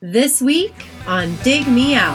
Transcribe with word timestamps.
This 0.00 0.40
week 0.40 0.72
on 1.08 1.34
Dig 1.42 1.66
Me 1.66 1.96
Out. 1.96 2.14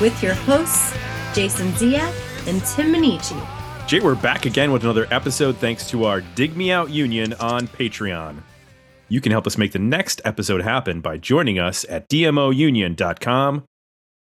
With 0.00 0.22
your 0.22 0.34
hosts, 0.34 0.94
Jason 1.34 1.74
Zia 1.74 2.12
and 2.46 2.64
Tim 2.66 2.92
Minichi. 2.92 3.88
Jay, 3.88 3.98
we're 3.98 4.14
back 4.14 4.46
again 4.46 4.70
with 4.70 4.84
another 4.84 5.08
episode 5.10 5.56
thanks 5.56 5.90
to 5.90 6.04
our 6.04 6.20
Dig 6.20 6.56
Me 6.56 6.70
Out 6.70 6.90
Union 6.90 7.32
on 7.40 7.66
Patreon. 7.66 8.44
You 9.08 9.20
can 9.20 9.32
help 9.32 9.48
us 9.48 9.58
make 9.58 9.72
the 9.72 9.80
next 9.80 10.20
episode 10.24 10.62
happen 10.62 11.00
by 11.00 11.16
joining 11.16 11.58
us 11.58 11.84
at 11.88 12.08
dmounion.com 12.08 13.64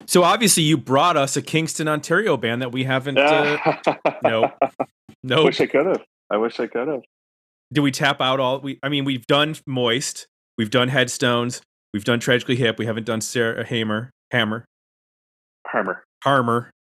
So 0.08 0.24
obviously, 0.24 0.64
you 0.64 0.78
brought 0.78 1.18
us 1.18 1.38
a 1.38 1.42
Kingston, 1.42 1.88
Ontario 1.88 2.36
band 2.38 2.62
that 2.62 2.72
we 2.72 2.84
haven't. 2.84 3.18
Uh, 3.18 3.58
no. 4.24 4.52
I 5.30 5.44
wish 5.44 5.62
I 5.62 5.66
could 5.68 5.86
have. 5.86 6.04
I 6.30 6.38
wish 6.38 6.60
I 6.60 6.68
could 6.68 6.88
have. 6.88 7.02
Did 7.74 7.82
we 7.82 7.92
tap 7.92 8.20
out 8.22 8.40
all? 8.40 8.60
We. 8.60 8.80
I 8.84 8.90
mean, 8.90 9.06
we've 9.06 9.26
done 9.28 9.56
Moist. 9.68 10.28
We've 10.58 10.72
done 10.72 10.90
Headstones. 10.90 11.62
We've 11.94 12.04
done 12.04 12.20
Tragically 12.20 12.56
Hip. 12.58 12.78
We 12.80 12.86
haven't 12.86 13.06
done 13.06 13.22
Sarah 13.22 13.66
Hammer. 13.66 14.12
Hammer. 14.32 14.66
Harmer. 15.68 16.04
Harmer. 16.24 16.72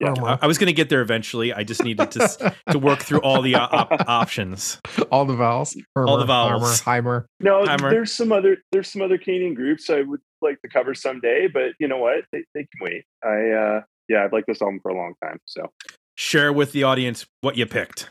Yeah. 0.00 0.14
I, 0.24 0.38
I 0.42 0.46
was 0.46 0.56
going 0.58 0.68
to 0.68 0.72
get 0.72 0.88
there 0.88 1.02
eventually. 1.02 1.52
I 1.52 1.62
just 1.62 1.84
needed 1.84 2.10
to 2.12 2.54
to 2.70 2.78
work 2.78 3.00
through 3.00 3.20
all 3.20 3.42
the 3.42 3.54
op- 3.56 3.72
op- 3.92 4.04
options. 4.08 4.80
all 5.12 5.24
the 5.26 5.36
vowels, 5.36 5.76
All 5.94 6.16
the 6.18 6.24
vowels. 6.24 6.80
Harmer, 6.80 7.26
Heimer. 7.40 7.44
No, 7.44 7.66
Hammer. 7.66 7.90
there's 7.90 8.12
some 8.12 8.32
other 8.32 8.56
there's 8.72 8.90
some 8.90 9.02
other 9.02 9.18
Canadian 9.18 9.54
groups 9.54 9.90
I 9.90 10.00
would 10.02 10.20
like 10.40 10.60
to 10.62 10.68
cover 10.68 10.94
someday, 10.94 11.48
but 11.52 11.72
you 11.78 11.86
know 11.88 11.98
what? 11.98 12.24
They, 12.32 12.44
they 12.54 12.60
can 12.62 12.80
wait. 12.80 13.04
I 13.22 13.50
uh 13.50 13.80
yeah, 14.08 14.24
I've 14.24 14.32
liked 14.32 14.46
this 14.48 14.60
album 14.62 14.80
for 14.82 14.90
a 14.90 14.94
long 14.96 15.14
time. 15.22 15.38
So 15.44 15.70
Share 16.16 16.52
with 16.52 16.72
the 16.72 16.82
audience 16.82 17.26
what 17.42 17.56
you 17.56 17.66
picked. 17.66 18.10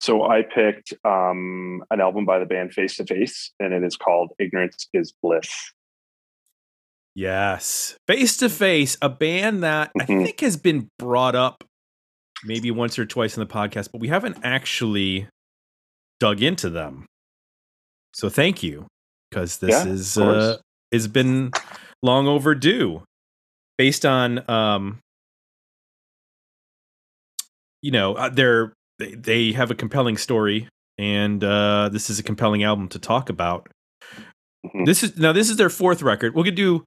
So 0.00 0.22
I 0.24 0.42
picked 0.42 0.92
um, 1.04 1.82
an 1.90 2.00
album 2.00 2.24
by 2.24 2.38
the 2.38 2.46
band 2.46 2.72
Face 2.72 2.96
to 2.98 3.04
Face, 3.04 3.50
and 3.58 3.72
it 3.74 3.82
is 3.82 3.96
called 3.96 4.30
"Ignorance 4.38 4.88
Is 4.94 5.12
Bliss." 5.22 5.50
Yes, 7.18 7.96
face 8.06 8.36
to 8.36 8.48
face, 8.48 8.96
a 9.02 9.08
band 9.08 9.64
that 9.64 9.90
I 9.98 10.04
Mhm. 10.04 10.22
think 10.24 10.38
has 10.38 10.56
been 10.56 10.88
brought 11.00 11.34
up 11.34 11.64
maybe 12.44 12.70
once 12.70 12.96
or 12.96 13.04
twice 13.06 13.36
in 13.36 13.40
the 13.40 13.52
podcast, 13.52 13.90
but 13.90 14.00
we 14.00 14.06
haven't 14.06 14.38
actually 14.44 15.26
dug 16.20 16.40
into 16.42 16.70
them. 16.70 17.06
So 18.14 18.28
thank 18.28 18.62
you, 18.62 18.86
because 19.28 19.58
this 19.58 19.84
Yeah, 19.84 19.90
is 19.90 20.16
uh, 20.16 20.58
has 20.92 21.08
been 21.08 21.50
long 22.04 22.28
overdue, 22.28 23.02
based 23.78 24.06
on 24.06 24.48
um, 24.48 25.00
you 27.82 27.90
know, 27.90 28.14
uh, 28.14 28.28
they're 28.28 28.72
they, 29.00 29.16
they 29.16 29.52
have 29.54 29.72
a 29.72 29.74
compelling 29.74 30.18
story, 30.18 30.68
and 30.98 31.42
uh, 31.42 31.88
this 31.88 32.10
is 32.10 32.20
a 32.20 32.22
compelling 32.22 32.62
album 32.62 32.86
to 32.90 33.00
talk 33.00 33.28
about. 33.28 33.68
Mhm. 34.64 34.86
This 34.86 35.02
is 35.02 35.16
now 35.16 35.32
this 35.32 35.50
is 35.50 35.56
their 35.56 35.68
fourth 35.68 36.00
record. 36.00 36.36
We'll 36.36 36.44
do 36.44 36.84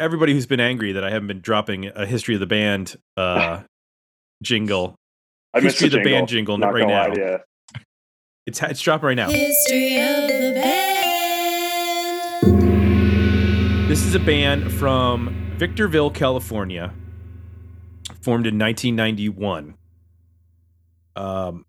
everybody 0.00 0.32
who's 0.32 0.46
been 0.46 0.60
angry 0.60 0.92
that 0.92 1.04
I 1.04 1.10
haven't 1.10 1.28
been 1.28 1.40
dropping 1.40 1.86
a 1.86 2.06
history 2.06 2.34
of 2.34 2.40
the 2.40 2.46
band 2.46 2.96
uh, 3.16 3.62
jingle. 4.42 4.96
I 5.52 5.60
missed 5.60 5.80
History 5.80 5.88
the 5.90 5.98
of 5.98 6.04
the 6.04 6.10
band 6.10 6.28
jingle 6.28 6.58
Not 6.58 6.72
right 6.72 6.80
gonna 6.80 6.92
lie 6.92 7.08
now. 7.08 7.38
It's 8.46 8.60
it's 8.62 8.80
dropping 8.80 9.06
right 9.06 9.16
now. 9.16 9.30
History 9.30 9.96
of 9.96 10.28
the 10.28 10.60
band. 10.62 10.94
This 13.88 14.02
is 14.02 14.14
a 14.14 14.20
band 14.20 14.72
from 14.72 15.52
Victorville, 15.56 16.10
California, 16.10 16.92
formed 18.20 18.46
in 18.46 18.58
1991. 18.58 19.74
Um, 21.16 21.64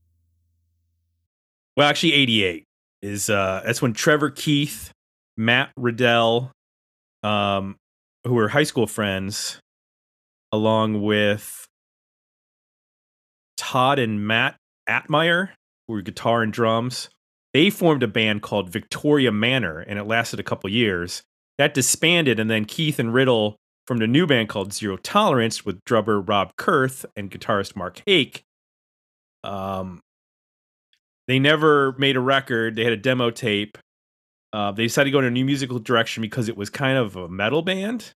well, 1.77 1.87
actually, 1.87 2.13
88 2.13 2.63
is 3.01 3.29
uh, 3.29 3.61
that's 3.65 3.81
when 3.81 3.93
Trevor 3.93 4.31
Keith, 4.31 4.91
Matt 5.37 5.71
Riddle, 5.77 6.51
um, 7.21 7.77
who 8.25 8.33
were 8.33 8.49
high 8.49 8.63
school 8.63 8.87
friends, 8.87 9.59
along 10.51 11.01
with 11.01 11.65
Todd 13.57 13.99
and 13.99 14.25
Matt 14.25 14.55
Atmeyer, 14.89 15.49
who 15.87 15.93
were 15.93 16.01
guitar 16.01 16.41
and 16.41 16.51
drums, 16.51 17.09
they 17.53 17.69
formed 17.69 18.03
a 18.03 18.07
band 18.07 18.41
called 18.41 18.69
Victoria 18.69 19.31
Manor, 19.31 19.79
and 19.79 19.97
it 19.97 20.03
lasted 20.03 20.39
a 20.39 20.43
couple 20.43 20.69
years. 20.69 21.23
That 21.57 21.73
disbanded 21.73 22.39
and 22.39 22.49
then 22.49 22.65
keith 22.65 22.99
and 22.99 23.13
riddle 23.13 23.55
formed 23.87 24.03
a 24.03 24.07
new 24.07 24.27
band 24.27 24.49
called 24.49 24.73
zero 24.73 24.97
tolerance 24.97 25.63
with 25.63 25.83
drummer 25.85 26.19
rob 26.19 26.51
kurth 26.57 27.05
and 27.15 27.31
guitarist 27.31 27.75
mark 27.75 28.01
hake. 28.05 28.43
Um, 29.43 30.01
they 31.27 31.39
never 31.39 31.93
made 31.97 32.17
a 32.17 32.19
record. 32.19 32.75
They 32.75 32.83
had 32.83 32.93
a 32.93 32.97
demo 32.97 33.29
tape 33.29 33.77
uh, 34.55 34.71
they 34.71 34.83
decided 34.83 35.09
to 35.09 35.11
go 35.11 35.19
in 35.19 35.25
a 35.25 35.31
new 35.31 35.43
musical 35.43 35.79
direction 35.79 36.21
because 36.21 36.47
it 36.47 36.55
was 36.55 36.69
kind 36.69 36.97
of 36.97 37.17
a 37.17 37.27
metal 37.27 37.61
band 37.61 38.13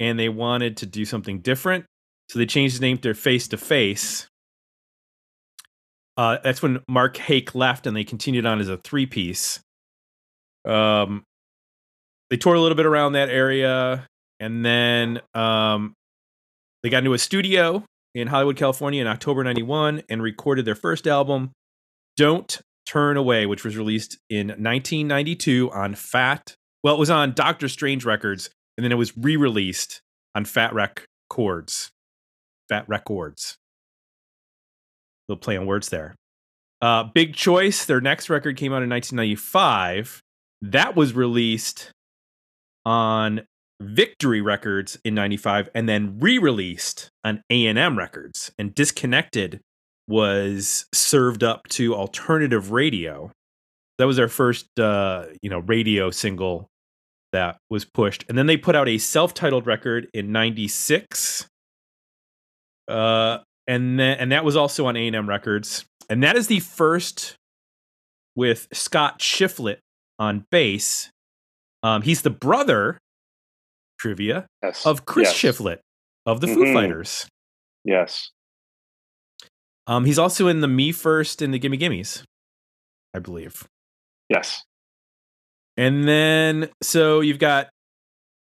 and 0.00 0.18
they 0.18 0.28
wanted 0.28 0.76
to 0.78 0.86
do 0.86 1.04
something 1.04 1.38
different. 1.38 1.84
So 2.28 2.40
they 2.40 2.46
changed 2.46 2.78
the 2.78 2.80
name 2.80 2.98
to 2.98 3.14
face 3.14 3.46
to 3.48 3.56
face. 3.56 4.26
Uh, 6.16 6.38
that's 6.42 6.60
when 6.60 6.80
mark 6.88 7.16
hake 7.16 7.54
left 7.54 7.86
and 7.86 7.96
they 7.96 8.02
continued 8.02 8.46
on 8.46 8.58
as 8.58 8.68
a 8.68 8.78
three 8.78 9.06
piece 9.06 9.60
um, 10.66 11.22
they 12.28 12.36
toured 12.36 12.58
a 12.58 12.60
little 12.60 12.76
bit 12.76 12.84
around 12.84 13.12
that 13.12 13.30
area 13.30 14.06
and 14.38 14.64
then 14.64 15.20
um, 15.34 15.94
they 16.82 16.90
got 16.90 16.98
into 16.98 17.14
a 17.14 17.18
studio 17.18 17.82
in 18.14 18.26
hollywood 18.26 18.56
california 18.56 19.00
in 19.00 19.06
october 19.06 19.42
91 19.42 20.02
and 20.10 20.22
recorded 20.22 20.66
their 20.66 20.74
first 20.74 21.06
album 21.06 21.52
don't 22.18 22.60
turn 22.90 23.16
away 23.16 23.46
which 23.46 23.64
was 23.64 23.76
released 23.76 24.18
in 24.28 24.48
1992 24.48 25.70
on 25.72 25.94
fat 25.94 26.54
well 26.82 26.94
it 26.94 26.98
was 26.98 27.10
on 27.10 27.32
doctor 27.32 27.68
strange 27.68 28.04
records 28.04 28.50
and 28.76 28.84
then 28.84 28.92
it 28.92 28.98
was 28.98 29.16
re-released 29.16 30.00
on 30.34 30.44
Fat 30.44 30.72
Wreck 30.72 31.04
Chords 31.28 31.90
fat 32.68 32.88
records 32.88 33.56
little 35.28 35.40
play 35.40 35.56
on 35.56 35.66
words 35.66 35.88
there 35.90 36.14
Uh, 36.82 37.04
Big 37.04 37.34
Choice, 37.34 37.84
their 37.84 38.00
next 38.00 38.30
record 38.30 38.56
came 38.56 38.72
out 38.72 38.82
in 38.82 38.88
1995. 38.88 40.22
That 40.62 40.96
was 40.96 41.12
released 41.12 41.90
on 42.86 43.42
Victory 43.82 44.40
Records 44.40 44.98
in 45.04 45.14
95 45.14 45.68
and 45.74 45.86
then 45.88 46.18
re-released 46.20 47.10
on 47.22 47.42
A&M 47.50 47.98
Records. 47.98 48.50
And 48.58 48.74
Disconnected 48.74 49.60
was 50.10 50.84
served 50.92 51.42
up 51.44 51.66
to 51.68 51.94
alternative 51.94 52.72
radio. 52.72 53.30
That 53.98 54.06
was 54.06 54.16
their 54.16 54.28
first 54.28 54.66
uh, 54.78 55.26
you 55.40 55.48
know, 55.48 55.60
radio 55.60 56.10
single 56.10 56.66
that 57.32 57.58
was 57.70 57.84
pushed. 57.84 58.24
And 58.28 58.36
then 58.36 58.46
they 58.46 58.56
put 58.56 58.74
out 58.74 58.88
a 58.88 58.98
self-titled 58.98 59.66
record 59.66 60.08
in 60.12 60.32
96. 60.32 61.46
Uh 62.88 63.38
and 63.68 64.00
then 64.00 64.18
and 64.18 64.32
that 64.32 64.44
was 64.44 64.56
also 64.56 64.86
on 64.86 64.96
A&M 64.96 65.28
Records. 65.28 65.84
And 66.08 66.24
that 66.24 66.34
is 66.36 66.48
the 66.48 66.58
first 66.58 67.36
with 68.34 68.66
Scott 68.72 69.20
Shiflett 69.20 69.78
on 70.18 70.44
bass. 70.50 71.10
Um, 71.84 72.02
he's 72.02 72.22
the 72.22 72.30
brother 72.30 72.98
trivia 74.00 74.46
Yes. 74.62 74.84
of 74.86 75.06
Chris 75.06 75.42
yes. 75.42 75.56
Shiflett 75.56 75.78
of 76.26 76.40
the 76.40 76.48
Foo 76.48 76.64
Mhm. 76.64 76.72
Fighters. 76.74 77.28
Yes. 77.84 78.30
Um, 79.86 80.04
he's 80.04 80.18
also 80.18 80.48
in 80.48 80.60
the 80.60 80.68
Me 80.68 80.92
First 80.92 81.42
and 81.42 81.52
the 81.52 81.58
Gimme 81.58 81.78
Gimmes, 81.78 82.22
I 83.14 83.18
believe. 83.18 83.66
Yes. 84.28 84.62
And 85.76 86.06
then 86.06 86.68
so 86.82 87.20
you've 87.20 87.38
got 87.38 87.68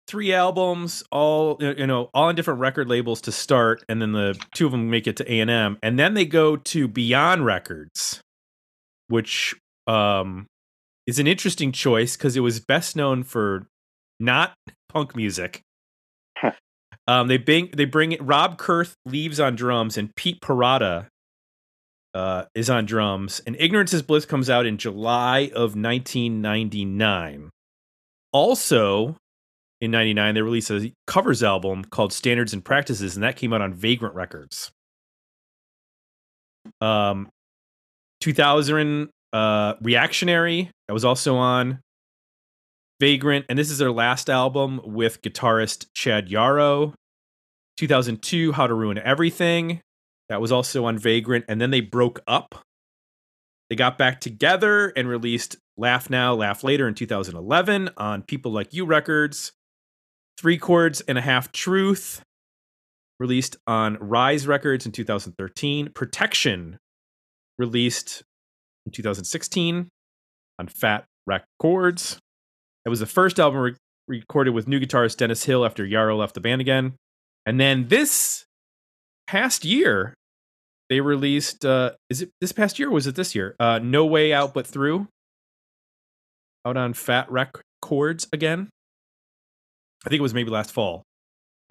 three 0.07 0.33
albums, 0.33 1.03
all 1.11 1.57
you 1.59 1.87
know, 1.87 2.09
all 2.13 2.25
on 2.25 2.35
different 2.35 2.59
record 2.59 2.87
labels 2.87 3.21
to 3.21 3.31
start, 3.31 3.83
and 3.89 4.01
then 4.01 4.11
the 4.11 4.39
two 4.53 4.65
of 4.65 4.71
them 4.71 4.89
make 4.89 5.07
it 5.07 5.17
to 5.17 5.31
A 5.31 5.39
and 5.39 5.49
M, 5.49 5.77
and 5.83 5.99
then 5.99 6.13
they 6.13 6.25
go 6.25 6.55
to 6.55 6.87
Beyond 6.87 7.45
Records, 7.45 8.21
which 9.07 9.55
um 9.87 10.47
is 11.05 11.19
an 11.19 11.27
interesting 11.27 11.71
choice 11.71 12.17
because 12.17 12.35
it 12.35 12.41
was 12.41 12.59
best 12.59 12.95
known 12.95 13.23
for 13.23 13.67
not 14.19 14.53
punk 14.89 15.15
music. 15.15 15.61
um, 17.07 17.27
they 17.27 17.37
bring 17.37 17.69
they 17.75 17.85
bring 17.85 18.11
it. 18.11 18.23
Rob 18.23 18.57
Kurth 18.57 18.93
leaves 19.05 19.39
on 19.39 19.55
drums, 19.55 19.97
and 19.97 20.15
Pete 20.15 20.41
Parada 20.41 21.07
uh, 22.15 22.45
is 22.55 22.69
on 22.69 22.85
drums. 22.85 23.41
And 23.45 23.57
Ignorance 23.59 23.93
is 23.93 24.01
Bliss 24.01 24.25
comes 24.25 24.49
out 24.49 24.65
in 24.65 24.77
July 24.77 25.51
of 25.53 25.75
1999. 25.75 27.49
Also, 28.31 29.17
in 29.81 29.91
99, 29.91 30.33
they 30.33 30.41
released 30.41 30.71
a 30.71 30.91
covers 31.05 31.43
album 31.43 31.83
called 31.83 32.13
Standards 32.13 32.53
and 32.53 32.63
Practices, 32.63 33.15
and 33.15 33.23
that 33.23 33.35
came 33.35 33.51
out 33.51 33.61
on 33.61 33.73
Vagrant 33.73 34.15
Records. 34.15 34.71
Um, 36.79 37.27
2000, 38.21 39.09
uh, 39.33 39.73
Reactionary, 39.81 40.71
that 40.87 40.93
was 40.93 41.05
also 41.05 41.35
on 41.35 41.81
Vagrant, 43.01 43.45
and 43.49 43.59
this 43.59 43.69
is 43.69 43.77
their 43.77 43.91
last 43.91 44.29
album 44.29 44.79
with 44.85 45.21
guitarist 45.21 45.87
Chad 45.93 46.29
Yarrow. 46.29 46.93
2002, 47.75 48.53
How 48.53 48.67
to 48.67 48.73
Ruin 48.73 48.97
Everything, 48.97 49.81
that 50.29 50.41
was 50.41 50.51
also 50.51 50.85
on 50.85 50.97
Vagrant, 50.97 51.45
and 51.47 51.61
then 51.61 51.71
they 51.71 51.81
broke 51.81 52.21
up. 52.27 52.63
They 53.69 53.75
got 53.75 53.97
back 53.97 54.21
together 54.21 54.93
and 54.95 55.07
released 55.07 55.57
Laugh 55.77 56.09
Now, 56.09 56.33
Laugh 56.33 56.63
Later 56.63 56.87
in 56.87 56.93
2011 56.93 57.89
on 57.97 58.21
People 58.21 58.51
Like 58.51 58.73
You 58.73 58.85
Records. 58.85 59.51
Three 60.37 60.57
Chords 60.57 61.01
and 61.01 61.17
a 61.17 61.21
Half 61.21 61.51
Truth, 61.51 62.21
released 63.19 63.55
on 63.65 63.97
Rise 63.99 64.47
Records 64.47 64.85
in 64.85 64.91
2013. 64.91 65.91
Protection, 65.93 66.77
released 67.57 68.23
in 68.85 68.91
2016 68.91 69.87
on 70.59 70.67
Fat 70.67 71.05
Wreck 71.25 71.45
Chords. 71.59 72.19
It 72.85 72.89
was 72.89 72.99
the 72.99 73.05
first 73.05 73.39
album 73.39 73.61
re- 73.61 73.75
recorded 74.07 74.53
with 74.53 74.67
new 74.67 74.79
guitarist 74.79 75.17
Dennis 75.17 75.45
Hill 75.45 75.65
after 75.65 75.85
Yarrow 75.85 76.17
left 76.17 76.35
the 76.35 76.41
band 76.41 76.61
again. 76.61 76.95
And 77.45 77.59
then 77.59 77.87
this 77.87 78.44
past 79.27 79.65
year, 79.65 80.13
they 80.89 81.01
released 81.01 81.65
uh 81.65 81.91
is 82.09 82.21
it 82.21 82.29
this 82.41 82.51
past 82.51 82.77
year 82.79 82.89
or 82.89 82.91
was 82.91 83.07
it 83.07 83.15
this 83.15 83.35
year? 83.35 83.55
Uh 83.59 83.79
No 83.81 84.05
Way 84.05 84.33
Out 84.33 84.53
But 84.53 84.67
Through. 84.67 85.07
Out 86.65 86.77
on 86.77 86.93
Fat 86.93 87.31
Wreck 87.31 87.57
Chords 87.81 88.27
again. 88.33 88.69
I 90.05 90.09
think 90.09 90.19
it 90.19 90.23
was 90.23 90.33
maybe 90.33 90.49
last 90.49 90.71
fall. 90.71 91.03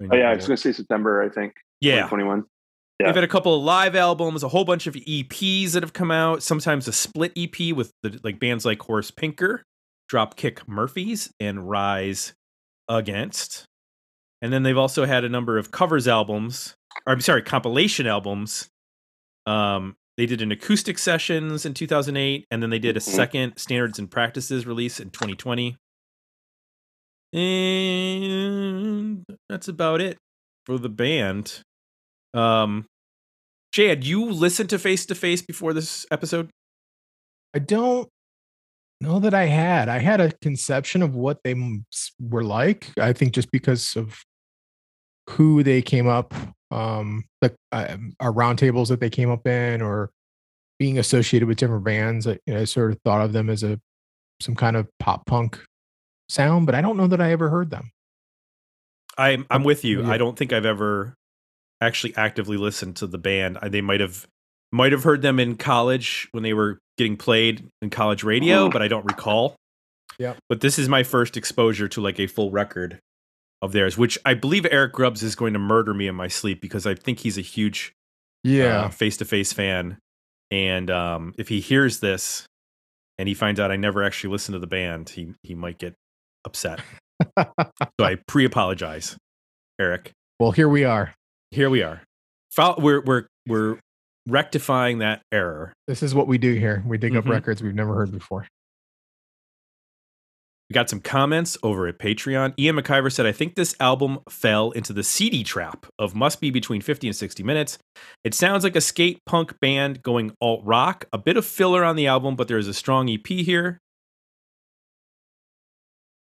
Oh 0.01 0.15
yeah, 0.15 0.29
I 0.29 0.35
was 0.35 0.45
going 0.47 0.57
to 0.57 0.61
say 0.61 0.73
September. 0.73 1.21
I 1.21 1.29
think. 1.29 1.53
yeah. 1.79 2.07
21. 2.07 2.43
Yeah. 2.99 3.07
They've 3.07 3.15
had 3.15 3.23
a 3.23 3.29
couple 3.29 3.55
of 3.55 3.63
live 3.63 3.95
albums, 3.95 4.43
a 4.43 4.47
whole 4.47 4.63
bunch 4.65 4.87
of 4.87 4.93
EPs 4.93 5.71
that 5.71 5.83
have 5.83 5.93
come 5.93 6.11
out. 6.11 6.43
Sometimes 6.43 6.87
a 6.87 6.93
split 6.93 7.33
EP 7.37 7.73
with 7.75 7.91
the, 8.03 8.19
like 8.23 8.39
bands 8.39 8.65
like 8.65 8.81
Horace 8.81 9.11
Pinker, 9.11 9.63
Dropkick 10.11 10.67
Murphys, 10.67 11.29
and 11.39 11.69
Rise 11.69 12.33
Against. 12.87 13.65
And 14.41 14.53
then 14.53 14.63
they've 14.63 14.77
also 14.77 15.05
had 15.05 15.23
a 15.23 15.29
number 15.29 15.57
of 15.57 15.71
covers 15.71 16.07
albums, 16.07 16.75
or 17.05 17.13
I'm 17.13 17.21
sorry, 17.21 17.41
compilation 17.41 18.07
albums. 18.07 18.67
Um, 19.45 19.95
they 20.17 20.25
did 20.25 20.41
an 20.41 20.51
acoustic 20.51 20.97
sessions 20.97 21.65
in 21.65 21.73
2008, 21.73 22.45
and 22.49 22.63
then 22.63 22.69
they 22.69 22.79
did 22.79 22.95
a 22.97 22.99
Mhm. 22.99 23.03
second 23.03 23.57
standards 23.57 23.99
and 23.99 24.09
practices 24.09 24.65
release 24.65 24.99
in 24.99 25.09
2020. 25.11 25.77
And 27.75 29.23
that's 29.49 29.67
about 29.67 30.01
it 30.01 30.17
for 30.65 30.77
the 30.77 30.89
band. 30.89 31.61
Um, 32.33 32.85
Jay, 33.71 33.87
had 33.89 34.05
you 34.05 34.25
listened 34.31 34.69
to 34.69 34.79
Face 34.79 35.05
to 35.07 35.15
Face 35.15 35.41
before 35.41 35.73
this 35.73 36.05
episode? 36.11 36.49
I 37.53 37.59
don't 37.59 38.09
know 39.01 39.19
that 39.19 39.33
I 39.33 39.45
had. 39.45 39.89
I 39.89 39.99
had 39.99 40.21
a 40.21 40.31
conception 40.41 41.01
of 41.01 41.15
what 41.15 41.39
they 41.43 41.55
were 42.19 42.43
like. 42.43 42.91
I 42.97 43.13
think 43.13 43.33
just 43.33 43.51
because 43.51 43.95
of 43.95 44.23
who 45.31 45.63
they 45.63 45.81
came 45.81 46.07
up, 46.07 46.33
um, 46.71 47.23
like 47.41 47.55
uh, 47.71 47.97
our 48.19 48.31
roundtables 48.31 48.87
that 48.89 48.99
they 48.99 49.09
came 49.09 49.29
up 49.31 49.45
in, 49.47 49.81
or 49.81 50.09
being 50.79 50.97
associated 50.99 51.47
with 51.47 51.57
different 51.57 51.83
bands. 51.83 52.27
I, 52.27 52.37
you 52.45 52.53
know, 52.53 52.61
I 52.61 52.65
sort 52.65 52.91
of 52.91 52.99
thought 53.05 53.21
of 53.21 53.33
them 53.33 53.49
as 53.49 53.63
a 53.63 53.79
some 54.41 54.55
kind 54.55 54.75
of 54.75 54.87
pop 54.99 55.25
punk 55.25 55.63
sound, 56.29 56.65
but 56.65 56.75
I 56.75 56.81
don't 56.81 56.97
know 56.97 57.07
that 57.07 57.21
I 57.21 57.31
ever 57.31 57.49
heard 57.49 57.69
them. 57.69 57.91
I'm 59.17 59.45
I'm 59.49 59.63
with 59.63 59.85
you. 59.85 60.01
Yeah. 60.03 60.09
I 60.11 60.17
don't 60.17 60.37
think 60.37 60.51
I've 60.51 60.65
ever 60.65 61.13
actually 61.81 62.15
actively 62.17 62.57
listened 62.57 62.95
to 62.97 63.07
the 63.07 63.17
band. 63.17 63.57
I- 63.61 63.69
They 63.69 63.81
might 63.81 63.99
have 64.01 64.27
might 64.71 64.91
have 64.91 65.03
heard 65.03 65.21
them 65.21 65.39
in 65.39 65.55
college 65.55 66.27
when 66.31 66.43
they 66.43 66.53
were 66.53 66.79
getting 66.97 67.15
played 67.15 67.67
in 67.81 67.89
college 67.89 68.23
radio, 68.23 68.67
Mhm. 68.67 68.73
but 68.73 68.81
I 68.81 68.87
don't 68.89 69.05
recall. 69.05 69.55
yeah 70.17 70.33
But 70.49 70.59
this 70.61 70.77
is 70.79 70.89
my 70.89 71.03
first 71.03 71.37
exposure 71.37 71.87
to 71.89 72.01
like 72.01 72.19
a 72.19 72.27
full 72.27 72.51
record 72.51 72.99
of 73.65 73.71
theirs, 73.73 73.97
which 73.97 74.17
I 74.25 74.33
believe 74.33 74.65
Eric 74.71 74.93
Grubbs 74.93 75.21
is 75.23 75.35
going 75.35 75.53
to 75.53 75.59
murder 75.59 75.93
me 75.93 76.07
in 76.07 76.15
my 76.15 76.27
sleep 76.27 76.61
because 76.61 76.85
I 76.87 76.95
think 76.95 77.19
he's 77.19 77.37
a 77.37 77.41
huge 77.41 77.91
Yeah, 78.43 78.87
face 78.89 79.17
to 79.17 79.25
face 79.25 79.51
fan. 79.53 79.97
And 80.51 80.89
um, 80.91 81.33
if 81.37 81.49
he 81.49 81.59
hears 81.59 81.99
this 81.99 82.45
and 83.17 83.27
he 83.27 83.33
finds 83.33 83.59
out 83.59 83.71
I 83.71 83.75
never 83.75 84.03
actually 84.03 84.31
listened 84.31 84.53
to 84.55 84.59
the 84.59 84.67
band, 84.67 85.09
he 85.09 85.33
he 85.43 85.55
might 85.55 85.77
get 85.79 85.95
upset. 86.45 86.79
so 87.37 87.45
I 87.99 88.15
pre 88.27 88.45
apologize, 88.45 89.17
Eric. 89.79 90.11
well, 90.39 90.51
here 90.51 90.69
we 90.69 90.83
are. 90.83 91.13
Here 91.51 91.69
we 91.69 91.81
are. 91.81 92.01
We're 92.77 93.01
we're 93.01 93.27
we're 93.47 93.79
rectifying 94.27 94.99
that 94.99 95.21
error. 95.31 95.73
This 95.87 96.01
is 96.03 96.13
what 96.15 96.27
we 96.27 96.37
do 96.37 96.53
here. 96.53 96.83
We 96.85 96.97
dig 96.97 97.15
up 97.15 97.25
Mhm. 97.25 97.29
records 97.31 97.61
we've 97.63 97.75
never 97.75 97.93
heard 97.95 98.11
before. 98.11 98.47
We 100.69 100.73
got 100.73 100.89
some 100.89 100.99
comments 100.99 101.57
over 101.61 101.87
at 101.87 101.99
Patreon. 101.99 102.55
Ian 102.57 102.77
McIver 102.77 103.11
said, 103.11 103.27
I 103.27 103.31
think 103.31 103.53
this 103.53 103.75
album 103.79 104.19
fell 104.29 104.71
into 104.71 104.93
the 104.93 105.03
CD 105.03 105.43
trap 105.43 105.85
of 105.99 106.15
must 106.15 106.41
be 106.41 106.49
between 106.49 106.81
50 106.81 107.07
and 107.07 107.15
60 107.15 107.43
minutes. 107.43 107.77
It 108.23 108.33
sounds 108.33 108.63
like 108.63 108.75
a 108.75 108.81
skate 108.81 109.19
punk 109.25 109.59
band 109.59 110.01
going 110.01 110.35
alt 110.41 110.61
rock, 110.63 111.05
a 111.13 111.19
bit 111.19 111.37
of 111.37 111.45
filler 111.45 111.83
on 111.83 111.95
the 111.95 112.07
album, 112.07 112.35
but 112.35 112.47
there's 112.47 112.67
a 112.67 112.73
strong 112.73 113.09
EP 113.09 113.27
here. 113.27 113.79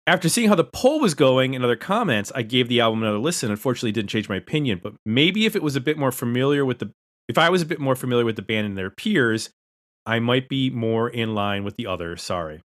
After 0.07 0.29
seeing 0.29 0.47
how 0.47 0.55
the 0.55 0.63
poll 0.63 1.01
was 1.01 1.13
going 1.13 1.53
and 1.53 1.63
other 1.63 1.75
comments, 1.75 2.31
I 2.33 2.41
gave 2.41 2.67
the 2.67 2.79
album 2.79 3.03
another 3.03 3.19
listen. 3.19 3.51
Unfortunately, 3.51 3.91
didn't 3.91 4.09
change 4.09 4.29
my 4.29 4.37
opinion, 4.37 4.79
but 4.81 4.93
maybe 5.05 5.45
if 5.45 5.55
it 5.55 5.61
was 5.61 5.75
a 5.75 5.81
bit 5.81 5.99
more 5.99 6.11
familiar 6.11 6.65
with 6.65 6.79
the 6.79 6.91
if 7.27 7.37
I 7.37 7.49
was 7.49 7.61
a 7.61 7.65
bit 7.65 7.79
more 7.79 7.95
familiar 7.95 8.25
with 8.25 8.35
the 8.35 8.41
band 8.41 8.65
and 8.65 8.75
their 8.75 8.89
peers, 8.89 9.51
I 10.07 10.17
might 10.17 10.49
be 10.49 10.71
more 10.71 11.07
in 11.07 11.35
line 11.35 11.63
with 11.63 11.75
the 11.75 11.85
others. 11.85 12.23
Sorry. 12.23 12.61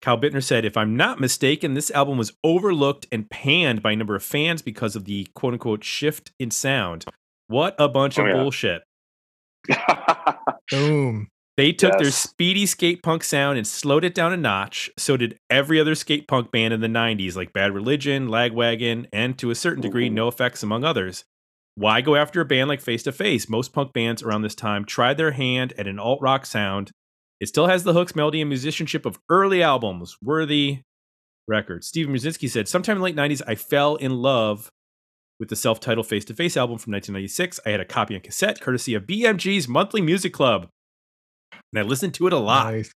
Kyle 0.00 0.16
Bittner 0.18 0.42
said, 0.42 0.64
if 0.64 0.76
I'm 0.76 0.96
not 0.96 1.18
mistaken, 1.20 1.74
this 1.74 1.90
album 1.90 2.18
was 2.18 2.32
overlooked 2.44 3.06
and 3.10 3.28
panned 3.30 3.82
by 3.82 3.92
a 3.92 3.96
number 3.96 4.14
of 4.14 4.22
fans 4.22 4.62
because 4.62 4.94
of 4.94 5.04
the 5.06 5.26
quote 5.34 5.54
unquote 5.54 5.82
shift 5.84 6.30
in 6.38 6.50
sound. 6.50 7.04
What 7.48 7.74
a 7.78 7.88
bunch 7.88 8.18
Oh, 8.18 8.22
of 8.22 8.28
yeah. 8.28 8.34
bullshit. 8.34 8.82
Boom. 10.70 11.28
They 11.56 11.72
took 11.72 11.98
their 11.98 12.12
speedy 12.12 12.66
skate 12.66 13.02
punk 13.02 13.24
sound 13.24 13.58
and 13.58 13.66
slowed 13.66 14.04
it 14.04 14.14
down 14.14 14.32
a 14.32 14.36
notch. 14.36 14.88
So 14.96 15.16
did 15.16 15.36
every 15.50 15.80
other 15.80 15.96
skate 15.96 16.28
punk 16.28 16.52
band 16.52 16.72
in 16.72 16.80
the 16.80 16.86
90s, 16.86 17.34
like 17.34 17.52
Bad 17.52 17.74
Religion, 17.74 18.28
Lagwagon, 18.28 19.06
and 19.12 19.36
to 19.38 19.50
a 19.50 19.56
certain 19.56 19.82
degree, 19.82 20.08
Mhm. 20.08 20.14
NOFX, 20.14 20.62
among 20.62 20.84
others. 20.84 21.24
Why 21.74 22.00
go 22.00 22.14
after 22.14 22.40
a 22.40 22.44
band 22.44 22.68
like 22.68 22.80
Face 22.80 23.02
to 23.04 23.12
Face? 23.12 23.48
Most 23.48 23.72
punk 23.72 23.92
bands 23.92 24.22
around 24.22 24.42
this 24.42 24.54
time 24.54 24.84
tried 24.84 25.16
their 25.16 25.32
hand 25.32 25.72
at 25.76 25.88
an 25.88 25.98
alt 25.98 26.20
rock 26.22 26.46
sound 26.46 26.92
It 27.40 27.48
still 27.48 27.66
has 27.66 27.84
the 27.84 27.92
hooks, 27.92 28.16
melody, 28.16 28.40
and 28.40 28.48
musicianship 28.48 29.06
of 29.06 29.18
early 29.30 29.62
albums, 29.62 30.16
worthy 30.22 30.80
records. 31.46 31.86
Steven 31.86 32.14
Muzinski 32.14 32.50
said, 32.50 32.68
Sometime 32.68 32.96
in 32.96 33.00
the 33.00 33.04
late 33.04 33.16
90s, 33.16 33.42
I 33.46 33.54
fell 33.54 33.96
in 33.96 34.22
love 34.22 34.70
with 35.38 35.48
the 35.48 35.56
self 35.56 35.80
titled 35.80 36.06
Face 36.06 36.24
to 36.26 36.34
Face 36.34 36.56
album 36.56 36.78
from 36.78 36.92
1996. 36.92 37.60
I 37.64 37.70
had 37.70 37.80
a 37.80 37.84
copy 37.84 38.14
on 38.14 38.20
cassette, 38.20 38.60
courtesy 38.60 38.94
of 38.94 39.04
BMG's 39.04 39.68
Monthly 39.68 40.00
Music 40.00 40.32
Club. 40.32 40.68
And 41.72 41.78
I 41.78 41.82
listened 41.82 42.14
to 42.14 42.26
it 42.26 42.32
a 42.32 42.38
lot. 42.38 42.72
Nice. 42.72 42.92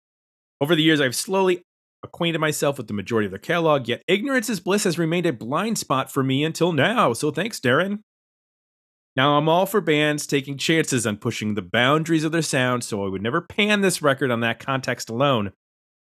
Over 0.60 0.74
the 0.74 0.82
years, 0.82 1.00
I've 1.00 1.16
slowly 1.16 1.62
acquainted 2.04 2.40
myself 2.40 2.78
with 2.78 2.88
the 2.88 2.94
majority 2.94 3.26
of 3.26 3.30
their 3.30 3.38
catalog, 3.38 3.88
yet 3.88 4.02
Ignorance 4.08 4.48
is 4.50 4.60
Bliss 4.60 4.84
has 4.84 4.98
remained 4.98 5.26
a 5.26 5.32
blind 5.32 5.78
spot 5.78 6.10
for 6.10 6.22
me 6.22 6.44
until 6.44 6.72
now. 6.72 7.12
So 7.12 7.30
thanks, 7.30 7.60
Darren. 7.60 8.00
Now, 9.14 9.36
I'm 9.36 9.48
all 9.48 9.66
for 9.66 9.82
bands 9.82 10.26
taking 10.26 10.56
chances 10.56 11.06
on 11.06 11.18
pushing 11.18 11.54
the 11.54 11.62
boundaries 11.62 12.24
of 12.24 12.32
their 12.32 12.40
sound, 12.40 12.82
so 12.82 13.04
I 13.04 13.08
would 13.08 13.22
never 13.22 13.42
pan 13.42 13.82
this 13.82 14.00
record 14.00 14.30
on 14.30 14.40
that 14.40 14.58
context 14.58 15.10
alone. 15.10 15.52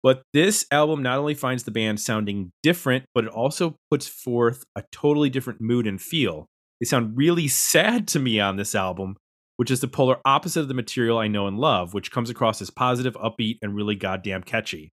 But 0.01 0.23
this 0.33 0.65
album 0.71 1.03
not 1.03 1.19
only 1.19 1.33
finds 1.33 1.63
the 1.63 1.71
band 1.71 1.99
sounding 1.99 2.51
different, 2.63 3.05
but 3.13 3.25
it 3.25 3.29
also 3.29 3.75
puts 3.91 4.07
forth 4.07 4.63
a 4.75 4.83
totally 4.91 5.29
different 5.29 5.61
mood 5.61 5.85
and 5.85 6.01
feel. 6.01 6.47
They 6.79 6.85
sound 6.85 7.17
really 7.17 7.47
sad 7.47 8.07
to 8.09 8.19
me 8.19 8.39
on 8.39 8.55
this 8.55 8.73
album, 8.73 9.17
which 9.57 9.69
is 9.71 9.79
the 9.79 9.87
polar 9.87 10.17
opposite 10.25 10.61
of 10.61 10.67
the 10.67 10.73
material 10.73 11.17
I 11.17 11.27
know 11.27 11.47
and 11.47 11.59
love, 11.59 11.93
which 11.93 12.11
comes 12.11 12.29
across 12.29 12.61
as 12.61 12.69
positive, 12.69 13.15
upbeat, 13.15 13.57
and 13.61 13.75
really 13.75 13.95
goddamn 13.95 14.43
catchy. 14.43 14.91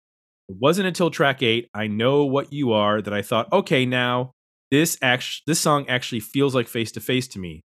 It 0.48 0.56
wasn't 0.58 0.88
until 0.88 1.10
track 1.10 1.42
eight, 1.42 1.68
I 1.74 1.86
Know 1.86 2.24
What 2.24 2.52
You 2.52 2.72
Are, 2.72 3.00
that 3.00 3.14
I 3.14 3.22
thought, 3.22 3.52
okay, 3.52 3.86
now 3.86 4.32
this 4.70 4.96
act- 5.02 5.42
this 5.46 5.60
song 5.60 5.88
actually 5.88 6.20
feels 6.20 6.54
like 6.54 6.68
face 6.68 6.92
to 6.92 7.00
face 7.00 7.28
to 7.28 7.38
me. 7.38 7.62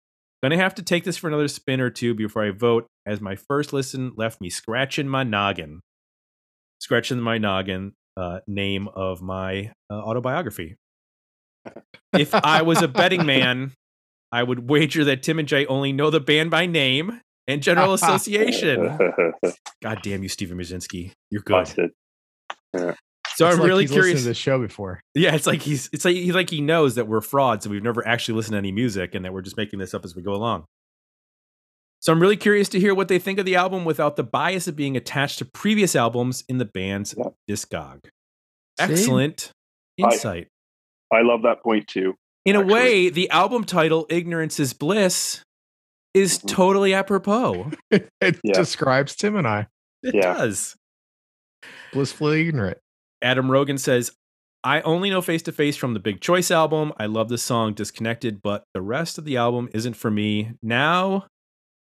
Gonna 0.42 0.56
have 0.56 0.74
to 0.74 0.82
take 0.82 1.04
this 1.04 1.16
for 1.16 1.28
another 1.28 1.46
spin 1.46 1.80
or 1.80 1.90
two 1.90 2.14
before 2.14 2.44
I 2.44 2.50
vote, 2.50 2.86
as 3.06 3.20
my 3.20 3.36
first 3.36 3.72
listen 3.72 4.12
left 4.16 4.40
me 4.40 4.50
scratching 4.50 5.08
my 5.08 5.22
noggin. 5.22 5.80
Scratching 6.80 7.20
my 7.20 7.38
noggin, 7.38 7.92
uh, 8.16 8.40
name 8.48 8.88
of 8.88 9.22
my 9.22 9.72
uh, 9.88 9.94
autobiography. 9.94 10.76
if 12.12 12.34
I 12.34 12.62
was 12.62 12.82
a 12.82 12.88
betting 12.88 13.24
man, 13.24 13.72
I 14.32 14.42
would 14.42 14.68
wager 14.68 15.04
that 15.04 15.22
Tim 15.22 15.38
and 15.38 15.46
Jay 15.46 15.64
only 15.66 15.92
know 15.92 16.10
the 16.10 16.18
band 16.18 16.50
by 16.50 16.66
name 16.66 17.20
and 17.46 17.62
general 17.62 17.92
association. 17.94 18.98
God 19.82 20.00
damn 20.02 20.22
you, 20.22 20.28
Steven 20.28 20.58
Muzinski. 20.58 21.12
You're 21.30 21.42
good. 21.42 21.52
Busted. 21.52 21.90
So 23.34 23.46
It's 23.46 23.54
I'm 23.54 23.60
like 23.60 23.68
really 23.68 23.84
he's 23.84 23.90
curious. 23.92 24.20
to 24.22 24.28
this 24.28 24.36
show 24.36 24.58
before. 24.60 25.00
Yeah, 25.14 25.34
it's 25.34 25.46
like 25.46 25.62
he's 25.62 25.88
it's 25.92 26.04
like 26.04 26.16
he's 26.16 26.34
like 26.34 26.50
he 26.50 26.60
knows 26.60 26.96
that 26.96 27.06
we're 27.08 27.20
frauds 27.22 27.64
and 27.64 27.72
we've 27.72 27.82
never 27.82 28.06
actually 28.06 28.34
listened 28.34 28.52
to 28.54 28.58
any 28.58 28.72
music 28.72 29.14
and 29.14 29.24
that 29.24 29.32
we're 29.32 29.42
just 29.42 29.56
making 29.56 29.78
this 29.78 29.94
up 29.94 30.04
as 30.04 30.14
we 30.14 30.22
go 30.22 30.32
along. 30.34 30.64
So 32.00 32.12
I'm 32.12 32.20
really 32.20 32.36
curious 32.36 32.68
to 32.70 32.80
hear 32.80 32.94
what 32.94 33.08
they 33.08 33.18
think 33.18 33.38
of 33.38 33.46
the 33.46 33.54
album 33.56 33.84
without 33.84 34.16
the 34.16 34.24
bias 34.24 34.66
of 34.68 34.74
being 34.76 34.96
attached 34.96 35.38
to 35.38 35.44
previous 35.44 35.94
albums 35.94 36.42
in 36.48 36.58
the 36.58 36.64
band's 36.64 37.14
Yeah. 37.16 37.28
discog. 37.48 38.06
Excellent 38.78 39.52
I- 40.02 40.12
insight. 40.12 40.48
I 41.12 41.22
love 41.22 41.42
that 41.42 41.62
point 41.62 41.86
too. 41.86 42.14
In 42.44 42.56
a 42.56 42.60
way, 42.60 43.08
the 43.08 43.30
album 43.30 43.64
title 43.64 44.06
"Ignorance 44.10 44.58
is 44.58 44.72
Bliss" 44.72 45.42
is 46.12 46.38
Mhm. 46.40 46.48
totally 46.48 46.92
apropos. 46.92 47.70
it 47.90 48.08
Yeah. 48.20 48.52
describes 48.54 49.14
Tim 49.14 49.36
and 49.36 49.46
I 49.46 49.68
It 50.02 50.16
Yeah. 50.16 50.34
does. 50.34 50.76
blissfully 51.92 52.48
ignorant. 52.48 52.78
Adam 53.22 53.50
Rogan 53.50 53.78
says, 53.78 54.12
I 54.64 54.80
only 54.82 55.10
know 55.10 55.22
Face 55.22 55.42
to 55.42 55.52
Face 55.52 55.76
from 55.76 55.94
the 55.94 56.00
Big 56.00 56.20
Choice 56.20 56.50
album. 56.50 56.92
I 56.96 57.06
love 57.06 57.28
the 57.28 57.38
song 57.38 57.74
Disconnected, 57.74 58.42
but 58.42 58.64
the 58.74 58.82
rest 58.82 59.18
of 59.18 59.24
the 59.24 59.36
album 59.36 59.68
isn't 59.72 59.94
for 59.94 60.10
me. 60.10 60.52
Now, 60.62 61.26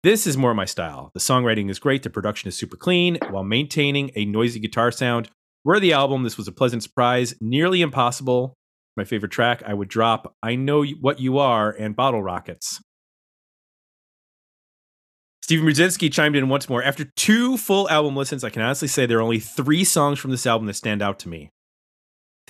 this 0.02 0.26
is 0.26 0.36
more 0.36 0.54
my 0.54 0.64
style. 0.64 1.10
The 1.14 1.20
songwriting 1.20 1.70
is 1.70 1.78
great, 1.78 2.02
the 2.02 2.10
production 2.10 2.48
is 2.48 2.56
super 2.56 2.76
clean 2.76 3.18
while 3.30 3.44
maintaining 3.44 4.10
a 4.14 4.24
noisy 4.24 4.60
guitar 4.60 4.90
sound. 4.90 5.28
Where 5.62 5.80
the 5.80 5.94
album, 5.94 6.22
this 6.22 6.36
was 6.36 6.48
a 6.48 6.52
pleasant 6.52 6.82
surprise, 6.82 7.34
nearly 7.40 7.80
impossible. 7.80 8.54
My 8.96 9.04
favorite 9.04 9.32
track, 9.32 9.62
I 9.66 9.74
would 9.74 9.88
drop 9.88 10.34
I 10.42 10.56
Know 10.56 10.84
What 10.84 11.20
You 11.20 11.38
Are 11.38 11.70
and 11.70 11.96
Bottle 11.96 12.22
Rockets. 12.22 12.80
Steven 15.44 15.66
Brzezinski 15.66 16.10
chimed 16.10 16.36
in 16.36 16.48
once 16.48 16.70
more. 16.70 16.82
After 16.82 17.04
two 17.04 17.58
full 17.58 17.86
album 17.90 18.16
listens, 18.16 18.44
I 18.44 18.48
can 18.48 18.62
honestly 18.62 18.88
say 18.88 19.04
there 19.04 19.18
are 19.18 19.20
only 19.20 19.40
three 19.40 19.84
songs 19.84 20.18
from 20.18 20.30
this 20.30 20.46
album 20.46 20.66
that 20.68 20.72
stand 20.72 21.02
out 21.02 21.18
to 21.18 21.28
me. 21.28 21.50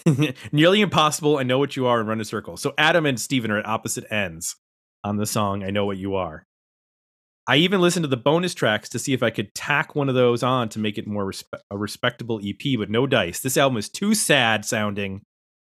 Nearly 0.52 0.80
Impossible, 0.80 1.38
I 1.38 1.42
Know 1.42 1.58
What 1.58 1.74
You 1.74 1.88
Are, 1.88 1.98
and 1.98 2.08
Run 2.08 2.20
a 2.20 2.24
Circle. 2.24 2.56
So 2.56 2.72
Adam 2.78 3.04
and 3.04 3.20
Steven 3.20 3.50
are 3.50 3.58
at 3.58 3.66
opposite 3.66 4.04
ends 4.12 4.54
on 5.02 5.16
the 5.16 5.26
song 5.26 5.64
I 5.64 5.70
Know 5.70 5.84
What 5.86 5.96
You 5.96 6.14
Are. 6.14 6.44
I 7.48 7.56
even 7.56 7.80
listened 7.80 8.04
to 8.04 8.08
the 8.08 8.16
bonus 8.16 8.54
tracks 8.54 8.88
to 8.90 9.00
see 9.00 9.12
if 9.12 9.24
I 9.24 9.30
could 9.30 9.52
tack 9.56 9.96
one 9.96 10.08
of 10.08 10.14
those 10.14 10.44
on 10.44 10.68
to 10.68 10.78
make 10.78 10.96
it 10.96 11.08
more 11.08 11.24
respe- 11.24 11.58
a 11.72 11.76
respectable 11.76 12.40
EP, 12.44 12.78
but 12.78 12.90
no 12.90 13.08
dice. 13.08 13.40
This 13.40 13.56
album 13.56 13.76
is 13.76 13.88
too 13.88 14.14
sad 14.14 14.64
sounding, 14.64 15.22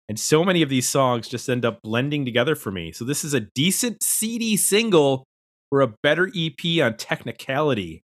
and 0.09 0.19
so 0.19 0.47
many 0.47 0.63
of 0.63 0.71
these 0.71 0.89
songs 0.89 1.29
just 1.29 1.51
end 1.51 1.67
up 1.67 1.83
blending 1.83 2.25
together 2.25 2.55
for 2.55 2.73
me. 2.73 2.91
So 2.91 3.05
this 3.05 3.23
is 3.23 3.35
a 3.35 3.41
decent 3.55 4.03
CD 4.03 4.57
single 4.57 5.27
for 5.71 5.81
a 5.81 5.95
better 6.03 6.31
EP 6.35 6.83
on 6.83 6.97
technicality. 6.97 8.03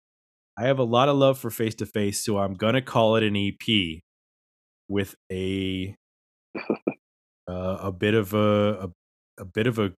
I 0.58 0.64
have 0.64 0.80
a 0.80 0.84
lot 0.84 1.10
of 1.10 1.18
love 1.18 1.38
for 1.40 1.50
Face 1.50 1.76
to 1.76 1.86
Face, 1.86 2.24
so 2.24 2.38
I'm 2.38 2.54
gonna 2.54 2.82
call 2.82 3.16
it 3.16 3.24
an 3.24 3.36
EP 3.36 4.02
with 4.88 5.16
a 5.32 5.96
uh, 7.50 7.78
a 7.82 7.92
bit 7.92 8.14
of 8.14 8.34
a, 8.34 8.88
a 8.88 8.90
a 9.42 9.46
bit 9.46 9.68
of 9.68 9.80
a 9.80 9.92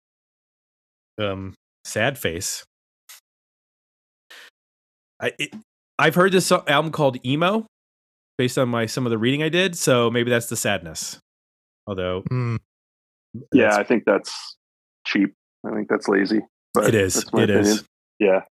um 1.19 1.55
sad 1.85 2.19
face. 2.19 2.65
I 5.21 5.33
it, 5.39 5.55
I've 5.99 6.15
heard 6.15 6.33
this 6.33 6.51
album 6.53 6.93
called 6.93 7.25
emo 7.25 7.67
based 8.39 8.59
on 8.59 8.69
my 8.69 8.87
some 8.87 9.07
of 9.07 9.11
the 9.11 9.19
reading 9.19 9.43
I 9.43 9.49
did, 9.49 9.77
so 9.77 10.11
maybe 10.11 10.31
that's 10.31 10.47
the 10.47 10.57
sadness. 10.57 11.19
Although 11.87 12.23
Hmm. 12.29 12.57
Yeah, 13.53 13.77
I 13.77 13.85
think 13.85 14.05
that's 14.07 14.57
cheap. 15.07 15.35
I 15.65 15.73
think 15.73 15.89
that's 15.89 16.09
lazy. 16.09 16.41
But 16.75 16.89
it 16.89 16.95
is. 16.95 17.15
that's 17.15 17.33
my 17.33 17.43
It 17.43 17.51
is. 17.51 17.85
Yeah. 18.19 18.43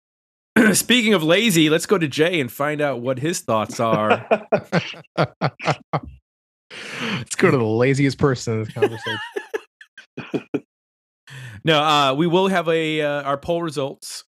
Speaking 0.73 1.15
of 1.15 1.23
lazy, 1.23 1.71
let's 1.71 1.87
go 1.87 1.99
to 1.99 2.09
Jay 2.09 2.41
and 2.41 2.51
find 2.51 2.81
out 2.81 3.01
what 3.01 3.19
his 3.19 3.41
thoughts 3.41 3.81
are. 3.81 4.27
Let's 7.13 7.35
go 7.37 7.51
to 7.51 7.57
the 7.57 7.65
laziest 7.65 8.19
person 8.19 8.55
in 8.55 8.65
this 8.65 8.73
conversation. 8.75 9.19
no, 11.65 11.83
uh, 11.83 12.15
we 12.15 12.27
will 12.27 12.49
have 12.49 12.69
a 12.69 13.01
uh, 13.01 13.23
our 13.23 13.39
poll 13.39 13.63
results 13.63 14.25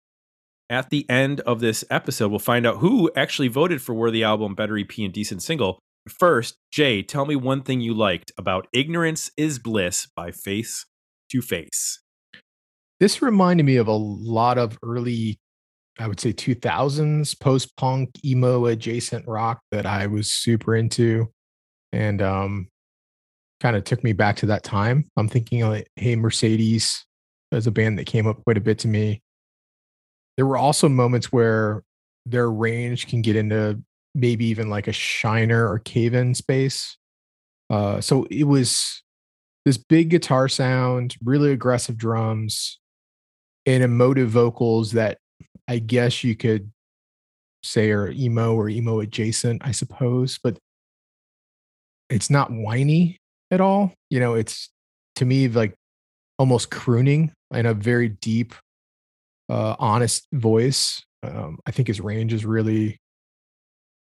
at 0.68 0.90
the 0.90 1.08
end 1.08 1.40
of 1.40 1.60
this 1.60 1.84
episode. 1.90 2.30
We'll 2.30 2.38
find 2.38 2.66
out 2.66 2.78
who 2.78 3.10
actually 3.16 3.48
voted 3.48 3.80
for 3.80 3.94
Worthy 3.94 4.22
Album, 4.22 4.54
Better 4.54 4.76
EP, 4.78 4.98
and 4.98 5.12
Decent 5.12 5.42
Single. 5.42 5.78
First, 6.08 6.56
Jay, 6.70 7.02
tell 7.02 7.26
me 7.26 7.36
one 7.36 7.62
thing 7.62 7.80
you 7.80 7.94
liked 7.94 8.32
about 8.38 8.68
"Ignorance 8.72 9.30
Is 9.36 9.58
Bliss" 9.58 10.06
by 10.14 10.30
Face 10.30 10.86
to 11.30 11.40
Face. 11.40 12.00
This 13.00 13.22
reminded 13.22 13.64
me 13.64 13.76
of 13.76 13.88
a 13.88 13.92
lot 13.92 14.58
of 14.58 14.78
early 14.82 15.38
i 15.98 16.06
would 16.06 16.20
say 16.20 16.32
2000s 16.32 17.38
post-punk 17.38 18.10
emo 18.24 18.66
adjacent 18.66 19.26
rock 19.26 19.60
that 19.70 19.86
i 19.86 20.06
was 20.06 20.30
super 20.30 20.74
into 20.74 21.30
and 21.92 22.22
um 22.22 22.68
kind 23.60 23.76
of 23.76 23.84
took 23.84 24.04
me 24.04 24.12
back 24.12 24.36
to 24.36 24.46
that 24.46 24.62
time. 24.62 25.04
I'm 25.16 25.28
thinking 25.28 25.60
like 25.62 25.88
hey 25.96 26.16
mercedes 26.16 27.04
as 27.52 27.66
a 27.66 27.70
band 27.70 27.98
that 27.98 28.06
came 28.06 28.26
up 28.26 28.42
quite 28.44 28.58
a 28.58 28.60
bit 28.60 28.78
to 28.80 28.88
me. 28.88 29.22
There 30.36 30.46
were 30.46 30.56
also 30.56 30.88
moments 30.88 31.32
where 31.32 31.82
their 32.26 32.50
range 32.50 33.06
can 33.06 33.22
get 33.22 33.36
into 33.36 33.80
maybe 34.14 34.46
even 34.46 34.68
like 34.68 34.88
a 34.88 34.92
shiner 34.92 35.68
or 35.68 35.78
cave-in 35.78 36.34
space. 36.34 36.96
Uh 37.70 38.00
so 38.00 38.26
it 38.30 38.44
was 38.44 39.02
this 39.64 39.78
big 39.78 40.10
guitar 40.10 40.48
sound 40.48 41.16
really 41.24 41.52
aggressive 41.52 41.96
drums 41.96 42.78
and 43.66 43.82
emotive 43.82 44.30
vocals 44.30 44.92
that 44.92 45.18
I 45.68 45.78
guess 45.78 46.22
you 46.22 46.36
could 46.36 46.70
say 47.62 47.90
are 47.90 48.10
emo 48.10 48.54
or 48.54 48.68
emo 48.68 49.00
adjacent, 49.00 49.62
I 49.64 49.72
suppose, 49.72 50.38
but 50.42 50.56
it's 52.08 52.30
not 52.30 52.52
whiny 52.52 53.18
at 53.50 53.60
all. 53.60 53.92
You 54.08 54.20
know, 54.20 54.34
it's 54.34 54.70
to 55.16 55.24
me 55.24 55.48
like 55.48 55.74
almost 56.38 56.70
crooning 56.70 57.32
in 57.52 57.66
a 57.66 57.74
very 57.74 58.08
deep, 58.08 58.54
uh, 59.48 59.74
honest 59.78 60.28
voice. 60.32 61.04
Um, 61.24 61.58
I 61.66 61.72
think 61.72 61.88
his 61.88 62.00
range 62.00 62.32
is 62.32 62.46
really 62.46 62.98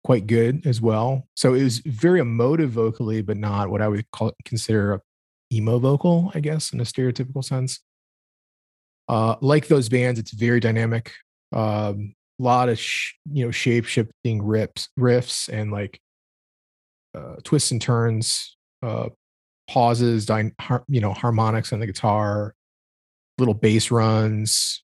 quite 0.04 0.28
good 0.28 0.64
as 0.64 0.80
well. 0.80 1.26
So 1.34 1.54
it 1.54 1.64
was 1.64 1.78
very 1.78 2.20
emotive 2.20 2.70
vocally, 2.70 3.22
but 3.22 3.36
not 3.36 3.70
what 3.70 3.82
I 3.82 3.88
would 3.88 4.08
call 4.12 4.32
consider 4.44 4.94
a 4.94 5.00
emo 5.52 5.78
vocal, 5.78 6.30
I 6.34 6.40
guess, 6.40 6.72
in 6.72 6.80
a 6.80 6.84
stereotypical 6.84 7.44
sense 7.44 7.80
uh, 9.08 9.36
like 9.40 9.68
those 9.68 9.88
bands, 9.88 10.18
it's 10.18 10.32
very 10.32 10.60
dynamic. 10.60 11.12
A 11.52 11.58
um, 11.58 12.14
lot 12.38 12.68
of 12.68 12.78
sh- 12.78 13.14
you 13.32 13.44
know 13.44 13.50
shape 13.50 13.84
shifting 13.86 14.42
rips, 14.42 14.88
riffs, 14.98 15.48
and 15.48 15.72
like 15.72 15.98
uh, 17.14 17.36
twists 17.42 17.70
and 17.70 17.80
turns, 17.80 18.56
uh, 18.82 19.08
pauses, 19.68 20.26
dy- 20.26 20.52
har- 20.60 20.84
you 20.88 21.00
know 21.00 21.12
harmonics 21.12 21.72
on 21.72 21.80
the 21.80 21.86
guitar, 21.86 22.54
little 23.38 23.54
bass 23.54 23.90
runs. 23.90 24.82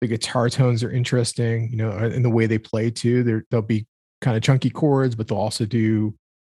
The 0.00 0.08
guitar 0.08 0.50
tones 0.50 0.82
are 0.82 0.90
interesting, 0.90 1.70
you 1.70 1.76
know, 1.76 1.90
and 1.90 2.24
the 2.24 2.30
way 2.30 2.46
they 2.46 2.58
play 2.58 2.90
too. 2.90 3.22
They're, 3.22 3.44
they'll 3.50 3.62
be 3.62 3.86
kind 4.20 4.36
of 4.36 4.42
chunky 4.42 4.68
chords, 4.68 5.14
but 5.14 5.28
they'll 5.28 5.38
also 5.38 5.64
do 5.64 6.14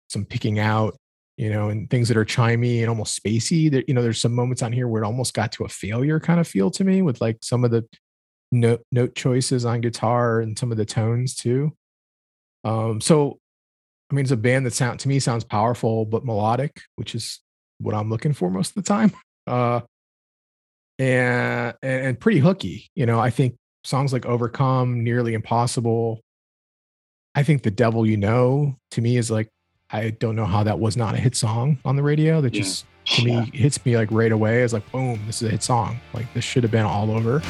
some 0.08 0.24
picking 0.24 0.58
out, 0.58 0.96
you 1.36 1.50
know, 1.50 1.68
and 1.68 1.90
things 1.90 2.08
that 2.08 2.16
are 2.16 2.24
chimey 2.24 2.80
and 2.80 2.88
almost 2.88 3.22
spacey. 3.22 3.70
That 3.70 3.88
you 3.88 3.94
know, 3.94 4.02
there's 4.02 4.20
some 4.20 4.34
moments 4.34 4.62
on 4.62 4.72
here 4.72 4.88
where 4.88 5.02
it 5.02 5.06
almost 5.06 5.34
got 5.34 5.52
to 5.52 5.64
a 5.64 5.68
failure 5.68 6.20
kind 6.20 6.40
of 6.40 6.46
feel 6.46 6.70
to 6.72 6.84
me 6.84 7.02
with 7.02 7.20
like 7.20 7.38
some 7.42 7.64
of 7.64 7.70
the 7.70 7.86
note 8.52 8.82
note 8.92 9.14
choices 9.14 9.64
on 9.64 9.80
guitar 9.80 10.40
and 10.40 10.58
some 10.58 10.70
of 10.70 10.78
the 10.78 10.84
tones 10.84 11.34
too. 11.34 11.72
Um, 12.64 13.00
so 13.00 13.38
I 14.10 14.14
mean, 14.14 14.24
it's 14.24 14.32
a 14.32 14.36
band 14.36 14.66
that 14.66 14.74
sound 14.74 15.00
to 15.00 15.08
me 15.08 15.18
sounds 15.18 15.44
powerful 15.44 16.04
but 16.04 16.24
melodic, 16.24 16.82
which 16.96 17.14
is 17.14 17.40
what 17.78 17.94
I'm 17.94 18.10
looking 18.10 18.32
for 18.32 18.50
most 18.50 18.70
of 18.70 18.82
the 18.82 18.88
time. 18.88 19.12
Uh, 19.46 19.82
and 20.98 21.74
and 21.82 22.18
pretty 22.18 22.38
hooky. 22.38 22.90
You 22.94 23.04
know, 23.04 23.20
I 23.20 23.28
think 23.28 23.56
songs 23.84 24.10
like 24.10 24.24
"Overcome," 24.24 25.04
"Nearly 25.04 25.34
Impossible." 25.34 26.22
I 27.34 27.42
think 27.42 27.62
"The 27.62 27.70
Devil 27.70 28.06
You 28.06 28.16
Know" 28.16 28.78
to 28.92 29.02
me 29.02 29.18
is 29.18 29.30
like 29.30 29.50
I 29.92 30.10
don't 30.10 30.34
know 30.36 30.46
how 30.46 30.62
that 30.64 30.78
was 30.78 30.96
not 30.96 31.14
a 31.14 31.18
hit 31.18 31.36
song 31.36 31.78
on 31.84 31.96
the 31.96 32.02
radio. 32.02 32.40
That 32.40 32.54
Yeah. 32.54 32.62
just 32.62 32.86
to 33.16 33.22
Yeah. 33.22 33.40
me 33.42 33.50
hits 33.52 33.84
me 33.84 33.96
like 33.96 34.08
right 34.10 34.32
away. 34.32 34.62
It's 34.62 34.72
like 34.72 34.90
boom, 34.90 35.20
this 35.26 35.42
is 35.42 35.48
a 35.48 35.50
hit 35.52 35.62
song. 35.62 35.98
Like 36.12 36.32
this 36.34 36.44
should 36.44 36.62
have 36.64 36.72
been 36.72 36.86
all 36.86 37.10
over. 37.10 37.40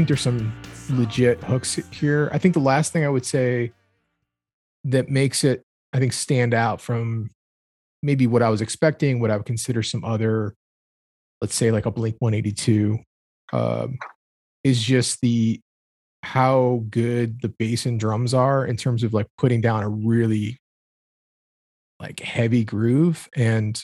Think 0.00 0.08
there's 0.08 0.22
some 0.22 0.50
legit 0.88 1.44
hooks 1.44 1.74
here. 1.92 2.30
I 2.32 2.38
think 2.38 2.54
the 2.54 2.60
last 2.60 2.90
thing 2.90 3.04
I 3.04 3.10
would 3.10 3.26
say 3.26 3.70
that 4.84 5.10
makes 5.10 5.44
it, 5.44 5.62
I 5.92 5.98
think, 5.98 6.14
stand 6.14 6.54
out 6.54 6.80
from 6.80 7.28
maybe 8.02 8.26
what 8.26 8.42
I 8.42 8.48
was 8.48 8.62
expecting, 8.62 9.20
what 9.20 9.30
I 9.30 9.36
would 9.36 9.44
consider 9.44 9.82
some 9.82 10.02
other, 10.02 10.54
let's 11.42 11.54
say 11.54 11.70
like 11.70 11.84
a 11.84 11.90
Blink 11.90 12.16
182, 12.18 12.98
um, 13.52 13.98
is 14.64 14.82
just 14.82 15.20
the 15.20 15.60
how 16.22 16.82
good 16.88 17.42
the 17.42 17.50
bass 17.50 17.84
and 17.84 18.00
drums 18.00 18.32
are 18.32 18.64
in 18.64 18.78
terms 18.78 19.02
of 19.02 19.12
like 19.12 19.26
putting 19.36 19.60
down 19.60 19.82
a 19.82 19.88
really 19.90 20.56
like 21.98 22.20
heavy 22.20 22.64
groove. 22.64 23.28
And 23.36 23.78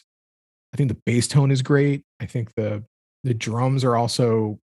I 0.73 0.79
think 0.79 0.89
the 0.89 1.03
bass 1.05 1.29
tone 1.29 1.51
is 1.51 1.61
great. 1.61 2.05
I 2.21 2.25
think 2.25 2.55
the 2.55 2.85
the 3.23 3.35
drums 3.35 3.85
are 3.85 3.97
also 3.97 4.59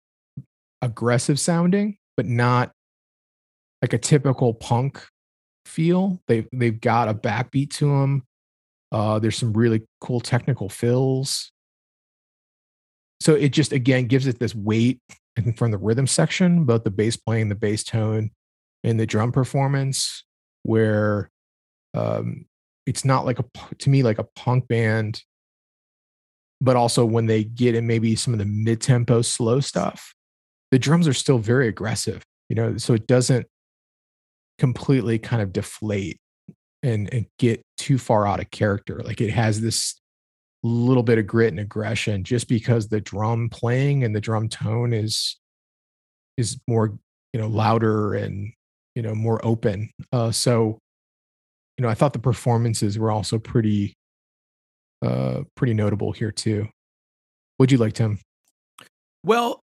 aggressive 0.84 1.40
sounding, 1.40 1.98
but 2.16 2.26
not 2.26 2.72
like 3.82 3.94
a 3.94 3.98
typical 3.98 4.54
punk 4.54 5.04
feel. 5.66 6.22
They've 6.28 6.48
they've 6.54 6.80
got 6.80 7.08
a 7.08 7.14
backbeat 7.14 7.72
to 7.76 7.88
them. 7.88 8.24
Uh, 8.92 9.18
there's 9.18 9.38
some 9.38 9.54
really 9.54 9.84
cool 10.02 10.20
technical 10.20 10.70
fills. 10.70 11.52
So 13.22 13.34
it 13.34 13.50
just 13.50 13.72
again 13.72 14.08
gives 14.08 14.28
it 14.28 14.40
this 14.40 14.54
weight 14.54 15.00
from 15.56 15.72
the 15.72 15.78
rhythm 15.78 16.06
section, 16.06 16.66
both 16.66 16.84
the 16.84 16.92
bass 16.92 17.16
playing, 17.16 17.50
the 17.50 17.56
bass 17.56 17.84
tone, 17.84 18.32
and 18.84 19.00
the 19.00 19.06
drum 19.06 19.32
performance, 19.32 20.24
where 20.64 21.32
um, 21.94 22.46
it's 22.86 23.06
not 23.06 23.26
like 23.26 23.40
a 23.40 23.46
to 23.80 23.90
me 23.90 24.04
like 24.04 24.20
a 24.20 24.28
punk 24.36 24.68
band, 24.68 25.24
but 26.60 26.76
also 26.76 27.06
when 27.06 27.26
they 27.26 27.44
get 27.44 27.76
in 27.76 27.88
maybe 27.88 28.16
some 28.16 28.34
of 28.34 28.40
the 28.40 28.46
mid 28.46 28.82
tempo 28.82 29.22
slow 29.22 29.60
stuff, 29.60 30.13
the 30.74 30.80
drums 30.80 31.08
are 31.08 31.14
still 31.14 31.38
very 31.38 31.68
aggressive, 31.68 32.24
you 32.50 32.56
know, 32.56 32.78
so 32.78 32.96
it 32.96 33.06
doesn't 33.06 33.46
completely 34.58 35.20
kind 35.20 35.40
of 35.40 35.54
deflate 35.54 36.18
and, 36.82 37.14
and 37.14 37.28
get 37.38 37.62
too 37.78 38.00
far 38.00 38.26
out 38.26 38.40
of 38.40 38.50
character. 38.50 39.00
Like 39.04 39.22
it 39.22 39.30
has 39.30 39.62
this 39.62 39.94
little 40.64 41.04
bit 41.04 41.20
of 41.20 41.28
grit 41.28 41.50
and 41.50 41.60
aggression 41.60 42.24
just 42.24 42.48
because 42.48 42.88
the 42.88 43.00
drum 43.00 43.50
playing 43.50 44.04
and 44.04 44.16
the 44.16 44.20
drum 44.20 44.50
tone 44.50 44.94
is 44.94 45.38
is 46.38 46.58
more 46.68 46.98
you 47.34 47.40
know 47.40 47.48
louder 47.48 48.16
and 48.16 48.52
you 48.96 49.04
know 49.04 49.14
more 49.14 49.46
open. 49.46 49.92
Uh 50.12 50.32
so 50.32 50.80
you 51.78 51.84
know 51.84 51.90
i 51.90 51.94
thought 51.94 52.14
the 52.14 52.20
performances 52.20 52.98
were 52.98 53.12
also 53.12 53.38
pretty 53.38 53.94
uh 55.06 55.42
pretty 55.56 55.76
notable 55.76 56.14
here 56.14 56.32
too. 56.32 56.68
Would 57.60 57.72
you 57.72 57.78
like 57.78 57.94
tim? 57.94 58.18
Well, 59.24 59.63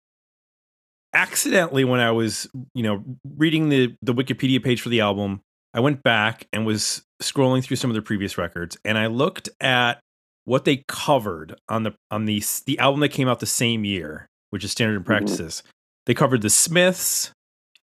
accidentally 1.15 1.85
when 1.85 2.01
I 2.01 2.11
was, 2.11 2.49
you 2.75 2.83
know, 2.83 3.05
reading 3.37 3.69
the 3.69 3.97
the 4.03 4.15
Wikipedia 4.15 4.63
page 4.63 4.81
for 4.81 4.89
the 4.89 5.01
album, 5.01 5.41
I 5.75 5.81
went 5.81 6.03
back 6.03 6.47
and 6.53 6.67
was 6.67 7.03
scrolling 7.23 7.63
through 7.63 7.77
some 7.77 7.91
of 7.91 7.95
their 7.95 8.03
previous 8.03 8.39
records 8.39 8.77
and 8.85 8.97
I 8.97 9.07
looked 9.07 9.49
at 9.61 10.01
what 10.45 10.65
they 10.65 10.85
covered 10.89 11.55
on 11.69 11.85
the 11.85 11.95
on 12.11 12.25
the 12.25 12.43
the 12.67 12.79
album 12.79 13.01
that 13.01 13.11
came 13.11 13.29
out 13.29 13.41
the 13.41 13.47
same 13.47 13.85
year, 13.85 14.27
which 14.51 14.65
is 14.65 14.73
Standard 14.73 14.97
and 14.97 15.05
mm-hmm. 15.05 15.13
Practices. 15.13 15.63
They 16.07 16.15
covered 16.15 16.43
the 16.43 16.51
Smiths, 16.51 17.33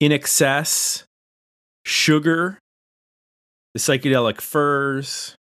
INXS, 0.02 1.04
Sugar, 1.86 2.60
the 3.74 3.80
Psychedelic 3.80 4.42
Furs, 4.42 5.36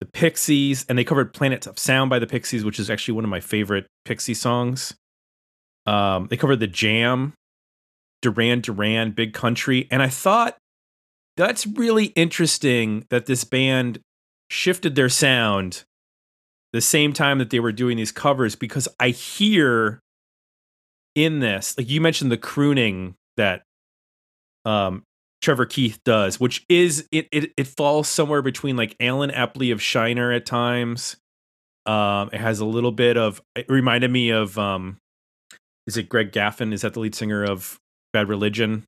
the 0.00 0.06
Pixies, 0.06 0.84
and 0.88 0.98
they 0.98 1.04
covered 1.04 1.32
Planet 1.32 1.66
of 1.66 1.78
Sound 1.78 2.10
by 2.10 2.18
the 2.18 2.26
Pixies, 2.26 2.64
which 2.64 2.78
is 2.78 2.90
actually 2.90 3.14
one 3.14 3.24
of 3.24 3.30
my 3.30 3.40
favorite 3.40 3.86
Pixie 4.04 4.34
songs. 4.34 4.94
Um, 5.86 6.28
they 6.28 6.36
covered 6.36 6.60
the 6.60 6.66
Jam, 6.66 7.34
Duran 8.22 8.60
Duran, 8.60 9.12
Big 9.12 9.32
Country, 9.32 9.88
and 9.90 10.02
I 10.02 10.08
thought 10.08 10.56
that's 11.36 11.66
really 11.66 12.06
interesting 12.06 13.06
that 13.10 13.26
this 13.26 13.44
band 13.44 14.00
shifted 14.50 14.94
their 14.94 15.08
sound 15.08 15.84
the 16.72 16.80
same 16.80 17.12
time 17.12 17.38
that 17.38 17.50
they 17.50 17.60
were 17.60 17.72
doing 17.72 17.96
these 17.96 18.12
covers 18.12 18.54
because 18.54 18.88
I 18.98 19.08
hear 19.08 20.00
in 21.14 21.40
this, 21.40 21.76
like 21.76 21.88
you 21.88 22.00
mentioned 22.00 22.30
the 22.30 22.36
crooning 22.36 23.14
that 23.36 23.62
um 24.64 25.02
Trevor 25.42 25.64
Keith 25.66 25.98
does, 26.04 26.38
which 26.38 26.64
is 26.68 27.08
it 27.10 27.26
it 27.32 27.52
it 27.56 27.66
falls 27.66 28.08
somewhere 28.08 28.42
between 28.42 28.76
like 28.76 28.94
Allen 29.00 29.30
Epley 29.30 29.72
of 29.72 29.82
Shiner 29.82 30.30
at 30.32 30.46
times. 30.46 31.16
Um 31.86 32.30
it 32.32 32.40
has 32.40 32.60
a 32.60 32.66
little 32.66 32.92
bit 32.92 33.16
of 33.16 33.40
it 33.56 33.66
reminded 33.68 34.10
me 34.10 34.30
of 34.30 34.58
um 34.58 34.98
is 35.90 35.96
it 35.96 36.08
Greg 36.08 36.30
Graffin? 36.30 36.72
Is 36.72 36.82
that 36.82 36.94
the 36.94 37.00
lead 37.00 37.16
singer 37.16 37.42
of 37.42 37.80
Bad 38.12 38.28
Religion? 38.28 38.84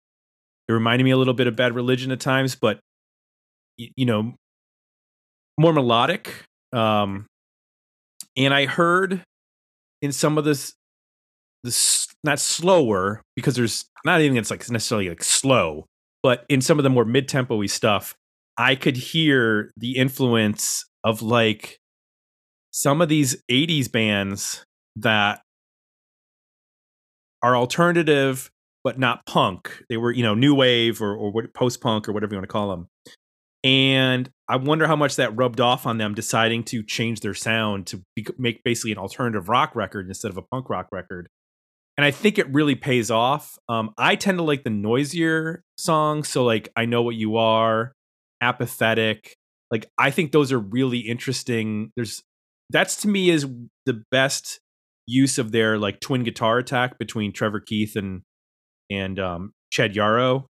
It 0.69 0.73
reminded 0.73 1.03
me 1.03 1.11
a 1.11 1.17
little 1.17 1.35
bit 1.35 1.49
of 1.49 1.57
Bad 1.57 1.75
Religion 1.75 2.13
at 2.13 2.21
times, 2.21 2.55
but 2.55 2.79
you 3.77 4.07
know, 4.07 4.35
more 5.59 5.73
melodic. 5.73 6.45
Um 6.73 7.27
and 8.37 8.55
I 8.55 8.67
heard 8.67 9.25
in 10.01 10.13
some 10.13 10.39
of 10.39 10.45
this 10.45 10.75
this 11.65 12.07
not 12.23 12.39
slower 12.39 13.21
because 13.35 13.57
there's 13.57 13.85
not 14.05 14.21
even 14.21 14.37
it's 14.37 14.51
like 14.51 14.69
necessarily 14.71 15.09
like 15.09 15.25
slow, 15.25 15.87
but 16.23 16.47
in 16.49 16.61
some 16.61 16.79
of 16.79 16.85
the 16.85 16.91
more 16.91 17.05
mid 17.05 17.27
tempo 17.27 17.67
stuff, 17.67 18.15
I 18.57 18.77
could 18.77 18.97
hear 18.97 19.73
the 19.77 19.97
influence 19.97 20.85
of 21.03 21.21
like 21.21 21.79
some 22.71 23.03
of 23.03 23.09
these 23.09 23.43
80s 23.51 23.91
bands 23.91 24.65
that 24.95 25.43
are 27.43 27.57
alternative 27.57 28.51
but 28.85 28.99
not 28.99 29.25
punk. 29.27 29.83
They 29.89 29.97
were, 29.97 30.13
you 30.13 30.23
know, 30.23 30.35
new 30.35 30.55
wave 30.55 31.01
or, 31.01 31.15
or 31.15 31.33
post 31.55 31.81
punk 31.81 32.09
or 32.09 32.13
whatever 32.13 32.35
you 32.35 32.39
want 32.39 32.49
to 32.49 32.53
call 32.53 32.71
them. 32.71 32.89
And 33.65 34.29
I 34.49 34.57
wonder 34.57 34.89
how 34.89 34.97
much 34.97 35.17
that 35.17 35.37
rubbed 35.37 35.61
off 35.61 35.87
on 35.87 35.99
them 35.99 36.15
deciding 36.15 36.65
to 36.65 36.83
change 36.83 37.21
their 37.21 37.35
sound 37.35 37.87
to 37.89 38.03
be, 38.17 38.27
make 38.39 38.65
basically 38.65 38.91
an 38.91 38.99
alternative 38.99 39.49
rock 39.49 39.77
record 39.77 40.09
instead 40.09 40.31
of 40.31 40.37
a 40.37 40.43
punk 40.43 40.69
rock 40.69 40.89
record. 40.91 41.29
And 41.97 42.05
I 42.05 42.11
think 42.11 42.39
it 42.39 42.53
really 42.53 42.75
pays 42.75 43.11
off. 43.11 43.59
Um, 43.69 43.91
I 43.97 44.17
tend 44.17 44.39
to 44.39 44.45
like 44.45 44.65
the 44.65 44.71
noisier 44.71 45.63
songs. 45.77 46.29
So, 46.29 46.43
like, 46.43 46.71
I 46.75 46.87
Know 46.87 47.03
What 47.03 47.15
You 47.15 47.37
Are, 47.37 47.93
Apathetic. 48.41 49.37
Like, 49.71 49.87
I 49.97 50.11
think 50.11 50.33
those 50.33 50.51
are 50.51 50.59
really 50.59 51.01
interesting. 51.01 51.93
There's 51.95 52.23
that's 52.71 52.97
to 53.03 53.09
me 53.09 53.29
is 53.29 53.47
the 53.85 54.03
best 54.11 54.59
use 55.07 55.39
of 55.39 55.53
their 55.53 55.79
like 55.79 56.01
twin 56.01 56.23
guitar 56.23 56.59
attack 56.59 56.99
between 56.99 57.33
Trevor 57.33 57.61
Keith 57.61 57.97
and 57.97 58.23
and 58.91 59.19
um, 59.19 59.53
Chad 59.71 59.97
Yarrow. 59.97 60.47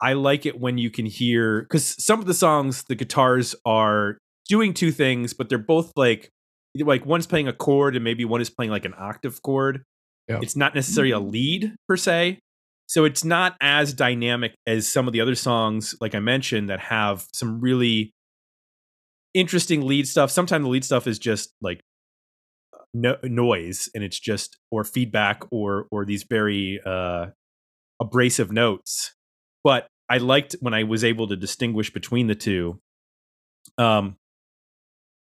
I 0.00 0.14
like 0.14 0.44
it 0.44 0.60
when 0.60 0.76
you 0.76 0.90
can 0.90 1.06
hear 1.06 1.62
because 1.62 2.04
some 2.04 2.20
of 2.20 2.26
the 2.26 2.34
songs 2.34 2.84
the 2.84 2.94
guitars 2.94 3.54
are 3.64 4.18
doing 4.48 4.74
two 4.74 4.92
things, 4.92 5.32
but 5.32 5.48
they're 5.48 5.58
both 5.58 5.92
like 5.96 6.30
like 6.78 7.06
one's 7.06 7.26
playing 7.26 7.48
a 7.48 7.52
chord 7.52 7.94
and 7.94 8.04
maybe 8.04 8.24
one 8.24 8.40
is 8.40 8.50
playing 8.50 8.70
like 8.70 8.84
an 8.84 8.94
octave 8.98 9.40
chord. 9.42 9.82
Yeah. 10.28 10.40
It's 10.42 10.56
not 10.56 10.74
necessarily 10.74 11.12
a 11.12 11.20
lead 11.20 11.74
per 11.88 11.96
se. 11.96 12.40
So 12.86 13.04
it's 13.04 13.24
not 13.24 13.56
as 13.60 13.94
dynamic 13.94 14.54
as 14.66 14.86
some 14.86 15.06
of 15.06 15.12
the 15.12 15.20
other 15.20 15.34
songs, 15.34 15.94
like 16.00 16.14
I 16.14 16.20
mentioned, 16.20 16.68
that 16.68 16.80
have 16.80 17.26
some 17.32 17.60
really 17.60 18.12
interesting 19.32 19.86
lead 19.86 20.06
stuff. 20.06 20.30
Sometimes 20.30 20.64
the 20.64 20.68
lead 20.68 20.84
stuff 20.84 21.06
is 21.06 21.18
just 21.18 21.50
like 21.62 21.80
no, 22.94 23.16
noise 23.24 23.88
and 23.94 24.04
it's 24.04 24.18
just 24.18 24.56
or 24.70 24.84
feedback 24.84 25.42
or 25.50 25.86
or 25.90 26.04
these 26.04 26.22
very 26.22 26.80
uh 26.86 27.26
abrasive 28.00 28.52
notes. 28.52 29.14
But 29.64 29.88
I 30.08 30.18
liked 30.18 30.56
when 30.60 30.74
I 30.74 30.84
was 30.84 31.02
able 31.02 31.26
to 31.28 31.36
distinguish 31.36 31.92
between 31.92 32.28
the 32.28 32.34
two. 32.34 32.80
Um 33.76 34.16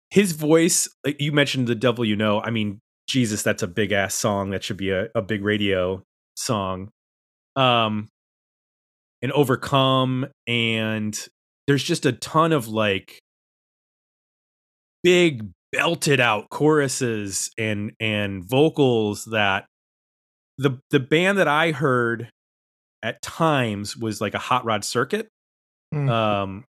his 0.09 0.31
voice, 0.31 0.87
like 1.05 1.19
you 1.19 1.33
mentioned 1.33 1.67
the 1.67 1.75
devil 1.75 2.05
you 2.05 2.15
know. 2.15 2.41
I 2.41 2.49
mean, 2.49 2.79
Jesus, 3.09 3.43
that's 3.43 3.63
a 3.63 3.67
big 3.67 3.91
ass 3.91 4.15
song. 4.15 4.51
That 4.51 4.63
should 4.63 4.77
be 4.77 4.91
a, 4.91 5.09
a 5.13 5.21
big 5.21 5.43
radio 5.43 6.01
song. 6.35 6.91
Um 7.57 8.07
and 9.21 9.31
overcome 9.33 10.27
and 10.47 11.27
there's 11.67 11.83
just 11.83 12.05
a 12.05 12.13
ton 12.13 12.53
of 12.53 12.67
like 12.67 13.19
big 15.03 15.49
belted 15.77 16.19
out 16.19 16.49
choruses 16.49 17.51
and 17.57 17.91
and 17.99 18.43
vocals 18.43 19.25
that 19.25 19.65
the 20.57 20.79
the 20.91 20.99
band 20.99 21.37
that 21.37 21.47
I 21.47 21.71
heard 21.71 22.29
at 23.03 23.21
times 23.21 23.95
was 23.95 24.19
like 24.19 24.33
a 24.33 24.39
hot 24.39 24.65
rod 24.65 24.83
circuit 24.83 25.27
Mm. 25.93 26.09
um 26.09 26.65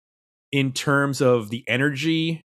in 0.53 0.73
terms 0.73 1.23
of 1.23 1.49
the 1.49 1.65
energy 1.67 2.43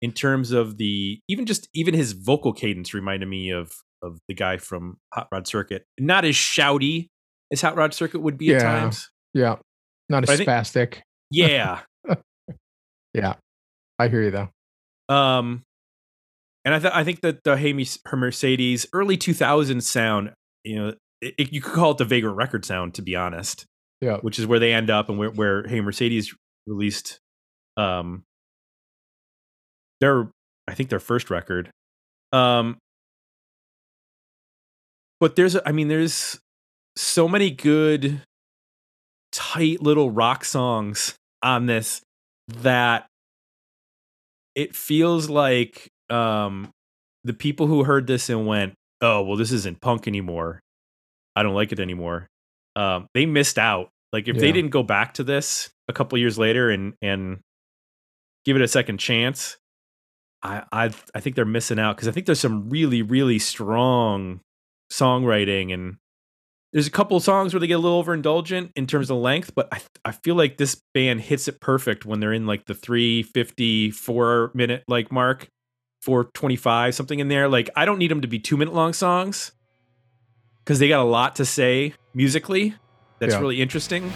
in 0.00 0.12
terms 0.12 0.50
of 0.52 0.78
the 0.78 1.20
even 1.28 1.44
just 1.44 1.68
even 1.74 1.92
his 1.92 2.12
vocal 2.12 2.54
cadence 2.54 2.94
reminded 2.94 3.28
me 3.28 3.50
of 3.50 3.70
of 4.02 4.18
the 4.28 4.34
guy 4.34 4.56
from 4.56 4.96
hot 5.12 5.28
rod 5.30 5.46
circuit 5.46 5.84
not 6.00 6.24
as 6.24 6.34
shouty 6.34 7.08
as 7.52 7.60
hot 7.60 7.76
rod 7.76 7.92
circuit 7.92 8.20
would 8.20 8.38
be 8.38 8.54
at 8.54 8.62
times 8.62 9.10
yeah, 9.34 9.56
not 10.08 10.22
But 10.24 10.30
as 10.30 10.36
think- 10.38 10.48
spastic. 10.48 11.00
yeah 11.30 11.80
Yeah, 13.14 13.34
I 13.98 14.08
hear 14.08 14.22
you 14.22 14.30
though. 14.30 14.48
Um, 15.14 15.62
and 16.66 16.74
I 16.74 16.78
th- 16.80 16.92
I 16.94 17.02
think 17.04 17.22
that 17.22 17.42
the 17.44 17.56
Hey 17.56 17.72
her 18.06 18.16
Mercedes 18.18 18.86
early 18.92 19.16
2000s 19.16 19.82
sound, 19.84 20.34
you 20.64 20.76
know, 20.76 20.88
it, 21.22 21.34
it- 21.38 21.52
you 21.54 21.62
could 21.62 21.72
call 21.72 21.92
it 21.92 21.98
the 21.98 22.04
Vagrant 22.04 22.36
record 22.36 22.66
sound, 22.66 22.92
to 22.94 23.02
be 23.02 23.16
honest. 23.16 23.64
Yeah. 24.02 24.18
which 24.18 24.38
is 24.38 24.46
where 24.46 24.58
they 24.58 24.74
end 24.74 24.90
up 24.90 25.08
and 25.08 25.18
where 25.18 25.30
where 25.30 25.66
Hey 25.66 25.80
Mercedes 25.80 26.34
released, 26.66 27.18
um, 27.78 28.24
their 30.00 30.28
I 30.68 30.74
think 30.74 30.90
their 30.90 31.00
first 31.00 31.30
record. 31.30 31.70
Um, 32.32 32.76
but 35.20 35.36
there's 35.36 35.56
I 35.64 35.72
mean 35.72 35.88
there's 35.88 36.38
so 36.96 37.26
many 37.28 37.50
good 37.50 38.20
tight 39.32 39.80
little 39.82 40.10
rock 40.10 40.44
songs 40.44 41.14
on 41.42 41.64
this 41.66 42.02
that 42.48 43.06
it 44.54 44.74
feels 44.76 45.28
like 45.30 45.88
um 46.10 46.70
the 47.24 47.32
people 47.32 47.66
who 47.66 47.84
heard 47.84 48.06
this 48.06 48.28
and 48.28 48.46
went 48.46 48.74
oh 49.00 49.22
well 49.22 49.36
this 49.36 49.52
isn't 49.52 49.80
punk 49.80 50.06
anymore. 50.06 50.60
I 51.34 51.42
don't 51.42 51.54
like 51.54 51.72
it 51.72 51.80
anymore 51.80 52.28
um 52.76 53.08
they 53.14 53.26
missed 53.26 53.58
out. 53.58 53.88
Like 54.12 54.28
if 54.28 54.38
they 54.38 54.52
didn't 54.52 54.70
go 54.70 54.82
back 54.82 55.14
to 55.14 55.24
this 55.24 55.70
a 55.88 55.92
couple 55.92 56.16
years 56.18 56.38
later 56.38 56.70
and 56.70 56.94
and 57.02 57.40
give 58.44 58.56
it 58.56 58.62
a 58.62 58.68
second 58.68 58.98
chance 58.98 59.56
i 60.42 60.62
i 60.72 60.84
i 61.14 61.20
think 61.20 61.34
they're 61.34 61.44
missing 61.44 61.78
out 61.78 61.96
because 61.96 62.08
i 62.08 62.12
think 62.12 62.26
there's 62.26 62.40
some 62.40 62.70
really 62.70 63.02
really 63.02 63.38
strong 63.38 64.40
songwriting 64.92 65.74
and 65.74 65.96
there's 66.72 66.86
a 66.86 66.90
couple 66.90 67.18
songs 67.20 67.54
where 67.54 67.60
they 67.60 67.66
get 67.66 67.74
a 67.74 67.78
little 67.78 68.02
overindulgent 68.02 68.70
in 68.76 68.86
terms 68.86 69.08
of 69.08 69.16
length, 69.16 69.54
but 69.54 69.68
I, 69.72 69.80
I 70.04 70.12
feel 70.12 70.34
like 70.34 70.58
this 70.58 70.82
band 70.92 71.22
hits 71.22 71.48
it 71.48 71.58
perfect 71.58 72.04
when 72.04 72.20
they're 72.20 72.34
in 72.34 72.44
like 72.44 72.66
the 72.66 72.74
354 72.74 74.50
minute 74.52 74.84
like 74.86 75.10
mark, 75.10 75.48
425, 76.06 76.94
something 76.94 77.18
in 77.18 77.26
there. 77.26 77.48
Like, 77.48 77.68
I 77.74 77.84
don't 77.84 77.98
need 77.98 78.12
them 78.12 78.20
to 78.20 78.28
be 78.28 78.38
two 78.38 78.56
minute 78.56 78.72
long 78.72 78.92
songs 78.92 79.50
because 80.64 80.78
they 80.78 80.86
got 80.88 81.00
a 81.00 81.08
lot 81.08 81.34
to 81.36 81.44
say 81.44 81.94
musically 82.14 82.74
that's 83.18 83.34
Yeah. 83.34 83.40
really 83.40 83.60
interesting. 83.60 84.12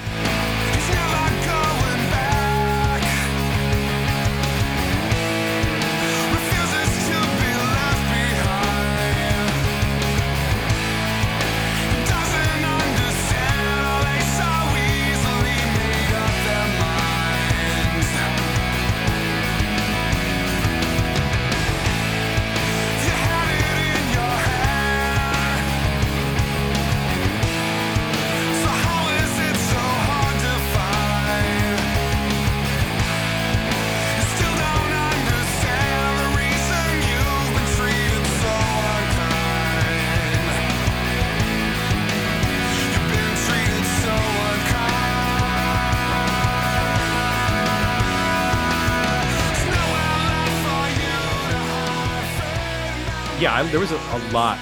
Yeah, 53.40 53.54
I, 53.54 53.62
there 53.62 53.80
was 53.80 53.90
a, 53.90 53.96
a 53.96 54.20
lot 54.32 54.58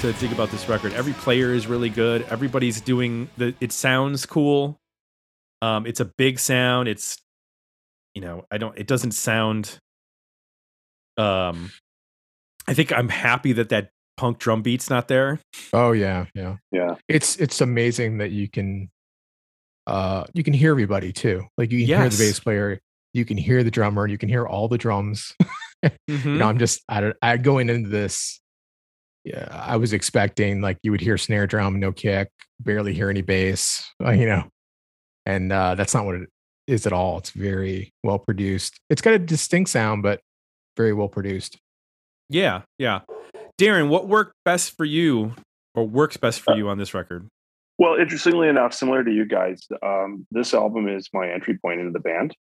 to 0.00 0.12
think 0.12 0.32
about 0.32 0.50
this 0.50 0.68
record. 0.68 0.92
Every 0.94 1.12
player 1.12 1.54
is 1.54 1.68
really 1.68 1.88
good. 1.88 2.26
Everybody's 2.28 2.80
doing 2.80 3.28
the. 3.36 3.54
It 3.60 3.70
sounds 3.70 4.26
cool. 4.26 4.80
Um, 5.62 5.86
it's 5.86 6.00
a 6.00 6.04
big 6.04 6.40
sound. 6.40 6.88
It's, 6.88 7.18
you 8.14 8.22
know, 8.22 8.44
I 8.50 8.58
don't. 8.58 8.76
It 8.76 8.88
doesn't 8.88 9.12
sound. 9.12 9.78
Um, 11.16 11.70
I 12.66 12.74
think 12.74 12.92
I'm 12.92 13.08
happy 13.08 13.52
that 13.52 13.68
that 13.68 13.90
punk 14.16 14.38
drum 14.38 14.62
beat's 14.62 14.90
not 14.90 15.06
there. 15.06 15.38
Oh 15.72 15.92
yeah, 15.92 16.26
yeah. 16.34 16.56
Yeah. 16.72 16.96
It's 17.06 17.36
it's 17.36 17.60
amazing 17.60 18.18
that 18.18 18.32
you 18.32 18.48
can 18.48 18.90
uh 19.86 20.24
you 20.34 20.42
can 20.42 20.52
hear 20.52 20.72
everybody 20.72 21.12
too. 21.12 21.44
Like 21.56 21.70
you 21.70 21.86
can 21.86 22.00
hear 22.00 22.08
the 22.08 22.18
bass 22.18 22.40
player, 22.40 22.80
you 23.12 23.24
can 23.24 23.36
hear 23.36 23.62
the 23.62 23.70
drummer, 23.70 24.08
you 24.08 24.18
can 24.18 24.28
hear 24.28 24.44
all 24.44 24.66
the 24.66 24.78
drums. 24.78 25.32
Mhm. 26.10 26.24
You 26.24 26.38
know, 26.38 26.48
I'm 26.48 26.58
just 26.58 26.82
I 26.88 27.00
don't 27.00 27.16
I 27.22 27.36
going 27.36 27.68
into 27.68 27.88
this 27.88 28.40
yeah, 29.24 29.48
I 29.50 29.76
was 29.76 29.92
expecting 29.92 30.60
like 30.60 30.78
you 30.82 30.92
would 30.92 31.00
hear 31.00 31.18
snare 31.18 31.48
drum, 31.48 31.80
no 31.80 31.90
kick, 31.90 32.28
barely 32.60 32.94
hear 32.94 33.10
any 33.10 33.22
bass, 33.22 33.84
uh, 34.04 34.12
you 34.12 34.26
know. 34.26 34.48
And 35.24 35.52
uh 35.52 35.74
that's 35.74 35.94
not 35.94 36.04
what 36.04 36.16
it 36.16 36.28
is 36.66 36.86
at 36.86 36.92
all. 36.92 37.18
It's 37.18 37.30
very 37.30 37.92
well 38.04 38.18
produced. 38.18 38.78
It's 38.88 39.02
got 39.02 39.14
a 39.14 39.18
distinct 39.18 39.70
sound, 39.70 40.02
but 40.02 40.20
very 40.76 40.92
well 40.92 41.08
produced. 41.08 41.58
Yeah, 42.28 42.62
yeah. 42.78 43.00
Darren, 43.60 43.88
what 43.88 44.08
worked 44.08 44.34
best 44.44 44.76
for 44.76 44.84
you, 44.84 45.34
or 45.74 45.86
works 45.86 46.16
best 46.16 46.40
for 46.40 46.56
you 46.56 46.68
on 46.68 46.78
this 46.78 46.94
record? 46.94 47.28
Well, 47.78 47.96
interestingly 47.96 48.48
enough, 48.48 48.72
similar 48.72 49.04
to 49.04 49.10
you 49.10 49.26
guys, 49.26 49.60
um, 49.82 50.26
this 50.30 50.54
album 50.54 50.88
is 50.88 51.08
my 51.12 51.30
entry 51.30 51.58
point 51.58 51.80
into 51.80 51.92
the 51.92 52.00
band. 52.00 52.34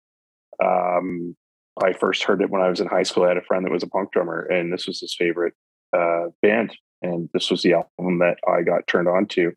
Um, 0.64 1.36
I 1.84 1.94
first 1.94 2.24
heard 2.24 2.42
it 2.42 2.50
when 2.50 2.62
I 2.62 2.70
was 2.70 2.80
in 2.80 2.88
high 2.88 3.04
school. 3.04 3.24
I 3.24 3.30
had 3.30 3.38
a 3.38 3.44
friend 3.44 3.66
that 3.66 3.72
was 3.72 3.84
a 3.84 3.88
punk 3.88 4.12
drummer, 4.12 4.42
and 4.42 4.72
this 4.72 4.88
was 4.88 5.00
his 5.00 5.16
favorite 5.16 5.54
uh, 5.96 6.28
band. 6.42 6.76
And 7.02 7.30
this 7.34 7.52
was 7.52 7.62
the 7.62 7.74
album 7.74 8.20
that 8.20 8.38
I 8.48 8.62
got 8.62 8.88
turned 8.88 9.08
on 9.08 9.28
to. 9.28 9.52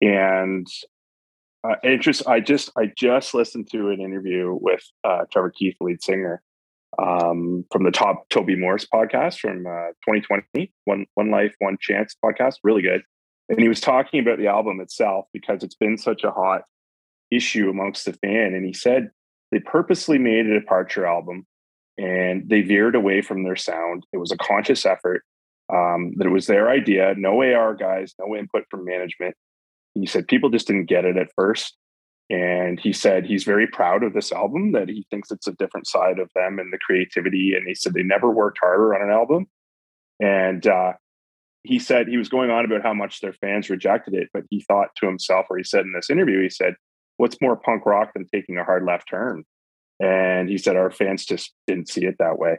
And 0.00 0.66
uh, 1.64 1.76
it 1.82 2.00
just, 2.00 2.28
I 2.28 2.40
just, 2.40 2.70
I 2.76 2.92
just 2.96 3.34
listened 3.34 3.68
to 3.72 3.90
an 3.90 4.00
interview 4.00 4.56
with 4.60 4.84
uh, 5.02 5.24
Trevor 5.32 5.50
Keith, 5.50 5.76
lead 5.80 6.02
singer, 6.02 6.42
um, 6.98 7.64
from 7.72 7.84
the 7.84 7.90
Top 7.90 8.28
Toby 8.28 8.56
Morris 8.56 8.86
podcast 8.86 9.40
from 9.40 9.66
uh, 9.66 9.88
2020, 10.06 10.72
One 10.84 11.06
One 11.14 11.30
Life, 11.30 11.54
One 11.58 11.78
Chance 11.80 12.16
podcast, 12.22 12.56
really 12.62 12.82
good 12.82 13.02
and 13.48 13.60
he 13.60 13.68
was 13.68 13.80
talking 13.80 14.20
about 14.20 14.38
the 14.38 14.48
album 14.48 14.80
itself 14.80 15.26
because 15.32 15.62
it's 15.62 15.74
been 15.74 15.98
such 15.98 16.24
a 16.24 16.30
hot 16.30 16.62
issue 17.30 17.68
amongst 17.68 18.04
the 18.04 18.12
fan 18.12 18.54
and 18.54 18.64
he 18.64 18.72
said 18.72 19.10
they 19.52 19.60
purposely 19.60 20.18
made 20.18 20.46
a 20.46 20.58
departure 20.58 21.06
album 21.06 21.46
and 21.98 22.48
they 22.48 22.62
veered 22.62 22.94
away 22.94 23.22
from 23.22 23.42
their 23.42 23.56
sound. 23.56 24.04
It 24.12 24.18
was 24.18 24.32
a 24.32 24.36
conscious 24.36 24.84
effort. 24.84 25.22
Um, 25.72 26.12
that 26.16 26.28
it 26.28 26.30
was 26.30 26.46
their 26.46 26.70
idea. 26.70 27.14
No 27.16 27.42
AR 27.42 27.74
guys, 27.74 28.14
no 28.20 28.36
input 28.36 28.64
from 28.70 28.84
management. 28.84 29.34
He 29.94 30.06
said 30.06 30.28
people 30.28 30.48
just 30.48 30.68
didn't 30.68 30.86
get 30.86 31.04
it 31.04 31.16
at 31.16 31.32
first. 31.34 31.76
And 32.30 32.78
he 32.78 32.92
said 32.92 33.24
he's 33.24 33.44
very 33.44 33.66
proud 33.66 34.04
of 34.04 34.12
this 34.12 34.30
album, 34.30 34.72
that 34.72 34.88
he 34.88 35.06
thinks 35.10 35.30
it's 35.30 35.46
a 35.46 35.52
different 35.52 35.88
side 35.88 36.18
of 36.18 36.30
them 36.34 36.58
and 36.58 36.72
the 36.72 36.78
creativity. 36.78 37.54
And 37.56 37.66
he 37.66 37.74
said 37.74 37.94
they 37.94 38.02
never 38.02 38.30
worked 38.30 38.58
harder 38.60 38.94
on 38.94 39.02
an 39.02 39.12
album. 39.12 39.46
And 40.20 40.66
uh, 40.66 40.92
he 41.62 41.78
said 41.78 42.08
he 42.08 42.16
was 42.16 42.28
going 42.28 42.50
on 42.50 42.64
about 42.64 42.82
how 42.82 42.94
much 42.94 43.20
their 43.20 43.32
fans 43.32 43.70
rejected 43.70 44.14
it, 44.14 44.28
but 44.32 44.44
he 44.50 44.60
thought 44.60 44.88
to 44.96 45.06
himself, 45.06 45.46
or 45.50 45.56
he 45.58 45.64
said 45.64 45.84
in 45.84 45.92
this 45.92 46.10
interview, 46.10 46.42
he 46.42 46.50
said, 46.50 46.74
What's 47.16 47.40
more 47.40 47.56
punk 47.56 47.86
rock 47.86 48.12
than 48.14 48.26
taking 48.26 48.58
a 48.58 48.64
hard 48.64 48.84
left 48.84 49.08
turn? 49.08 49.44
And 50.00 50.48
he 50.48 50.58
said 50.58 50.76
our 50.76 50.90
fans 50.90 51.24
just 51.24 51.52
didn't 51.66 51.88
see 51.88 52.04
it 52.04 52.16
that 52.18 52.38
way. 52.38 52.58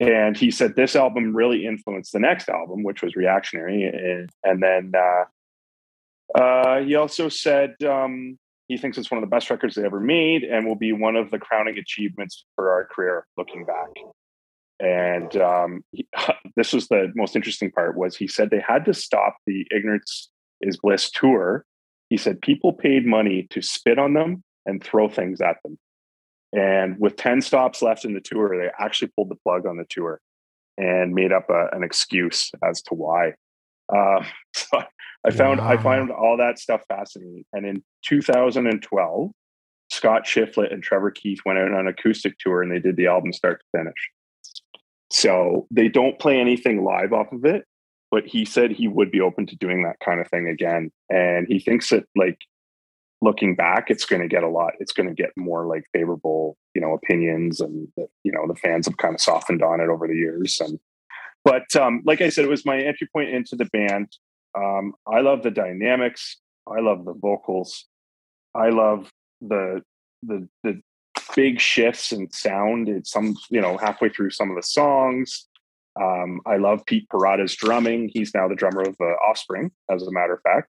And 0.00 0.36
he 0.36 0.50
said 0.50 0.76
this 0.76 0.94
album 0.94 1.34
really 1.34 1.66
influenced 1.66 2.12
the 2.12 2.20
next 2.20 2.48
album, 2.48 2.82
which 2.82 3.02
was 3.02 3.16
Reactionary. 3.16 4.28
And, 4.44 4.62
then 4.62 4.92
uh, 4.96 6.38
uh, 6.38 6.80
he 6.80 6.94
also 6.94 7.28
said 7.28 7.74
um, 7.84 8.38
he 8.68 8.76
thinks 8.76 8.98
it's 8.98 9.10
one 9.10 9.22
of 9.22 9.28
the 9.28 9.34
best 9.34 9.50
records 9.50 9.74
they 9.74 9.84
ever 9.84 9.98
made 9.98 10.44
and 10.44 10.66
will 10.66 10.76
be 10.76 10.92
one 10.92 11.16
of 11.16 11.30
the 11.30 11.38
crowning 11.38 11.78
achievements 11.78 12.44
for 12.54 12.70
our 12.70 12.84
career 12.84 13.26
looking 13.36 13.64
back. 13.64 13.88
And 14.78 15.34
um, 15.36 15.84
he, 15.90 16.06
this 16.56 16.72
was 16.72 16.86
the 16.88 17.12
most 17.16 17.34
interesting 17.34 17.72
part 17.72 17.96
was 17.96 18.16
he 18.16 18.28
said 18.28 18.50
they 18.50 18.60
had 18.66 18.84
to 18.84 18.94
stop 18.94 19.36
the 19.46 19.66
Ignorance 19.74 20.30
is 20.60 20.76
Bliss 20.76 21.10
tour. 21.10 21.64
He 22.08 22.16
said 22.16 22.40
people 22.40 22.72
paid 22.72 23.06
money 23.06 23.46
to 23.50 23.60
spit 23.62 23.98
on 23.98 24.14
them 24.14 24.42
and 24.66 24.82
throw 24.82 25.08
things 25.08 25.40
at 25.40 25.56
them. 25.62 25.78
And 26.52 26.98
with 26.98 27.16
10 27.16 27.42
stops 27.42 27.82
left 27.82 28.04
in 28.04 28.14
the 28.14 28.20
tour, 28.20 28.56
they 28.56 28.70
actually 28.82 29.08
pulled 29.14 29.28
the 29.28 29.36
plug 29.36 29.66
on 29.66 29.76
the 29.76 29.84
tour 29.88 30.20
and 30.78 31.14
made 31.14 31.32
up 31.32 31.50
a, 31.50 31.68
an 31.72 31.82
excuse 31.82 32.50
as 32.64 32.80
to 32.82 32.94
why. 32.94 33.34
Uh, 33.94 34.24
so 34.54 34.82
I 35.26 35.30
found 35.30 35.60
I 35.60 35.74
Wow. 35.76 35.82
found 35.82 36.10
all 36.10 36.36
that 36.38 36.58
stuff 36.58 36.82
fascinating. 36.88 37.44
And 37.52 37.66
in 37.66 37.82
2012, 38.06 39.30
Scott 39.90 40.24
Shiflett 40.24 40.72
and 40.72 40.82
Trevor 40.82 41.10
Keith 41.10 41.40
went 41.44 41.58
out 41.58 41.72
on 41.72 41.80
an 41.80 41.88
acoustic 41.88 42.38
tour 42.38 42.62
and 42.62 42.70
they 42.70 42.78
did 42.78 42.96
the 42.96 43.06
album 43.06 43.32
start 43.32 43.60
to 43.60 43.78
finish. 43.78 44.10
So 45.10 45.66
they 45.70 45.88
don't 45.88 46.18
play 46.18 46.38
anything 46.38 46.84
live 46.84 47.12
off 47.12 47.32
of 47.32 47.44
it, 47.44 47.64
but 48.10 48.26
he 48.26 48.44
said 48.44 48.70
he 48.70 48.88
would 48.88 49.10
be 49.10 49.20
open 49.20 49.46
to 49.46 49.56
doing 49.56 49.82
that 49.82 50.00
kind 50.00 50.20
of 50.20 50.28
thing 50.28 50.48
again. 50.48 50.90
And 51.10 51.46
he 51.48 51.58
thinks 51.58 51.90
that 51.90 52.04
like 52.16 52.38
looking 53.20 53.54
back, 53.54 53.90
it's 53.90 54.04
going 54.04 54.22
to 54.22 54.28
get 54.28 54.42
a 54.42 54.48
lot. 54.48 54.72
It's 54.78 54.92
going 54.92 55.08
to 55.08 55.14
get 55.14 55.30
more 55.36 55.66
like 55.66 55.84
favorable, 55.92 56.56
you 56.74 56.80
know, 56.80 56.92
opinions, 56.92 57.60
and 57.60 57.88
you 57.96 58.32
know 58.32 58.46
the 58.46 58.56
fans 58.56 58.86
have 58.86 58.96
kind 58.96 59.14
of 59.14 59.20
softened 59.20 59.62
on 59.62 59.80
it 59.80 59.88
over 59.88 60.06
the 60.06 60.16
years. 60.16 60.60
And 60.60 60.78
but 61.44 61.74
um, 61.76 62.02
like 62.04 62.20
I 62.20 62.28
said, 62.28 62.44
it 62.44 62.50
was 62.50 62.66
my 62.66 62.78
entry 62.78 63.08
point 63.12 63.30
into 63.30 63.56
the 63.56 63.66
band. 63.66 64.08
Um, 64.56 64.94
I 65.06 65.20
love 65.20 65.42
the 65.42 65.50
dynamics. 65.50 66.36
I 66.66 66.80
love 66.80 67.04
the 67.04 67.14
vocals. 67.14 67.86
I 68.54 68.70
love 68.70 69.10
the 69.40 69.82
the 70.22 70.48
the 70.64 70.80
big 71.36 71.60
shifts 71.60 72.12
in 72.12 72.30
sound. 72.30 72.88
It's 72.88 73.10
some 73.10 73.36
you 73.50 73.60
know 73.60 73.76
halfway 73.76 74.08
through 74.08 74.30
some 74.30 74.50
of 74.50 74.56
the 74.56 74.62
songs. 74.62 75.47
Um, 76.00 76.40
I 76.46 76.56
love 76.56 76.84
Pete 76.86 77.08
Parada's 77.12 77.56
drumming. 77.56 78.10
He's 78.12 78.32
now 78.34 78.48
the 78.48 78.54
drummer 78.54 78.82
of 78.82 78.96
uh, 79.00 79.04
Offspring, 79.28 79.70
as 79.90 80.02
a 80.02 80.12
matter 80.12 80.34
of 80.34 80.42
fact. 80.42 80.68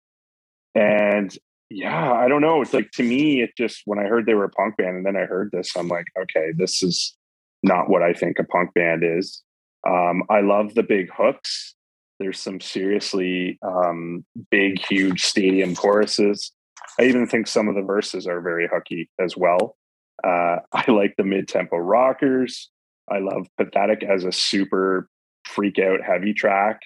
And 0.75 1.35
yeah, 1.69 2.13
I 2.13 2.27
don't 2.27 2.41
know. 2.41 2.61
It's 2.61 2.73
like 2.73 2.91
to 2.91 3.03
me, 3.03 3.41
it 3.41 3.51
just 3.57 3.81
when 3.85 3.99
I 3.99 4.03
heard 4.03 4.25
they 4.25 4.33
were 4.33 4.45
a 4.45 4.49
punk 4.49 4.77
band, 4.77 4.97
and 4.97 5.05
then 5.05 5.15
I 5.15 5.25
heard 5.25 5.51
this, 5.51 5.75
I'm 5.75 5.87
like, 5.87 6.05
okay, 6.19 6.51
this 6.55 6.81
is 6.81 7.15
not 7.61 7.89
what 7.89 8.01
I 8.01 8.13
think 8.13 8.39
a 8.39 8.43
punk 8.43 8.73
band 8.73 9.03
is. 9.03 9.43
Um, 9.87 10.23
I 10.29 10.41
love 10.41 10.73
the 10.73 10.83
big 10.83 11.09
hooks. 11.15 11.75
There's 12.19 12.39
some 12.39 12.59
seriously 12.59 13.59
um, 13.61 14.25
big, 14.51 14.83
huge 14.85 15.23
stadium 15.23 15.75
choruses. 15.75 16.51
I 16.99 17.03
even 17.03 17.27
think 17.27 17.47
some 17.47 17.67
of 17.67 17.75
the 17.75 17.81
verses 17.81 18.27
are 18.27 18.41
very 18.41 18.67
hooky 18.67 19.09
as 19.19 19.37
well. 19.37 19.77
Uh, 20.23 20.57
I 20.73 20.89
like 20.89 21.15
the 21.17 21.23
mid-tempo 21.23 21.77
rockers. 21.77 22.69
I 23.11 23.19
love 23.19 23.47
"Pathetic" 23.57 24.03
as 24.03 24.23
a 24.23 24.31
super 24.31 25.09
freak 25.49 25.79
out 25.79 26.01
heavy 26.01 26.33
track. 26.33 26.81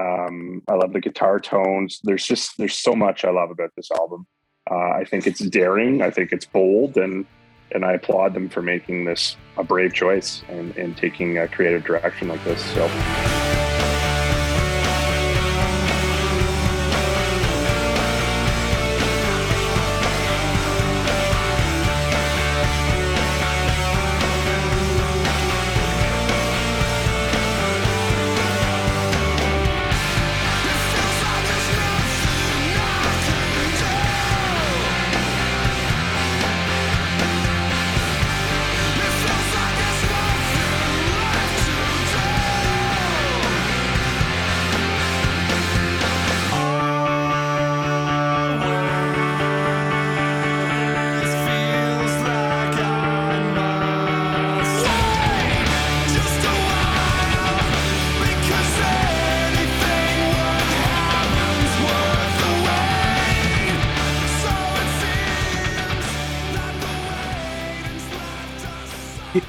Um, 0.00 0.62
I 0.68 0.74
love 0.74 0.92
the 0.92 1.00
guitar 1.00 1.38
tones. 1.38 2.00
There's 2.02 2.26
just 2.26 2.56
there's 2.58 2.78
so 2.78 2.94
much 2.94 3.24
I 3.24 3.30
love 3.30 3.50
about 3.50 3.70
this 3.76 3.90
album. 3.90 4.26
Uh, 4.70 4.90
I 4.90 5.04
think 5.04 5.26
it's 5.26 5.40
daring. 5.40 6.02
I 6.02 6.10
think 6.10 6.32
it's 6.32 6.46
bold, 6.46 6.96
and 6.96 7.26
and 7.72 7.84
I 7.84 7.92
applaud 7.94 8.34
them 8.34 8.48
for 8.48 8.62
making 8.62 9.04
this 9.04 9.36
a 9.56 9.64
brave 9.64 9.94
choice 9.94 10.42
and, 10.48 10.76
and 10.76 10.96
taking 10.96 11.38
a 11.38 11.48
creative 11.48 11.84
direction 11.84 12.28
like 12.28 12.42
this. 12.44 12.62
So. 12.74 13.51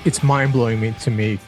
It's 0.06 0.24
mind 0.24 0.52
blowing 0.52 0.80
me 0.80 0.94
to 1.02 1.12
me 1.12 1.40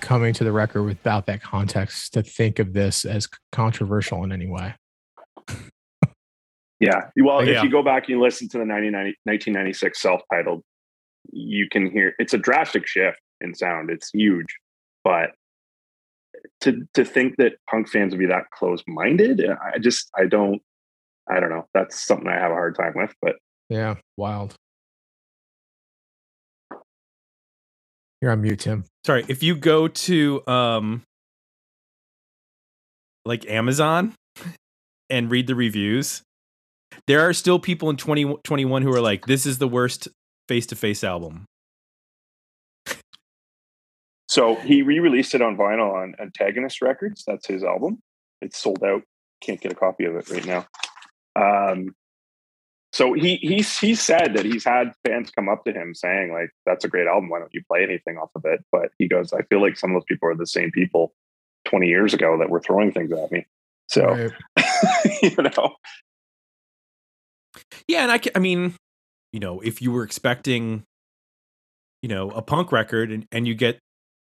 coming 0.00 0.32
to 0.32 0.44
the 0.44 0.52
record 0.52 0.84
without 0.84 1.26
that 1.26 1.42
context 1.42 2.14
to 2.14 2.22
think 2.22 2.58
of 2.58 2.72
this 2.72 3.04
as 3.04 3.28
controversial 3.52 4.22
in 4.24 4.32
any 4.32 4.46
way. 4.46 4.74
Yeah. 6.80 7.10
Well, 7.16 7.44
Yeah. 7.44 7.58
if 7.58 7.64
you 7.64 7.70
go 7.72 7.82
back 7.82 8.04
and 8.04 8.10
you 8.10 8.22
listen 8.22 8.48
to 8.50 8.58
the 8.58 8.64
1996 8.64 10.00
self-titled, 10.00 10.62
you 11.32 11.68
can 11.68 11.90
hear 11.90 12.14
it's 12.20 12.34
a 12.34 12.38
drastic 12.38 12.86
shift 12.86 13.18
in 13.40 13.52
sound. 13.52 13.90
It's 13.90 14.10
huge, 14.14 14.46
but 15.02 15.32
to 16.60 16.86
to 16.94 17.04
think 17.04 17.34
that 17.38 17.54
punk 17.68 17.88
fans 17.88 18.12
would 18.12 18.20
be 18.20 18.26
that 18.26 18.50
close-minded, 18.52 19.44
I 19.74 19.78
just 19.78 20.08
I 20.16 20.26
don't 20.26 20.62
I 21.28 21.40
don't 21.40 21.50
know. 21.50 21.66
That's 21.74 22.00
something 22.06 22.28
I 22.28 22.34
have 22.38 22.52
a 22.52 22.54
hard 22.54 22.76
time 22.76 22.92
with. 22.94 23.12
But 23.20 23.34
Yeah, 23.68 23.96
wild. 24.16 24.54
You're 28.20 28.32
on 28.32 28.42
mute, 28.42 28.60
Tim. 28.60 28.84
Sorry, 29.06 29.24
if 29.28 29.42
you 29.42 29.54
go 29.54 29.88
to 29.88 30.46
um 30.46 31.02
like 33.24 33.48
Amazon 33.48 34.14
and 35.10 35.30
read 35.30 35.46
the 35.46 35.54
reviews, 35.54 36.22
there 37.06 37.20
are 37.20 37.32
still 37.32 37.58
people 37.58 37.90
in 37.90 37.96
2021 37.96 38.82
who 38.82 38.92
are 38.92 39.00
like, 39.00 39.26
this 39.26 39.46
is 39.46 39.58
the 39.58 39.68
worst 39.68 40.08
face 40.48 40.66
to 40.66 40.76
face 40.76 41.04
album. 41.04 41.44
so 44.28 44.54
he 44.56 44.82
re-released 44.82 45.34
it 45.34 45.42
on 45.42 45.56
vinyl 45.56 45.92
on 45.94 46.14
Antagonist 46.18 46.80
Records. 46.82 47.24
That's 47.26 47.46
his 47.46 47.62
album. 47.62 47.98
It's 48.40 48.58
sold 48.58 48.82
out. 48.82 49.02
Can't 49.42 49.60
get 49.60 49.72
a 49.72 49.76
copy 49.76 50.04
of 50.04 50.16
it 50.16 50.30
right 50.30 50.46
now. 50.46 50.66
Um, 51.36 51.94
so 52.92 53.12
he 53.12 53.36
he's 53.36 53.78
he 53.78 53.94
said 53.94 54.34
that 54.34 54.44
he's 54.44 54.64
had 54.64 54.92
fans 55.06 55.30
come 55.30 55.48
up 55.48 55.64
to 55.64 55.72
him 55.72 55.94
saying 55.94 56.32
like, 56.32 56.50
"That's 56.66 56.84
a 56.84 56.88
great 56.88 57.06
album. 57.06 57.28
Why 57.28 57.38
don't 57.38 57.52
you 57.52 57.62
play 57.70 57.82
anything 57.82 58.16
off 58.16 58.30
of 58.34 58.44
it?" 58.44 58.64
But 58.72 58.90
he 58.98 59.08
goes, 59.08 59.32
"I 59.32 59.42
feel 59.42 59.60
like 59.60 59.76
some 59.76 59.90
of 59.90 59.94
those 59.94 60.06
people 60.08 60.28
are 60.28 60.34
the 60.34 60.46
same 60.46 60.70
people 60.70 61.14
20 61.66 61.86
years 61.86 62.14
ago 62.14 62.38
that 62.38 62.50
were 62.50 62.60
throwing 62.60 62.92
things 62.92 63.12
at 63.12 63.30
me." 63.30 63.46
So 63.88 64.30
Right. 64.56 65.22
you 65.22 65.42
know, 65.42 65.76
Yeah, 67.86 68.02
and 68.02 68.12
I, 68.12 68.20
I 68.34 68.38
mean, 68.38 68.74
you 69.32 69.40
know, 69.40 69.60
if 69.60 69.82
you 69.82 69.92
were 69.92 70.02
expecting, 70.02 70.84
you 72.02 72.08
know, 72.08 72.30
a 72.30 72.42
punk 72.42 72.72
record 72.72 73.10
and, 73.10 73.26
and 73.32 73.46
you 73.46 73.54
get, 73.54 73.78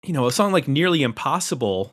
you 0.03 0.13
know, 0.13 0.27
a 0.27 0.31
song 0.31 0.51
like 0.51 0.67
Nearly 0.67 1.03
Impossible, 1.03 1.91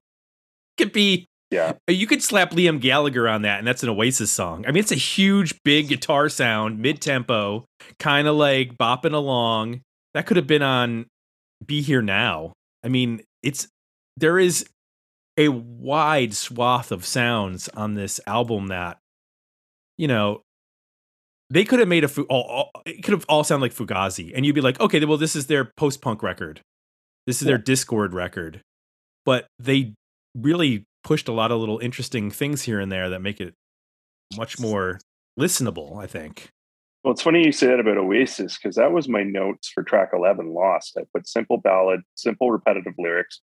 could 0.76 0.92
be, 0.92 1.26
yeah, 1.50 1.74
uh, 1.88 1.92
you 1.92 2.06
could 2.06 2.22
slap 2.22 2.50
Liam 2.50 2.80
Gallagher 2.80 3.28
on 3.28 3.42
that, 3.42 3.58
and 3.58 3.66
that's 3.66 3.82
an 3.82 3.88
Oasis 3.88 4.32
song. 4.32 4.64
I 4.66 4.72
mean, 4.72 4.80
it's 4.80 4.92
a 4.92 4.96
huge, 4.96 5.54
big 5.64 5.88
guitar 5.88 6.28
sound, 6.28 6.80
mid 6.80 7.00
tempo, 7.00 7.66
kind 7.98 8.26
of 8.26 8.36
like 8.36 8.76
bopping 8.76 9.14
along. 9.14 9.82
That 10.14 10.26
could 10.26 10.36
have 10.36 10.46
been 10.46 10.62
on 10.62 11.06
be 11.64 11.82
here 11.82 12.02
now. 12.02 12.52
I 12.82 12.88
mean, 12.88 13.22
it's 13.42 13.68
there 14.16 14.38
is 14.38 14.66
a 15.36 15.48
wide 15.48 16.34
swath 16.34 16.90
of 16.90 17.04
sounds 17.04 17.68
on 17.70 17.94
this 17.94 18.20
album 18.26 18.68
that 18.68 18.98
you 19.98 20.08
know 20.08 20.42
they 21.50 21.64
could 21.64 21.78
have 21.78 21.88
made 21.88 22.02
a 22.02 22.08
fu- 22.08 22.26
all, 22.28 22.42
all, 22.42 22.82
it 22.86 23.04
could 23.04 23.12
have 23.12 23.24
all 23.28 23.44
sound 23.44 23.62
like 23.62 23.72
Fugazi, 23.72 24.32
and 24.34 24.44
you'd 24.44 24.54
be 24.54 24.60
like, 24.60 24.80
okay, 24.80 25.04
well, 25.04 25.18
this 25.18 25.36
is 25.36 25.46
their 25.46 25.70
post 25.76 26.00
punk 26.00 26.24
record, 26.24 26.60
this 27.26 27.40
is 27.40 27.46
their 27.46 27.58
Dischord 27.58 28.12
record, 28.12 28.62
but 29.24 29.46
they 29.60 29.92
really 30.36 30.84
pushed 31.06 31.28
a 31.28 31.32
lot 31.32 31.52
of 31.52 31.60
little 31.60 31.78
interesting 31.78 32.30
things 32.32 32.62
here 32.62 32.80
and 32.80 32.90
there 32.90 33.08
that 33.08 33.20
make 33.22 33.40
it 33.40 33.54
much 34.36 34.58
more 34.58 34.98
listenable. 35.38 36.02
I 36.02 36.06
think. 36.06 36.50
Well, 37.04 37.12
it's 37.12 37.22
funny 37.22 37.44
you 37.46 37.52
say 37.52 37.68
that 37.68 37.78
about 37.78 37.96
Oasis 37.98 38.58
because 38.58 38.74
that 38.74 38.90
was 38.90 39.08
my 39.08 39.22
notes 39.22 39.68
for 39.68 39.84
track 39.84 40.08
11, 40.12 40.52
Lost. 40.52 40.98
I 40.98 41.02
put 41.14 41.28
simple 41.28 41.56
ballad, 41.56 42.00
simple 42.16 42.50
repetitive 42.50 42.94
lyrics. 42.98 43.40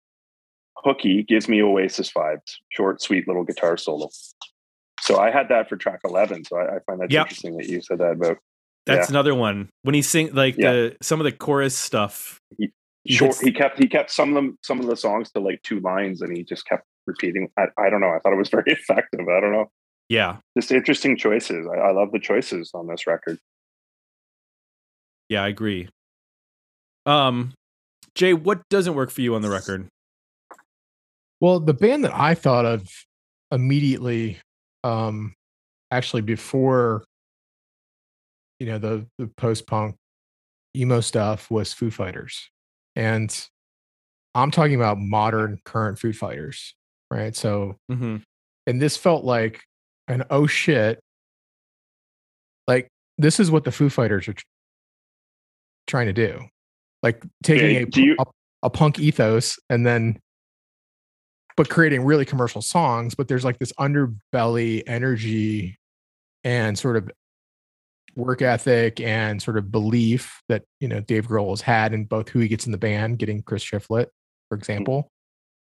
Hooky 0.78 1.24
gives 1.24 1.50
me 1.50 1.64
Oasis 1.64 2.12
vibes, 2.12 2.58
short, 2.70 3.02
sweet 3.02 3.28
little 3.28 3.44
guitar 3.44 3.76
solo. 3.76 4.10
So 5.02 5.18
I 5.20 5.32
had 5.32 5.50
that 5.50 5.68
for 5.70 5.76
track 5.76 6.02
11. 6.06 6.46
So 6.46 6.58
I, 6.58 6.76
I 6.76 6.80
find 6.86 7.02
that 7.02 7.10
Yep. 7.10 7.26
interesting 7.26 7.58
that 7.58 7.68
you 7.68 7.82
said 7.82 7.98
that 7.98 8.12
about 8.12 8.38
That's 8.86 9.10
another 9.10 9.34
one 9.34 9.70
when 9.82 9.96
he 9.96 10.04
sing 10.04 10.34
like 10.36 10.56
Yeah. 10.58 10.72
the 10.74 10.98
some 11.02 11.20
of 11.20 11.24
the 11.24 11.32
chorus 11.32 11.76
stuff. 11.76 12.40
He 12.60 12.72
short. 13.08 13.30
hits- 13.32 13.42
He 13.42 13.52
kept 13.54 13.80
he 13.80 13.88
kept 13.88 14.12
some 14.12 14.30
of 14.30 14.36
them 14.36 14.60
some 14.62 14.80
of 14.80 14.86
the 14.86 14.96
songs 14.96 15.32
to 15.32 15.40
like 15.40 15.64
two 15.64 15.80
lines, 15.80 16.22
and 16.22 16.38
he 16.38 16.44
just 16.44 16.64
kept 16.68 16.86
repeating. 17.08 17.50
I, 17.58 17.68
I 17.78 17.90
don't 17.90 18.02
know. 18.02 18.10
I 18.10 18.20
thought 18.20 18.34
it 18.34 18.38
was 18.38 18.50
very 18.58 18.72
effective. 18.72 19.22
I 19.22 19.40
don't 19.40 19.52
know. 19.52 19.72
Yeah, 20.10 20.38
Just 20.58 20.72
interesting 20.72 21.18
choices. 21.18 21.68
I, 21.68 21.78
I 21.78 21.92
love 21.92 22.12
the 22.14 22.20
choices 22.20 22.72
on 22.74 22.88
this 22.88 23.06
record. 23.08 23.38
yeah, 25.28 25.44
I 25.44 25.50
agree. 25.50 25.90
Um, 27.06 27.54
Jay, 28.16 28.34
what 28.34 28.62
doesn't 28.70 28.94
work 28.96 29.10
for 29.12 29.20
you 29.22 29.36
on 29.36 29.42
the 29.42 29.50
record? 29.50 29.88
Well, 31.42 31.60
the 31.60 31.74
band 31.74 32.04
that 32.06 32.16
I 32.16 32.36
thought 32.36 32.66
of 32.66 32.88
immediately, 33.52 34.40
um, 34.84 35.34
actually 35.92 36.22
before, 36.22 37.04
you 38.60 38.68
know, 38.68 38.78
the 38.78 39.06
the 39.18 39.28
post 39.28 39.68
punk 39.68 39.96
emo 40.76 41.02
stuff 41.02 41.52
was 41.52 41.74
Foo 41.74 41.92
Fighters, 41.92 42.50
and 42.96 43.48
I'm 44.36 44.52
talking 44.52 44.76
about 44.76 45.00
modern 45.00 45.60
current 45.66 46.00
Foo 46.00 46.14
Fighters, 46.14 46.74
right? 47.12 47.36
So, 47.36 47.78
hmm 47.90 48.18
and 48.66 48.82
this 48.82 48.98
felt 48.98 49.24
like 49.24 49.62
an 50.10 50.24
oh 50.30 50.46
shit, 50.48 51.00
like 52.68 52.90
this 53.18 53.40
is 53.40 53.50
what 53.50 53.64
the 53.64 53.72
Foo 53.72 53.90
Fighters 53.90 54.28
are 54.28 54.34
tr- 54.34 54.44
trying 55.88 56.08
to 56.08 56.14
do, 56.14 56.40
like 57.04 57.24
taking 57.44 57.76
Yeah, 57.76 57.80
a, 57.82 58.02
you- 58.02 58.16
a 58.20 58.26
a 58.64 58.70
punk 58.72 59.00
ethos 59.00 59.58
and 59.70 59.86
then 59.86 60.20
but 61.56 61.70
creating 61.70 62.04
really 62.04 62.26
commercial 62.26 62.62
songs 62.62 63.14
but 63.14 63.28
there's 63.28 63.46
like 63.46 63.60
this 63.60 63.72
underbelly 63.80 64.82
energy 64.88 65.78
and 66.44 66.78
sort 66.78 66.98
of 66.98 67.10
work 68.16 68.42
ethic 68.42 69.00
and 69.00 69.40
sort 69.42 69.60
of 69.60 69.72
belief 69.72 70.42
that 70.50 70.64
you 70.80 70.88
know 70.88 71.00
Dave 71.02 71.28
Grohl 71.28 71.52
has 71.52 71.62
had 71.62 71.94
in 71.94 72.06
both 72.06 72.30
who 72.30 72.40
he 72.40 72.48
gets 72.48 72.66
in 72.66 72.72
the 72.72 72.80
band 72.80 73.20
getting 73.20 73.44
Chris 73.44 73.64
Shiflett 73.64 74.08
for 74.50 74.58
example 74.58 75.08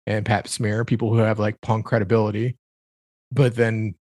and 0.08 0.26
Pat 0.26 0.48
Smear 0.48 0.86
people 0.86 1.14
who 1.14 1.20
have 1.20 1.40
like 1.40 1.60
punk 1.62 1.86
credibility 1.86 2.58
but 3.32 3.56
then 3.56 3.96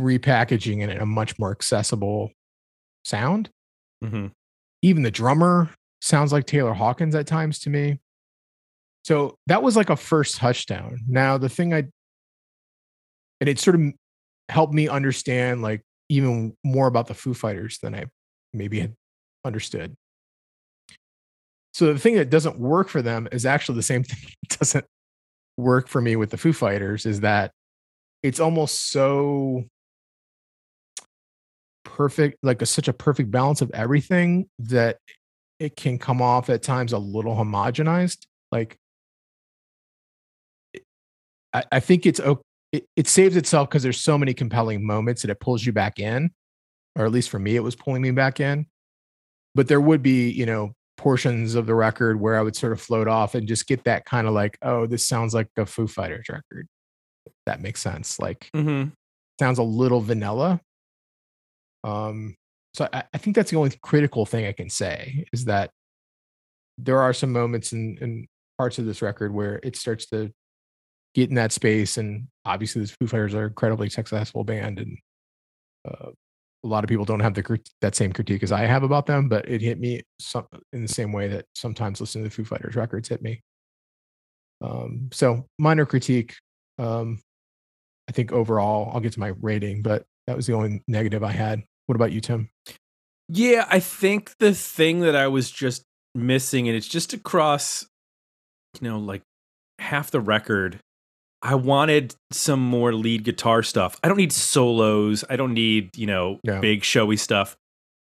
repackaging 0.00 0.82
it 0.82 0.90
in 0.90 0.98
a 0.98 1.06
much 1.06 1.38
more 1.38 1.50
accessible 1.50 2.30
sound 3.04 3.50
hmm 4.02 4.28
even 4.84 5.02
the 5.02 5.10
drummer 5.10 5.70
sounds 6.02 6.30
like 6.30 6.44
Taylor 6.44 6.74
Hawkins 6.74 7.14
at 7.14 7.26
times 7.26 7.58
to 7.60 7.70
me. 7.70 7.98
So 9.02 9.38
that 9.46 9.62
was 9.62 9.76
like 9.76 9.88
a 9.88 9.96
first 9.96 10.36
touchdown. 10.36 10.98
Now 11.08 11.38
the 11.38 11.48
thing 11.48 11.72
I 11.72 11.84
and 13.40 13.48
it 13.48 13.58
sort 13.58 13.76
of 13.76 13.82
helped 14.50 14.74
me 14.74 14.88
understand 14.88 15.62
like 15.62 15.80
even 16.10 16.54
more 16.62 16.86
about 16.86 17.06
the 17.06 17.14
Foo 17.14 17.32
Fighters 17.32 17.78
than 17.78 17.94
I 17.94 18.04
maybe 18.52 18.80
had 18.80 18.94
understood. 19.44 19.96
So 21.72 21.92
the 21.92 21.98
thing 21.98 22.16
that 22.16 22.30
doesn't 22.30 22.58
work 22.58 22.88
for 22.88 23.00
them 23.00 23.26
is 23.32 23.46
actually 23.46 23.76
the 23.76 23.82
same 23.82 24.04
thing 24.04 24.18
that 24.42 24.58
doesn't 24.58 24.84
work 25.56 25.88
for 25.88 26.00
me 26.00 26.16
with 26.16 26.30
the 26.30 26.36
Foo 26.36 26.52
Fighters 26.52 27.06
is 27.06 27.20
that 27.20 27.52
it's 28.22 28.40
almost 28.40 28.90
so 28.90 29.64
perfect 31.84 32.38
like 32.42 32.62
a, 32.62 32.66
such 32.66 32.88
a 32.88 32.92
perfect 32.92 33.30
balance 33.30 33.60
of 33.60 33.70
everything 33.72 34.48
that 34.58 34.98
it 35.60 35.76
can 35.76 35.98
come 35.98 36.20
off 36.20 36.50
at 36.50 36.62
times 36.62 36.92
a 36.92 36.98
little 36.98 37.36
homogenized 37.36 38.26
like 38.50 38.76
i, 41.52 41.62
I 41.70 41.80
think 41.80 42.06
it's 42.06 42.18
o- 42.18 42.42
it, 42.72 42.86
it 42.96 43.06
saves 43.06 43.36
itself 43.36 43.68
because 43.68 43.82
there's 43.82 44.00
so 44.00 44.18
many 44.18 44.34
compelling 44.34 44.84
moments 44.84 45.22
that 45.22 45.30
it 45.30 45.38
pulls 45.38 45.64
you 45.64 45.72
back 45.72 46.00
in 46.00 46.30
or 46.96 47.04
at 47.04 47.12
least 47.12 47.30
for 47.30 47.38
me 47.38 47.56
it 47.56 47.62
was 47.62 47.76
pulling 47.76 48.02
me 48.02 48.10
back 48.10 48.40
in. 48.40 48.66
But 49.54 49.68
there 49.68 49.80
would 49.80 50.02
be 50.02 50.30
you 50.30 50.46
know 50.46 50.72
portions 50.96 51.54
of 51.54 51.66
the 51.66 51.74
record 51.74 52.20
where 52.20 52.38
i 52.38 52.42
would 52.42 52.54
sort 52.54 52.72
of 52.72 52.80
float 52.80 53.08
off 53.08 53.34
and 53.34 53.48
just 53.48 53.66
get 53.66 53.82
that 53.84 54.04
kind 54.04 54.26
of 54.26 54.32
like 54.32 54.56
oh 54.62 54.86
this 54.86 55.06
sounds 55.06 55.34
like 55.34 55.48
a 55.56 55.66
foo 55.66 55.86
fighters 55.86 56.26
record 56.28 56.68
that 57.46 57.60
makes 57.60 57.80
sense 57.80 58.18
like 58.18 58.48
hmm 58.54 58.84
sounds 59.38 59.58
a 59.58 59.62
little 59.62 60.00
vanilla. 60.00 60.60
Um, 61.82 62.36
so 62.72 62.88
I, 62.92 63.04
I 63.12 63.18
think 63.18 63.36
that's 63.36 63.50
the 63.50 63.56
only 63.56 63.72
critical 63.82 64.26
thing 64.26 64.46
I 64.46 64.52
can 64.52 64.70
say 64.70 65.26
is 65.32 65.44
that 65.46 65.70
there 66.78 67.00
are 67.00 67.12
some 67.12 67.32
moments 67.32 67.72
in, 67.72 67.98
in 68.00 68.26
parts 68.58 68.78
of 68.78 68.86
this 68.86 69.02
record 69.02 69.32
where 69.32 69.60
it 69.62 69.76
starts 69.76 70.06
to 70.06 70.32
get 71.14 71.28
in 71.28 71.36
that 71.36 71.52
space, 71.52 71.96
and 71.98 72.26
obviously, 72.44 72.82
the 72.82 72.88
Foo 72.88 73.06
Fighters 73.06 73.34
are 73.34 73.46
incredibly 73.46 73.88
successful 73.88 74.42
band, 74.42 74.80
and 74.80 74.98
uh, 75.88 76.10
a 76.64 76.66
lot 76.66 76.82
of 76.82 76.88
people 76.88 77.04
don't 77.04 77.20
have 77.20 77.34
the 77.34 77.60
that 77.82 77.94
same 77.94 78.12
critique 78.12 78.42
as 78.42 78.50
I 78.50 78.62
have 78.62 78.82
about 78.82 79.06
them, 79.06 79.28
but 79.28 79.46
it 79.48 79.60
hit 79.60 79.78
me 79.78 80.02
some, 80.18 80.46
in 80.72 80.82
the 80.82 80.88
same 80.88 81.12
way 81.12 81.28
that 81.28 81.44
sometimes 81.54 82.00
listening 82.00 82.24
to 82.24 82.30
the 82.30 82.34
Foo 82.34 82.44
Fighters 82.44 82.74
records 82.74 83.08
hit 83.08 83.22
me. 83.22 83.42
Um, 84.62 85.10
so 85.12 85.46
minor 85.58 85.84
critique. 85.84 86.34
Um, 86.78 87.20
I 88.08 88.12
think 88.12 88.32
overall, 88.32 88.90
I'll 88.92 89.00
get 89.00 89.12
to 89.12 89.20
my 89.20 89.32
rating, 89.40 89.82
but 89.82 90.04
that 90.26 90.36
was 90.36 90.46
the 90.46 90.54
only 90.54 90.82
negative 90.88 91.22
I 91.22 91.32
had. 91.32 91.62
What 91.86 91.96
about 91.96 92.12
you, 92.12 92.20
Tim? 92.20 92.50
Yeah, 93.28 93.66
I 93.70 93.80
think 93.80 94.32
the 94.38 94.54
thing 94.54 95.00
that 95.00 95.16
I 95.16 95.28
was 95.28 95.50
just 95.50 95.84
missing, 96.14 96.68
and 96.68 96.76
it's 96.76 96.88
just 96.88 97.12
across, 97.12 97.86
you 98.80 98.88
know, 98.88 98.98
like 98.98 99.22
half 99.78 100.10
the 100.10 100.20
record. 100.20 100.80
I 101.44 101.54
wanted 101.54 102.16
some 102.32 102.58
more 102.60 102.94
lead 102.94 103.22
guitar 103.22 103.62
stuff. 103.62 104.00
I 104.02 104.08
don't 104.08 104.16
need 104.16 104.32
solos. 104.32 105.24
I 105.28 105.36
don't 105.36 105.52
need 105.54 105.96
you 105.96 106.06
know 106.06 106.40
Yeah. 106.42 106.58
big 106.60 106.82
showy 106.82 107.16
stuff. 107.16 107.56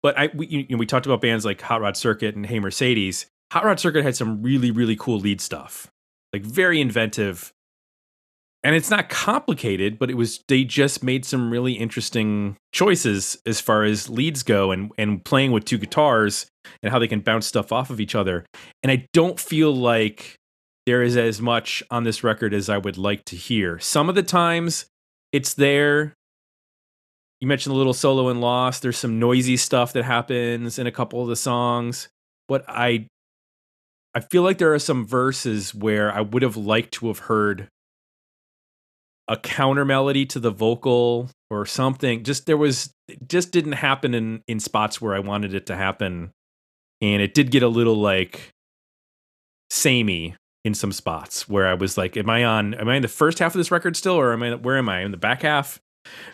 But 0.04 0.17
I 0.19 0.30
we, 0.34 0.48
you 0.48 0.65
know, 0.69 0.78
we 0.78 0.86
talked 0.86 1.06
about 1.06 1.19
bands 1.22 1.43
like 1.43 1.62
Hot 1.62 1.82
Rod 1.82 1.98
Circuit 1.98 2.36
and 2.36 2.46
Hey 2.46 2.60
Mercedes. 2.60 3.26
Hot 3.52 3.65
Rod 3.65 3.80
Circuit 3.80 4.04
had 4.04 4.15
some 4.15 4.41
really 4.43 4.69
really 4.72 4.96
cool 4.96 5.19
lead 5.19 5.41
stuff, 5.41 5.88
like 6.32 6.43
very 6.43 6.80
inventive. 6.80 7.52
And 8.65 8.76
it's 8.78 8.89
not 8.89 9.10
complicated, 9.10 10.00
but 10.00 10.10
it 10.10 10.13
was 10.13 10.41
they 10.48 10.63
just 10.63 11.04
made 11.04 11.26
some 11.26 11.52
really 11.52 11.74
interesting 11.74 12.56
choices 12.72 13.38
as 13.46 13.60
far 13.60 13.84
as 13.84 14.10
leads 14.10 14.41
go 14.43 14.72
and 14.72 14.91
and 14.98 15.24
playing 15.26 15.52
with 15.52 15.65
two 15.65 15.78
guitars 15.78 16.46
and 16.82 16.91
how 16.91 17.00
they 17.00 17.08
can 17.10 17.19
bounce 17.19 17.46
stuff 17.48 17.72
off 17.74 17.89
of 17.89 18.00
each 18.00 18.15
other. 18.15 18.46
And 18.82 18.91
I 18.91 19.06
don't 19.12 19.38
feel 19.39 19.76
like 19.76 20.36
there 20.86 21.02
is 21.02 21.15
as 21.15 21.41
much 21.41 21.84
on 21.89 22.04
this 22.04 22.24
record 22.24 22.54
as 22.54 22.69
I 22.69 22.78
would 22.78 22.98
like 22.98 23.26
to 23.26 23.36
hear. 23.36 23.80
Some 23.80 24.10
of 24.10 24.15
the 24.15 24.24
times 24.24 24.86
it's 25.32 25.54
there. 25.54 26.13
You 27.39 27.48
mentioned 27.48 27.74
a 27.74 27.78
little 27.78 27.93
solo 27.93 28.30
in 28.30 28.41
Lost. 28.41 28.82
There's 28.82 28.98
some 28.98 29.19
noisy 29.19 29.58
stuff 29.58 29.93
that 29.93 30.04
happens 30.04 30.80
in 30.80 30.88
a 30.88 30.91
couple 30.91 31.22
of 31.22 31.28
the 31.28 31.36
songs, 31.36 32.10
but 32.48 32.63
I 32.67 33.08
I 34.15 34.19
feel 34.19 34.43
like 34.43 34.60
there 34.60 34.74
are 34.74 34.80
some 34.80 35.06
verses 35.08 35.73
where 35.73 36.13
I 36.13 36.21
would 36.21 36.44
have 36.44 36.56
liked 36.56 36.94
to 36.96 37.08
have 37.08 37.19
heard 37.19 37.67
a 39.27 39.38
counter 39.38 39.86
melody 39.86 40.25
to 40.27 40.40
the 40.40 40.52
vocal 40.52 41.29
or 41.50 41.65
something. 41.65 42.23
Just 42.23 42.46
there 42.46 42.58
was 42.58 42.94
just 43.27 43.52
didn't 43.52 43.73
happen 43.73 44.13
in 44.13 44.44
in 44.48 44.60
spots 44.60 45.02
where 45.02 45.15
I 45.15 45.19
wanted 45.19 45.54
it 45.54 45.65
to 45.67 45.75
happen. 45.75 46.31
And 47.02 47.21
it 47.21 47.34
did 47.34 47.52
get 47.52 47.63
a 47.63 47.67
little 47.67 47.96
like 47.96 48.52
samey 49.69 50.36
in 50.64 50.74
some 50.74 50.92
spots 50.92 51.48
where 51.50 51.68
I 51.68 51.74
was 51.74 51.98
like, 51.98 52.16
am 52.18 52.30
I 52.30 52.44
on 52.44 52.74
am 52.74 52.88
I 52.88 52.96
in 52.96 53.02
the 53.02 53.08
first 53.08 53.40
half 53.40 53.54
of 53.54 53.60
this 53.60 53.72
record 53.72 53.96
still 53.96 54.16
or 54.16 54.34
am 54.34 54.44
I 54.44 54.56
where 54.56 54.78
am 54.78 54.90
I 54.90 55.02
in 55.02 55.12
the 55.12 55.18
back 55.18 55.42
half? 55.42 55.80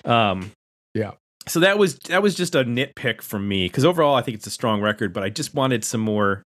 Um 0.05 0.51
Yeah. 0.93 1.11
So 1.47 1.59
that 1.61 1.77
was 1.77 1.97
that 2.09 2.21
was 2.21 2.35
just 2.35 2.55
a 2.55 2.63
nitpick 2.63 3.21
from 3.21 3.47
me 3.47 3.65
because 3.67 3.85
overall 3.85 4.15
I 4.15 4.21
think 4.21 4.35
it's 4.35 4.47
a 4.47 4.51
strong 4.51 4.81
record, 4.81 5.13
but 5.13 5.23
I 5.23 5.29
just 5.29 5.53
wanted 5.53 5.83
some 5.83 6.01
more 6.01 6.43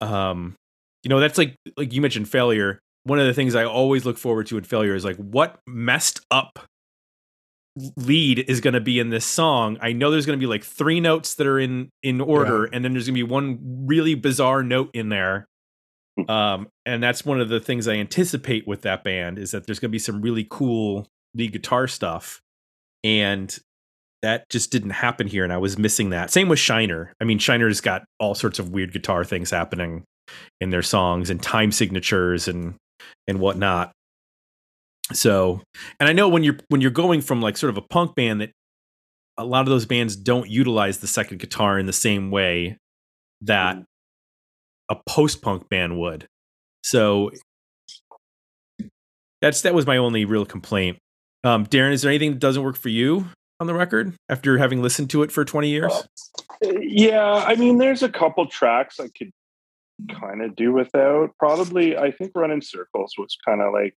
um 0.00 0.54
you 1.02 1.08
know 1.08 1.20
that's 1.20 1.38
like 1.38 1.56
like 1.76 1.92
you 1.92 2.02
mentioned 2.02 2.28
failure 2.28 2.80
one 3.04 3.18
of 3.18 3.26
the 3.26 3.32
things 3.32 3.54
i 3.54 3.64
always 3.64 4.04
look 4.04 4.18
forward 4.18 4.46
to 4.46 4.58
in 4.58 4.64
failure 4.64 4.94
is 4.94 5.06
like 5.06 5.16
what 5.16 5.58
messed 5.66 6.20
up 6.30 6.66
lead 7.96 8.44
is 8.48 8.60
going 8.60 8.74
to 8.74 8.80
be 8.80 8.98
in 8.98 9.10
this 9.10 9.26
song, 9.26 9.78
I 9.80 9.92
know 9.92 10.10
there's 10.10 10.26
going 10.26 10.38
to 10.38 10.42
be 10.42 10.48
like 10.48 10.64
three 10.64 11.00
notes 11.00 11.34
that 11.34 11.46
are 11.46 11.58
in 11.58 11.90
in 12.02 12.20
order, 12.20 12.64
and 12.64 12.84
then 12.84 12.92
there's 12.92 13.06
going 13.06 13.14
to 13.14 13.24
be 13.24 13.30
one 13.30 13.86
really 13.86 14.14
bizarre 14.14 14.62
note 14.62 14.90
in 14.94 15.08
there. 15.08 15.46
Um, 16.28 16.68
and 16.86 17.02
that's 17.02 17.26
one 17.26 17.40
of 17.42 17.50
the 17.50 17.60
things 17.60 17.86
I 17.86 17.94
anticipate 17.96 18.66
with 18.66 18.80
that 18.82 19.04
band 19.04 19.38
is 19.38 19.50
that 19.50 19.66
there's 19.66 19.78
going 19.78 19.90
to 19.90 19.92
be 19.92 19.98
some 19.98 20.22
really 20.22 20.46
cool 20.48 21.06
lead 21.34 21.52
guitar 21.52 21.86
stuff, 21.86 22.40
and 23.04 23.56
that 24.22 24.48
just 24.48 24.72
didn't 24.72 24.90
happen 24.90 25.26
here, 25.26 25.44
and 25.44 25.52
I 25.52 25.58
was 25.58 25.78
missing 25.78 26.10
that. 26.10 26.30
Same 26.30 26.48
with 26.48 26.58
Shiner. 26.58 27.12
I 27.20 27.24
mean, 27.24 27.38
Shiner's 27.38 27.82
got 27.82 28.04
all 28.18 28.34
sorts 28.34 28.58
of 28.58 28.70
weird 28.70 28.92
guitar 28.92 29.24
things 29.24 29.50
happening 29.50 30.04
in 30.60 30.70
their 30.70 30.82
songs 30.82 31.30
and 31.30 31.42
time 31.42 31.70
signatures 31.70 32.48
and 32.48 32.74
and 33.28 33.38
whatnot. 33.38 33.92
So, 35.12 35.60
and 36.00 36.08
I 36.08 36.12
know 36.12 36.28
when 36.28 36.42
you're 36.42 36.58
when 36.68 36.80
you're 36.80 36.90
going 36.90 37.20
from 37.20 37.40
like 37.40 37.56
sort 37.56 37.70
of 37.70 37.76
a 37.76 37.82
punk 37.82 38.14
band 38.14 38.40
that 38.40 38.50
a 39.38 39.44
lot 39.44 39.60
of 39.60 39.66
those 39.66 39.86
bands 39.86 40.16
don't 40.16 40.48
utilize 40.48 40.98
the 40.98 41.06
second 41.06 41.38
guitar 41.38 41.78
in 41.78 41.86
the 41.86 41.92
same 41.92 42.30
way 42.30 42.78
that 43.42 43.82
a 44.88 44.96
post 45.06 45.42
punk 45.42 45.68
band 45.68 45.98
would. 45.98 46.28
So 46.82 47.30
that's 49.42 49.62
that 49.62 49.74
was 49.74 49.86
my 49.86 49.96
only 49.96 50.24
real 50.24 50.46
complaint. 50.46 50.98
Um, 51.44 51.66
Darren, 51.66 51.92
is 51.92 52.02
there 52.02 52.10
anything 52.10 52.32
that 52.32 52.40
doesn't 52.40 52.62
work 52.62 52.76
for 52.76 52.88
you 52.88 53.26
on 53.60 53.66
the 53.66 53.74
record 53.74 54.14
after 54.28 54.58
having 54.58 54.82
listened 54.82 55.10
to 55.10 55.22
it 55.22 55.30
for 55.30 55.44
20 55.44 55.68
years? 55.68 55.92
Yeah, 56.62 57.44
I 57.46 57.54
mean, 57.54 57.78
there's 57.78 58.02
a 58.02 58.08
couple 58.08 58.46
tracks 58.46 58.98
I 58.98 59.08
could 59.16 59.30
kind 60.10 60.42
of 60.42 60.56
do 60.56 60.72
without. 60.72 61.30
Probably, 61.38 61.96
I 61.96 62.10
think 62.10 62.32
"Run 62.34 62.50
in 62.50 62.62
Circles" 62.62 63.14
was 63.18 63.36
kind 63.44 63.60
of 63.60 63.72
like, 63.72 63.94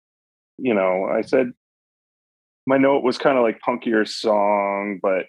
you 0.59 0.75
know, 0.75 1.05
I 1.05 1.23
said 1.23 1.53
my 2.67 2.77
note 2.77 3.03
was 3.03 3.17
kind 3.17 3.39
of 3.39 3.45
like 3.45 3.61
punkier 3.67 4.07
song, 4.07 4.99
but 5.03 5.27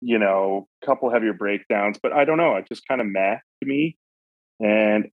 you 0.00 0.18
know, 0.18 0.66
a 0.82 0.86
couple 0.86 1.10
heavier 1.10 1.32
breakdowns. 1.32 1.98
But 2.02 2.12
I 2.12 2.24
don't 2.24 2.38
know, 2.38 2.56
it 2.56 2.68
just 2.68 2.86
kind 2.86 3.00
of 3.00 3.06
meh 3.06 3.36
to 3.62 3.68
me, 3.68 3.96
and 4.62 5.10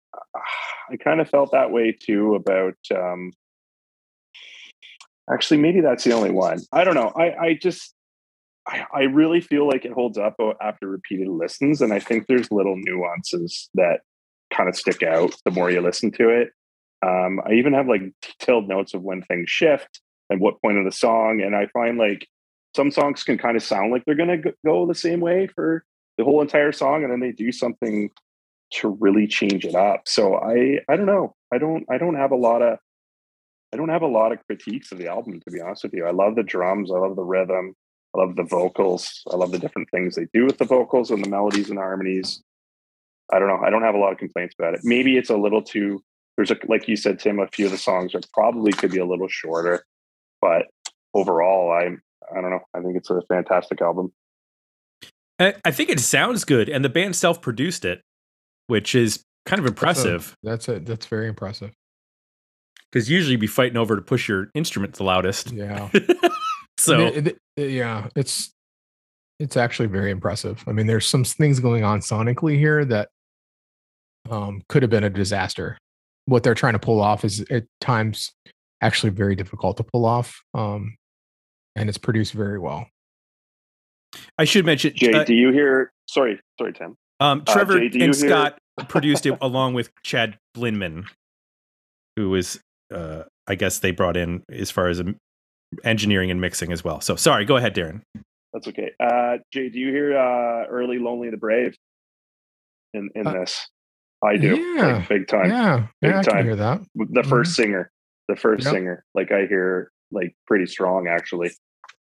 I 0.92 0.98
kind 0.98 1.20
of 1.20 1.30
felt 1.30 1.52
that 1.52 1.72
way 1.72 1.92
too 1.92 2.36
about. 2.36 2.78
um 2.96 3.32
Actually, 5.32 5.58
maybe 5.58 5.82
that's 5.82 6.04
the 6.04 6.14
only 6.14 6.32
one. 6.32 6.60
I 6.72 6.84
don't 6.84 6.96
know. 6.96 7.12
I 7.16 7.36
I 7.38 7.54
just 7.54 7.94
I, 8.68 8.86
I 8.94 9.02
really 9.04 9.42
feel 9.42 9.68
like 9.68 9.86
it 9.86 9.92
holds 9.92 10.18
up 10.18 10.36
after 10.62 10.88
repeated 10.88 11.28
listens, 11.28 11.82
and 11.82 11.94
I 11.94 12.00
think 12.00 12.28
there's 12.28 12.52
little 12.52 12.76
nuances 12.76 13.70
that 13.76 14.02
kind 14.54 14.70
of 14.70 14.76
stick 14.76 15.04
out 15.04 15.36
the 15.46 15.52
more 15.52 15.70
you 15.70 15.82
listen 15.82 16.12
to 16.14 16.30
it. 16.30 16.50
Um, 17.06 17.40
I 17.46 17.54
even 17.54 17.74
have 17.74 17.88
like 17.88 18.02
detailed 18.22 18.68
notes 18.68 18.94
of 18.94 19.02
when 19.04 19.22
things 19.22 19.50
shift 19.50 20.02
and 20.30 20.42
what 20.42 20.62
point 20.62 20.78
of 20.78 20.86
the 20.86 20.92
song, 20.92 21.42
and 21.42 21.56
I 21.56 21.68
find 21.68 21.98
like 21.98 22.28
some 22.76 22.92
songs 22.92 23.24
can 23.24 23.38
kind 23.38 23.56
of 23.56 23.64
sound 23.64 23.92
like 23.92 24.04
they're 24.06 24.16
going 24.16 24.42
to 24.42 24.54
go 24.66 24.86
the 24.86 24.96
same 24.96 25.20
way 25.20 25.48
for 25.48 25.84
the 26.18 26.24
whole 26.24 26.42
entire 26.42 26.72
song, 26.72 27.04
and 27.04 27.12
then 27.12 27.20
they 27.20 27.32
do 27.32 27.52
something 27.52 28.10
to 28.72 28.98
really 29.00 29.28
change 29.28 29.66
it 29.66 29.76
up. 29.76 30.08
So 30.08 30.36
I 30.36 30.80
I 30.90 30.96
don't 30.96 31.06
know. 31.06 31.36
I 31.54 31.58
don't 31.58 31.86
I 31.90 31.98
don't 31.98 32.16
have 32.16 32.32
a 32.32 32.36
lot 32.36 32.62
of 32.62 32.78
I 33.74 33.78
don't 33.78 33.90
have 33.90 34.02
a 34.02 34.08
lot 34.08 34.32
of 34.32 34.40
critiques 34.48 34.92
of 34.92 34.98
the 34.98 35.08
album 35.08 35.40
to 35.40 35.52
be 35.52 35.62
honest 35.62 35.84
with 35.84 35.94
you. 35.94 36.06
I 36.06 36.12
love 36.12 36.36
the 36.36 36.44
drums, 36.44 36.92
I 36.92 36.98
love 36.98 37.16
the 37.16 37.24
rhythm, 37.24 37.76
I 38.16 38.20
love 38.20 38.36
the 38.36 38.44
vocals. 38.44 39.22
I 39.32 39.36
love 39.36 39.52
the 39.52 39.60
different 39.60 39.90
things 39.92 40.16
they 40.16 40.28
do 40.34 40.46
with 40.46 40.58
the 40.58 40.66
vocals 40.66 41.12
and 41.12 41.24
the 41.24 41.30
melodies 41.30 41.70
and 41.70 41.78
harmonies. 41.78 42.42
I 43.32 43.38
don't 43.38 43.48
know. 43.48 43.60
I 43.64 43.70
don't 43.70 43.84
have 43.84 43.96
a 43.96 44.00
lot 44.00 44.12
of 44.12 44.18
complaints 44.18 44.56
about 44.58 44.74
it. 44.74 44.82
Maybe 44.84 45.18
it's 45.18 45.30
a 45.30 45.38
little 45.38 45.62
too. 45.62 46.04
There's 46.36 46.52
a 46.52 46.58
like 46.68 46.88
you 46.88 46.96
said, 46.96 47.20
Tim. 47.20 47.40
A 47.40 47.48
few 47.48 47.66
of 47.66 47.72
the 47.72 47.78
songs 47.78 48.16
are 48.16 48.22
probably 48.34 48.72
could 48.72 48.92
be 48.92 49.00
a 49.00 49.06
little 49.06 49.28
shorter, 49.28 49.84
but 50.42 50.66
overall, 51.14 51.72
I 51.72 51.98
I 52.36 52.42
don't 52.42 52.50
know. 52.50 52.62
I 52.74 52.82
think 52.82 52.96
it's 52.96 53.10
a 53.10 53.22
fantastic 53.30 53.82
album. 53.82 54.12
I, 55.38 55.54
I 55.64 55.72
think 55.72 55.90
it 55.90 56.00
sounds 56.00 56.44
good, 56.44 56.70
and 56.70 56.84
the 56.84 56.90
band 56.90 57.16
self 57.16 57.42
produced 57.42 57.86
it, 57.86 58.02
which 58.70 58.96
is 58.96 59.24
kind 59.46 59.60
of 59.60 59.66
impressive 59.66 60.36
That's 60.44 60.70
it. 60.70 60.86
That's 60.86 61.08
very 61.08 61.28
impressive. 61.28 61.72
because 62.92 63.10
usually 63.10 63.32
you'd 63.34 63.42
be 63.42 63.48
fighting 63.48 63.78
over 63.78 63.96
to 63.96 64.02
push 64.02 64.28
your 64.30 64.50
instrument 64.54 64.94
the 64.94 65.04
loudest. 65.04 65.52
Yeah. 65.52 65.90
so 66.78 67.10
Th- 67.10 67.24
th- 67.56 67.72
yeah, 67.72 68.08
it's 68.16 68.52
it's 69.40 69.58
actually 69.58 69.88
very 69.88 70.12
impressive. 70.12 70.64
I 70.68 70.72
mean, 70.74 70.88
there's 70.88 71.08
some 71.08 71.24
things 71.24 71.60
going 71.60 71.84
on 71.84 72.02
sonically 72.02 72.58
here 72.58 72.84
that 72.86 73.10
um, 74.30 74.62
could 74.70 74.84
have 74.84 74.90
been 74.92 75.04
a 75.06 75.10
disaster. 75.10 75.78
What 76.26 76.44
they're 76.44 76.54
trying 76.56 76.74
to 76.74 76.80
pull 76.80 77.02
off 77.02 77.26
is 77.26 77.42
at 77.50 77.64
times 77.82 78.32
actually 78.82 79.10
very 79.12 79.36
difficult 79.36 79.78
to 79.78 79.84
pull 79.84 80.06
off, 80.06 80.42
um, 80.54 80.96
and 81.76 81.90
it's 81.90 81.98
produced 81.98 82.34
very 82.34 82.60
well. 82.60 82.86
I 84.38 84.44
should 84.44 84.66
mention 84.66 84.94
Jay, 84.96 85.14
uh, 85.14 85.24
do 85.24 85.34
you 85.34 85.52
hear? 85.52 85.92
Sorry, 86.08 86.40
sorry, 86.60 86.74
Tim. 86.74 86.96
Um, 87.20 87.44
uh, 87.48 87.54
Trevor 87.54 87.88
Jay, 87.90 88.02
and 88.06 88.16
Scott 88.16 88.58
produced 88.88 89.26
it 89.26 89.38
along 89.42 89.74
with 89.74 89.90
Chad 90.04 90.38
Blinman, 90.56 91.06
who 92.16 92.36
is, 92.36 92.60
uh, 92.94 93.24
I 93.48 93.56
guess 93.56 93.80
they 93.80 93.92
brought 93.92 94.18
in 94.18 94.44
as 94.52 94.72
far 94.72 94.88
as 94.88 95.00
um, 95.00 95.16
engineering 95.84 96.32
and 96.32 96.40
mixing 96.42 96.72
as 96.72 96.84
well. 96.84 97.02
So 97.02 97.16
sorry, 97.16 97.46
go 97.46 97.58
ahead, 97.58 97.76
Darren. 97.76 98.02
That's 98.54 98.68
okay. 98.68 98.92
Uh, 99.00 99.38
Jay, 99.54 99.70
do 99.70 99.78
you 99.80 99.90
hear 99.90 100.18
uh, 100.18 100.66
"Early 100.68 100.98
Lonely 100.98 101.30
the 101.30 101.38
Brave" 101.38 101.76
in 102.94 103.10
in 103.16 103.28
Uh, 103.28 103.34
this? 103.34 103.68
I 104.22 104.36
do, 104.36 104.60
yeah, 104.60 104.98
like, 104.98 105.08
big 105.08 105.28
time. 105.30 105.50
yeah, 105.50 105.88
big 106.02 106.12
yeah, 106.12 106.20
I 106.20 106.24
can 106.24 106.34
time. 106.34 106.46
hear 106.46 106.56
that. 106.58 106.82
The 106.96 107.24
first 107.24 107.54
singer, 107.56 107.90
the 108.28 108.36
first 108.36 108.66
Yep. 108.66 108.74
singer, 108.74 109.06
like 109.16 109.32
I 109.32 109.46
hear 109.46 109.92
like 110.12 110.36
pretty 110.48 110.66
strong 110.66 111.08
actually, 111.08 111.52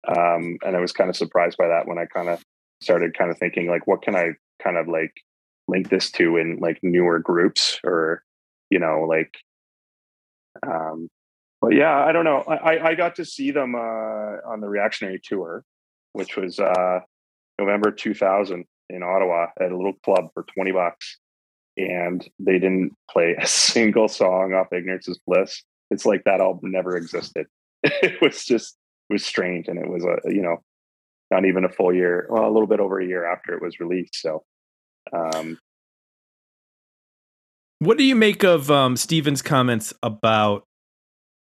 um, 0.07 0.57
and 0.65 0.75
I 0.75 0.79
was 0.81 0.91
kind 0.91 1.09
of 1.09 1.15
surprised 1.15 1.55
by 1.57 1.67
that 1.67 1.87
when 1.87 1.97
I 1.97 2.05
kind 2.07 2.27
of 2.27 2.41
started 2.81 3.17
kind 3.17 3.31
of 3.31 3.37
thinking 3.37 3.67
like, 3.69 3.85
what 3.87 4.01
can 4.01 4.15
I 4.15 4.31
kind 4.61 4.77
of 4.77 4.87
like 4.87 5.13
link 5.67 5.89
this 5.89 6.11
to 6.11 6.37
in 6.37 6.57
like 6.59 6.79
newer 6.81 7.19
groups 7.19 7.79
or 7.83 8.23
you 8.69 8.79
know 8.79 9.05
like 9.07 9.35
um 10.65 11.07
but 11.61 11.73
yeah 11.75 12.03
i 12.05 12.11
don't 12.11 12.25
know. 12.25 12.43
I 12.47 12.89
I- 12.89 12.95
got 12.95 13.15
to 13.15 13.25
see 13.25 13.51
them 13.51 13.75
uh 13.75 13.79
on 14.47 14.61
the 14.61 14.67
reactionary 14.67 15.21
tour 15.23 15.63
which 16.13 16.35
was 16.35 16.59
uh 16.59 16.99
november 17.59 17.91
2000 17.91 18.65
in 18.89 19.03
ottawa 19.03 19.47
at 19.59 19.71
a 19.71 19.77
little 19.77 19.93
club 20.03 20.29
for 20.33 20.43
20 20.55 20.71
bucks 20.71 21.17
and 21.79 22.27
they 22.39 22.59
didn't 22.59 22.93
play 23.09 23.35
a 23.39 23.47
single 23.47 24.07
song 24.07 24.53
off 24.53 24.73
ignorance 24.73 25.07
is 25.07 25.19
bliss. 25.25 25.63
It's 25.91 26.05
like 26.05 26.23
that 26.25 26.41
album 26.41 26.71
never 26.71 26.95
existed. 26.97 27.47
It 27.83 28.21
was 28.21 28.43
just 28.43 28.75
it 29.09 29.13
was 29.13 29.25
strange 29.25 29.69
and 29.69 29.79
it 29.79 29.87
was 29.87 30.03
a 30.03 30.17
you 30.25 30.41
know 30.41 30.57
not 31.31 31.45
even 31.45 31.63
a 31.65 31.69
full 31.69 31.93
year 31.93 32.27
well 32.29 32.45
a 32.45 32.51
little 32.51 32.67
bit 32.67 32.79
over 32.79 32.99
a 32.99 33.05
year 33.05 33.25
after 33.25 33.53
it 33.53 33.61
was 33.61 33.79
released 33.79 34.15
so 34.15 34.43
um 35.13 35.57
What 37.79 37.97
do 37.97 38.03
you 38.03 38.15
make 38.15 38.43
of 38.43 38.69
um, 38.69 38.97
Steven's 38.97 39.41
comments 39.41 39.93
about 40.03 40.65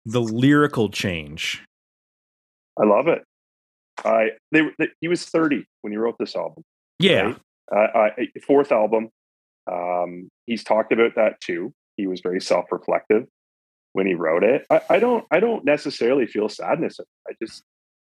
the 0.05 0.21
lyrical 0.21 0.91
change? 0.91 1.65
I 2.79 2.85
love 2.85 3.09
it. 3.09 3.23
I 4.05 4.31
they, 4.53 4.61
they 4.79 4.89
he 5.01 5.09
was 5.09 5.25
30 5.25 5.65
when 5.81 5.93
he 5.93 5.97
wrote 5.97 6.17
this 6.19 6.37
album. 6.37 6.63
Yeah, 6.99 7.23
right? 7.23 7.37
Uh, 7.75 7.99
I, 7.99 8.29
fourth 8.47 8.73
album. 8.73 9.09
Um, 9.71 10.29
he's 10.47 10.63
talked 10.65 10.93
about 10.93 11.15
that 11.17 11.41
too. 11.41 11.73
He 11.97 12.07
was 12.07 12.21
very 12.21 12.41
self-reflective 12.41 13.27
when 13.95 14.07
he 14.07 14.15
wrote 14.15 14.45
it. 14.45 14.67
I, 14.71 14.81
I 14.91 14.99
don't 14.99 15.25
I 15.31 15.41
don't 15.41 15.65
necessarily 15.65 16.27
feel 16.27 16.49
sadness. 16.49 17.01
I 17.27 17.33
just 17.43 17.63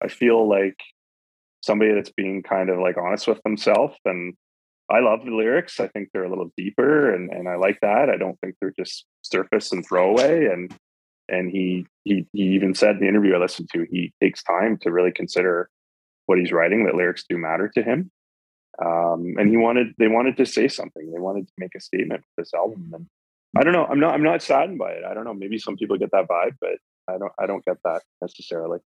I 0.03 0.09
feel 0.09 0.49
like 0.49 0.77
somebody 1.61 1.93
that's 1.93 2.13
being 2.13 2.43
kind 2.43 2.71
of 2.71 2.79
like 2.79 2.97
honest 2.97 3.27
with 3.27 3.43
themselves 3.43 3.97
and 4.05 4.35
I 4.91 5.01
love 5.01 5.25
the 5.25 5.33
lyrics. 5.33 5.81
I 5.81 5.89
think 5.89 6.09
they're 6.13 6.25
a 6.25 6.31
little 6.31 6.51
deeper 6.57 7.15
and, 7.15 7.31
and 7.31 7.49
I 7.49 7.57
like 7.57 7.79
that. 7.83 8.09
I 8.09 8.17
don't 8.17 8.41
think 8.41 8.55
they're 8.61 8.73
just 8.79 9.05
surface 9.23 9.71
and 9.73 9.85
throwaway. 9.87 10.47
And 10.47 10.75
and 11.29 11.51
he 11.51 11.87
he 12.05 12.27
he 12.33 12.43
even 12.55 12.75
said 12.75 12.93
in 12.93 13.01
the 13.01 13.09
interview 13.09 13.35
I 13.35 13.39
listened 13.39 13.69
to, 13.75 13.87
he 13.91 14.15
takes 14.23 14.43
time 14.43 14.79
to 14.83 14.91
really 14.91 15.13
consider 15.13 15.69
what 16.27 16.39
he's 16.39 16.53
writing, 16.53 16.85
that 16.85 16.95
lyrics 16.95 17.25
do 17.29 17.37
matter 17.37 17.69
to 17.75 17.83
him. 17.83 18.11
Um, 18.83 19.35
and 19.39 19.51
he 19.51 19.57
wanted 19.57 19.89
they 19.99 20.09
wanted 20.09 20.39
to 20.39 20.47
say 20.47 20.69
something. 20.69 21.13
They 21.13 21.21
wanted 21.21 21.47
to 21.49 21.53
make 21.59 21.75
a 21.77 21.81
statement 21.81 22.23
with 22.23 22.45
this 22.45 22.55
album. 22.55 22.91
And 22.95 23.07
I 23.59 23.65
don't 23.65 23.75
know. 23.75 23.85
I'm 23.85 24.01
not 24.01 24.15
I'm 24.15 24.23
not 24.23 24.43
saddened 24.43 24.79
by 24.79 24.93
it. 24.93 25.05
I 25.05 25.13
don't 25.13 25.25
know. 25.25 25.35
Maybe 25.35 25.59
some 25.59 25.77
people 25.77 25.99
get 25.99 26.13
that 26.13 26.29
vibe, 26.29 26.57
but 26.61 26.79
I 27.09 27.19
don't 27.19 27.33
I 27.39 27.47
don't 27.47 27.65
get 27.65 27.77
that 27.85 28.03
necessarily. 28.23 28.79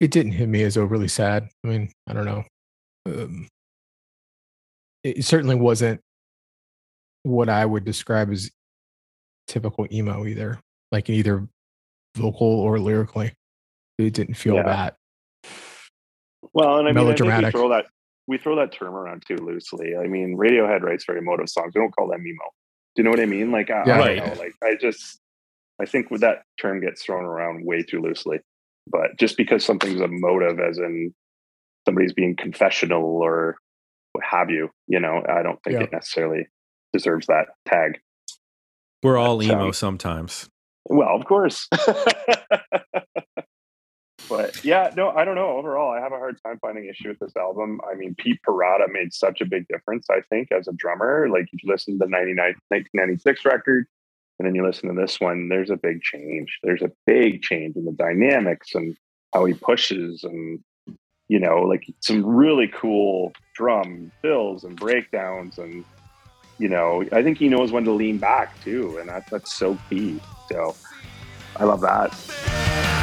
It 0.00 0.10
didn't 0.10 0.32
hit 0.32 0.48
me 0.48 0.62
as 0.62 0.76
overly 0.76 1.08
sad. 1.08 1.48
I 1.64 1.68
mean, 1.68 1.90
I 2.06 2.12
don't 2.12 2.26
know. 2.26 2.44
Um, 3.06 3.48
it 5.02 5.24
certainly 5.24 5.54
wasn't 5.56 6.00
what 7.22 7.48
I 7.48 7.64
would 7.64 7.84
describe 7.84 8.30
as 8.30 8.50
typical 9.46 9.86
emo 9.92 10.26
either, 10.26 10.58
like 10.92 11.08
either 11.08 11.46
vocal 12.16 12.46
or 12.60 12.78
lyrically. 12.78 13.32
It 13.98 14.12
didn't 14.12 14.34
feel 14.34 14.56
Yeah. 14.56 14.64
that. 14.64 14.96
Well, 16.52 16.78
and 16.78 16.88
I 16.88 16.92
mean, 16.92 17.08
I 17.08 17.14
think 17.14 17.44
we 17.44 17.50
throw 17.50 17.68
that 17.70 17.86
we 18.28 18.38
throw 18.38 18.56
that 18.56 18.72
term 18.72 18.94
around 18.94 19.22
too 19.26 19.36
loosely. 19.36 19.96
I 19.96 20.08
mean, 20.08 20.36
Radiohead 20.36 20.82
writes 20.82 21.04
very 21.06 21.20
emotive 21.20 21.48
songs. 21.48 21.72
We 21.74 21.80
don't 21.80 21.94
call 21.94 22.08
them 22.08 22.26
emo. 22.26 22.42
Do 22.96 23.02
you 23.02 23.04
know 23.04 23.10
what 23.10 23.20
I 23.20 23.26
mean? 23.26 23.52
Like, 23.52 23.70
I, 23.70 23.84
Yeah. 23.86 23.94
I 23.94 23.98
Right. 23.98 24.16
don't 24.18 24.34
know. 24.36 24.42
Like, 24.42 24.54
I 24.62 24.74
just 24.74 25.20
I 25.78 25.84
think 25.86 26.10
with 26.10 26.22
that 26.22 26.42
term 26.60 26.80
gets 26.80 27.04
thrown 27.04 27.24
around 27.24 27.64
way 27.64 27.82
too 27.82 28.00
loosely. 28.00 28.40
But 28.86 29.18
just 29.18 29.36
because 29.36 29.64
something's 29.64 30.00
a 30.00 30.08
motive, 30.08 30.58
as 30.60 30.78
in 30.78 31.12
somebody's 31.86 32.12
being 32.12 32.36
confessional 32.36 33.02
or 33.04 33.56
what 34.12 34.24
have 34.24 34.50
you, 34.50 34.70
you 34.86 35.00
know, 35.00 35.22
I 35.28 35.42
don't 35.42 35.60
think 35.62 35.74
Yeah. 35.78 35.84
it 35.84 35.92
necessarily 35.92 36.46
deserves 36.92 37.26
that 37.26 37.48
tag. 37.66 38.00
We're 39.02 39.16
all 39.18 39.38
But, 39.38 39.46
emo 39.46 39.66
um, 39.66 39.72
sometimes. 39.72 40.48
Well, 40.88 41.14
of 41.16 41.24
course. 41.26 41.68
but 44.28 44.64
yeah, 44.64 44.92
no, 44.96 45.10
I 45.10 45.24
don't 45.24 45.34
know. 45.34 45.56
Overall, 45.58 45.92
I 45.92 46.00
have 46.00 46.12
a 46.12 46.16
hard 46.16 46.38
time 46.44 46.58
finding 46.60 46.86
issue 46.86 47.08
with 47.08 47.18
this 47.18 47.36
album. 47.36 47.80
I 47.90 47.94
mean, 47.94 48.14
Pete 48.18 48.40
Parada 48.46 48.90
made 48.90 49.12
such 49.12 49.40
a 49.40 49.44
big 49.44 49.66
difference, 49.68 50.06
I 50.10 50.20
think, 50.30 50.50
as 50.52 50.68
a 50.68 50.72
drummer. 50.72 51.28
Like, 51.30 51.48
if 51.52 51.62
you 51.62 51.70
listen 51.70 51.94
to 51.98 52.04
the 52.04 52.08
99, 52.10 52.54
1996 52.68 53.44
record, 53.44 53.86
and 54.38 54.46
then 54.46 54.54
you 54.54 54.64
listen 54.64 54.88
to 54.88 55.00
this 55.00 55.20
one, 55.20 55.48
there's 55.48 55.70
a 55.70 55.76
big 55.76 56.02
change. 56.02 56.58
There's 56.62 56.82
a 56.82 56.92
big 57.06 57.42
change 57.42 57.76
in 57.76 57.84
the 57.84 57.92
dynamics 57.92 58.74
and 58.74 58.96
how 59.32 59.44
he 59.44 59.54
pushes 59.54 60.24
and 60.24 60.60
you 61.28 61.40
know, 61.40 61.62
like 61.62 61.84
some 62.00 62.24
really 62.24 62.68
cool 62.68 63.32
drum 63.54 64.12
fills 64.22 64.62
and 64.62 64.76
breakdowns 64.76 65.58
and 65.58 65.84
you 66.58 66.68
know, 66.68 67.04
I 67.12 67.22
think 67.22 67.38
he 67.38 67.48
knows 67.48 67.72
when 67.72 67.84
to 67.84 67.92
lean 67.92 68.18
back 68.18 68.62
too, 68.62 68.96
and 68.98 69.08
that's 69.08 69.30
that's 69.30 69.52
so 69.52 69.78
key. 69.90 70.20
So 70.50 70.74
I 71.56 71.64
love 71.64 71.80
that. 71.82 72.95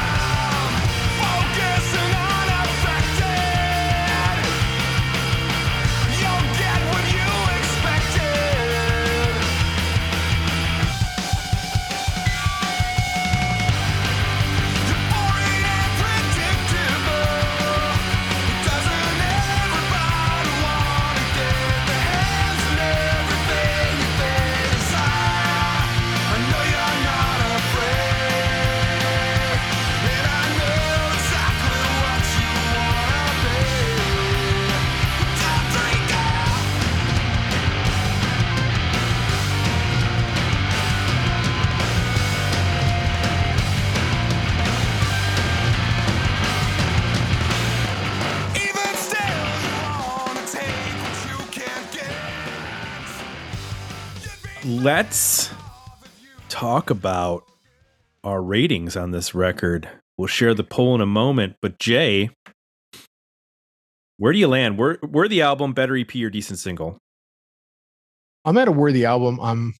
Talk 56.84 56.90
about 56.90 57.46
our 58.24 58.42
ratings 58.42 58.98
on 58.98 59.12
this 59.12 59.34
record. 59.34 59.88
We'll 60.18 60.28
share 60.28 60.54
the 60.54 60.66
poll 60.66 60.96
in 60.96 61.02
a 61.02 61.06
moment, 61.06 61.56
but 61.62 61.80
Jay, 61.80 62.30
where 64.18 64.34
do 64.34 64.40
you 64.40 64.48
land? 64.48 64.78
Where 64.78 64.98
where 65.02 65.30
the 65.30 65.42
album 65.42 65.74
better 65.74 65.96
EP 65.96 66.14
or 66.16 66.30
decent 66.30 66.60
single? 66.60 66.98
I'm 68.44 68.58
at 68.58 68.68
a 68.68 68.72
worthy 68.72 69.06
album. 69.06 69.40
I'm 69.42 69.74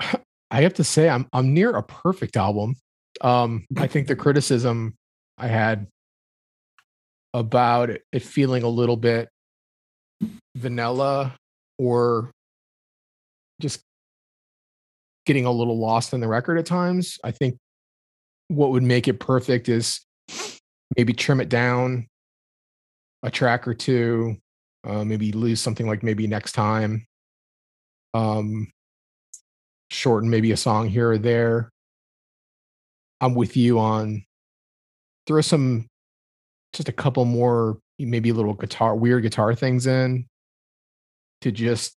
I 0.50 0.62
have 0.62 0.74
to 0.74 0.84
say 0.84 1.08
I'm 1.08 1.26
I'm 1.32 1.52
near 1.52 1.76
a 1.76 1.82
perfect 1.82 2.36
album. 2.36 2.76
Um 3.20 3.66
I 3.76 3.86
think 3.86 4.08
the 4.08 4.16
criticism 4.16 4.94
I 5.36 5.48
had 5.48 5.88
about 7.34 7.90
it, 7.90 8.02
it 8.12 8.22
feeling 8.22 8.62
a 8.62 8.68
little 8.68 8.96
bit 8.96 9.28
vanilla 10.56 11.34
or 11.78 12.30
just 13.60 13.82
getting 15.26 15.46
a 15.46 15.52
little 15.52 15.78
lost 15.78 16.12
in 16.12 16.20
the 16.20 16.28
record 16.28 16.58
at 16.58 16.66
times. 16.66 17.18
I 17.24 17.30
think 17.30 17.56
what 18.48 18.70
would 18.70 18.82
make 18.82 19.08
it 19.08 19.20
perfect 19.20 19.68
is 19.68 20.00
maybe 20.96 21.12
trim 21.12 21.40
it 21.40 21.48
down 21.48 22.08
a 23.22 23.30
track 23.30 23.66
or 23.66 23.74
two, 23.74 24.36
uh, 24.86 25.02
maybe 25.04 25.32
lose 25.32 25.60
something 25.60 25.86
like 25.86 26.02
maybe 26.02 26.26
next 26.26 26.52
time 26.52 27.06
um 28.14 28.68
shorten 29.90 30.30
maybe 30.30 30.52
a 30.52 30.56
song 30.56 30.88
here 30.88 31.10
or 31.10 31.18
there 31.18 31.70
i'm 33.20 33.34
with 33.34 33.56
you 33.56 33.78
on 33.78 34.24
throw 35.26 35.40
some 35.40 35.86
just 36.72 36.88
a 36.88 36.92
couple 36.92 37.24
more 37.24 37.78
maybe 37.98 38.32
little 38.32 38.54
guitar 38.54 38.94
weird 38.94 39.22
guitar 39.22 39.54
things 39.54 39.86
in 39.86 40.26
to 41.40 41.52
just 41.52 41.96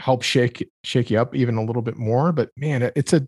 help 0.00 0.22
shake 0.22 0.68
shake 0.82 1.10
you 1.10 1.20
up 1.20 1.34
even 1.34 1.56
a 1.56 1.64
little 1.64 1.82
bit 1.82 1.96
more 1.96 2.32
but 2.32 2.50
man 2.56 2.90
it's 2.96 3.12
a 3.12 3.26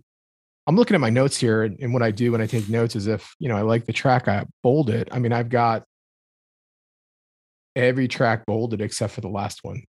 i'm 0.67 0.77
looking 0.77 0.95
at 0.95 1.01
my 1.01 1.11
notes 1.11 1.37
here 1.37 1.63
and, 1.65 1.79
and 1.81 1.93
what 1.93 2.03
i 2.03 2.11
do 2.11 2.33
when 2.33 2.41
i 2.41 2.47
take 2.47 2.69
notes 2.69 2.97
is 2.97 3.07
if 3.07 3.35
you 3.39 3.49
know 3.49 3.57
i 3.57 3.63
like 3.63 3.85
the 3.85 3.93
track 3.93 4.27
i 4.27 4.45
bold 4.63 4.91
it. 4.91 5.09
I 5.13 5.19
mean 5.19 5.33
i've 5.33 5.51
got 5.51 5.85
every 7.77 8.09
track 8.09 8.45
bolded 8.47 8.81
except 8.81 9.15
for 9.15 9.21
the 9.21 9.29
last 9.29 9.61
one. 9.63 9.83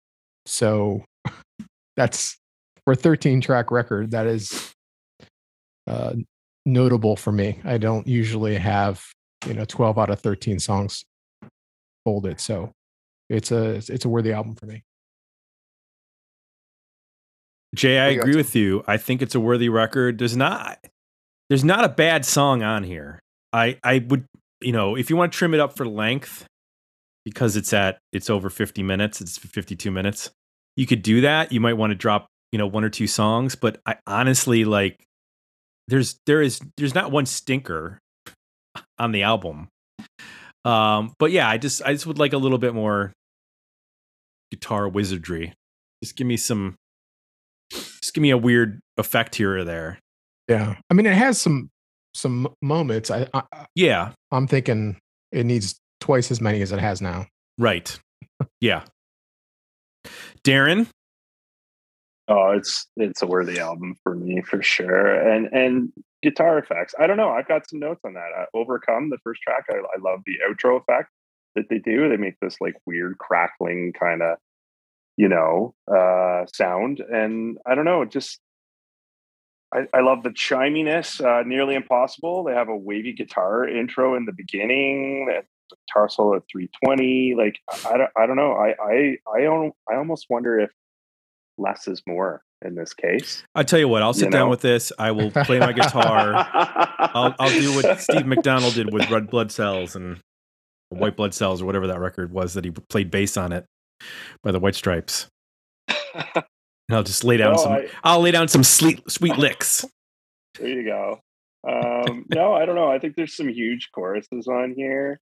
So 0.46 1.04
that's 1.96 2.38
for 2.84 2.94
a 2.94 2.96
13 2.96 3.42
track 3.42 3.72
record 3.72 4.12
that 4.12 4.28
is 4.28 4.74
uh, 5.88 6.14
notable 6.66 7.16
for 7.16 7.32
me. 7.32 7.60
I 7.64 7.78
don't 7.78 8.08
usually 8.08 8.56
have 8.56 9.04
you 9.48 9.54
know 9.54 9.66
12 9.66 9.98
out 9.98 10.10
of 10.10 10.20
13 10.20 10.60
songs 10.60 11.04
bolded, 12.06 12.40
so 12.40 12.72
it's 13.30 13.52
a 13.52 13.76
it's, 13.76 13.90
it's 13.90 14.06
a 14.06 14.10
worthy 14.10 14.34
album 14.34 14.56
for 14.56 14.66
me 14.66 14.84
Jay, 17.76 18.00
I 18.00 18.04
What 18.04 18.10
do 18.10 18.16
you 18.16 18.22
agree 18.22 18.36
with 18.36 18.56
you. 18.56 18.84
I 18.88 18.98
think 18.98 19.22
it's 19.22 19.36
a 19.36 19.40
worthy 19.40 19.70
record. 19.70 20.18
There's 20.18 20.36
not 20.36 20.80
there's 21.50 21.64
not 21.64 21.84
a 21.84 21.90
bad 21.90 22.26
song 22.26 22.64
on 22.64 22.84
here. 22.84 23.20
I 23.54 23.78
I 23.84 24.06
would 24.08 24.26
you 24.62 24.72
know, 24.72 24.96
if 24.96 25.10
you 25.10 25.16
want 25.16 25.32
to 25.34 25.38
trim 25.38 25.54
it 25.54 25.60
up 25.60 25.76
for 25.76 25.88
length 25.88 26.46
because 27.26 27.56
it's 27.56 27.74
at 27.74 28.00
it's 28.12 28.30
over 28.30 28.50
50 28.50 28.84
minutes, 28.84 29.22
it's 29.22 29.38
52 29.38 29.92
minutes. 29.92 30.30
You 30.76 30.86
could 30.86 31.02
do 31.02 31.22
that. 31.22 31.52
You 31.52 31.60
might 31.60 31.74
want 31.74 31.92
to 31.92 31.96
drop, 31.96 32.28
you 32.52 32.58
know, 32.58 32.68
one 32.68 32.84
or 32.84 32.90
two 32.90 33.08
songs, 33.08 33.56
but 33.56 33.80
I 33.86 33.96
honestly 34.06 34.66
like 34.66 35.04
there's 35.88 36.20
there 36.26 36.42
is 36.42 36.60
there's 36.78 36.96
not 36.96 37.12
one 37.12 37.26
stinker 37.26 38.00
on 38.98 39.12
the 39.12 39.24
album. 39.24 39.70
Um 40.66 41.14
but 41.20 41.32
yeah, 41.32 41.50
I 41.50 41.58
just 41.58 41.82
I 41.84 41.94
just 41.94 42.06
would 42.06 42.20
like 42.20 42.34
a 42.34 42.38
little 42.38 42.58
bit 42.58 42.74
more 42.74 43.14
guitar 44.52 44.88
wizardry. 44.90 45.54
Just 46.04 46.16
give 46.16 46.28
me 46.28 46.38
some 46.38 46.76
just 47.72 48.14
give 48.14 48.22
me 48.22 48.30
a 48.30 48.38
weird 48.38 48.80
effect 48.98 49.36
here 49.36 49.58
or 49.58 49.64
there. 49.64 50.00
yeah 50.48 50.76
i 50.90 50.94
mean 50.94 51.06
it 51.06 51.14
has 51.16 51.40
some 51.40 51.70
some 52.14 52.48
moments 52.62 53.10
i, 53.10 53.28
I 53.34 53.44
Yeah, 53.76 54.12
i'm 54.32 54.48
thinking 54.48 54.98
it 55.32 55.46
needs 55.46 55.80
twice 56.00 56.30
as 56.32 56.42
many 56.42 56.62
as 56.62 56.72
it 56.72 56.80
has 56.80 57.02
now 57.02 57.28
right. 57.58 57.98
Yeah. 58.60 58.84
Darren, 60.44 60.88
Oh, 62.28 62.52
it's 62.52 62.88
it's 62.96 63.22
a 63.22 63.28
worthy 63.28 63.60
album 63.60 63.96
for 64.04 64.16
me 64.16 64.42
for 64.42 64.64
sure. 64.64 65.16
And 65.30 65.48
and 65.54 65.92
guitar 66.24 66.58
effects. 66.60 66.96
I 67.00 67.06
don't 67.08 67.18
know. 67.18 67.30
I've 67.30 67.48
got 67.48 67.70
some 67.70 67.80
notes 67.80 68.02
on 68.06 68.14
that. 68.14 68.30
Uh, 68.38 68.46
Overcome, 68.54 69.10
the 69.10 69.18
first 69.24 69.42
track. 69.42 69.66
I, 69.70 69.76
I 69.78 70.00
love 70.02 70.22
the 70.26 70.38
outro 70.48 70.80
effect 70.80 71.10
that 71.56 71.66
they 71.70 71.80
do. 71.80 72.08
They 72.10 72.18
make 72.18 72.36
this 72.42 72.56
like 72.62 72.76
weird 72.86 73.18
crackling 73.18 73.94
kind 74.00 74.22
of, 74.22 74.38
you 75.18 75.28
know, 75.30 75.74
uh, 75.94 76.46
sound. 76.54 77.00
And 77.00 77.58
I 77.66 77.76
don't 77.76 77.86
know. 77.86 78.02
It 78.04 78.12
just 78.12 78.40
I, 79.74 79.86
I 79.94 80.02
love 80.02 80.24
the 80.24 80.30
chiminess. 80.30 81.24
Uh, 81.24 81.44
nearly 81.44 81.76
impossible. 81.76 82.44
They 82.44 82.54
have 82.54 82.70
a 82.70 82.76
wavy 82.76 83.14
guitar 83.14 83.68
intro 83.68 84.16
in 84.16 84.26
the 84.26 84.34
beginning. 84.34 85.42
Guitar 85.88 86.10
solo 86.10 86.36
at 86.36 86.44
320. 86.52 87.36
Like 87.38 87.58
I 87.86 87.98
don't, 87.98 88.10
I 88.18 88.26
don't 88.26 88.36
know. 88.36 88.54
I, 88.54 88.76
I, 88.82 89.18
I 89.34 89.42
don't. 89.44 89.74
I 89.90 89.96
almost 89.96 90.26
wonder 90.30 90.60
if 90.60 90.72
less 91.58 91.88
is 91.88 92.02
more 92.06 92.42
in 92.64 92.76
this 92.76 92.94
case. 92.94 93.44
I 93.56 93.64
tell 93.64 93.80
you 93.80 93.88
what, 93.88 94.02
I'll 94.02 94.14
sit 94.14 94.26
You 94.26 94.32
down 94.32 94.46
know? 94.48 94.50
with 94.50 94.62
this. 94.62 94.92
I 95.00 95.12
will 95.12 95.32
play 95.32 95.60
my 95.60 95.72
guitar. 95.72 96.34
I'll 97.00 97.34
I'll 97.40 97.50
do 97.50 97.74
what 97.76 98.02
Steve 98.02 98.26
McDonald 98.26 98.74
did 98.74 98.94
with 98.94 99.10
Redd 99.10 99.30
Blood 99.30 99.52
Cells 99.52 99.96
and 99.96 100.20
White 100.90 101.16
Blood 101.16 101.34
Cells 101.34 101.62
or 101.62 101.66
whatever 101.66 101.88
that 101.88 102.00
record 102.00 102.34
was 102.34 102.54
that 102.56 102.66
he 102.66 102.72
played 102.72 103.10
bass 103.10 103.38
on 103.38 103.54
it 103.54 103.66
by 104.44 104.52
the 104.52 104.60
White 104.60 104.76
Stripes. 104.76 105.28
And 106.90 106.98
I'll 106.98 107.04
just 107.04 107.24
lay 107.24 107.38
down 107.38 107.54
No, 107.54 107.58
some. 107.58 107.72
I- 107.72 107.88
I'll 108.04 108.20
lay 108.20 108.32
down 108.32 108.50
some 108.50 108.64
sweet 108.66 109.10
sweet 109.10 109.38
licks. 109.38 109.86
There 110.60 110.68
you 110.68 110.84
go. 110.84 111.20
Um, 111.66 112.26
no, 112.34 112.54
I 112.54 112.66
don't 112.66 112.76
know. 112.76 112.92
I 112.92 113.00
think 113.00 113.16
there's 113.16 113.34
some 113.38 113.48
huge 113.48 113.88
choruses 113.96 114.48
on 114.50 114.74
here. 114.76 115.18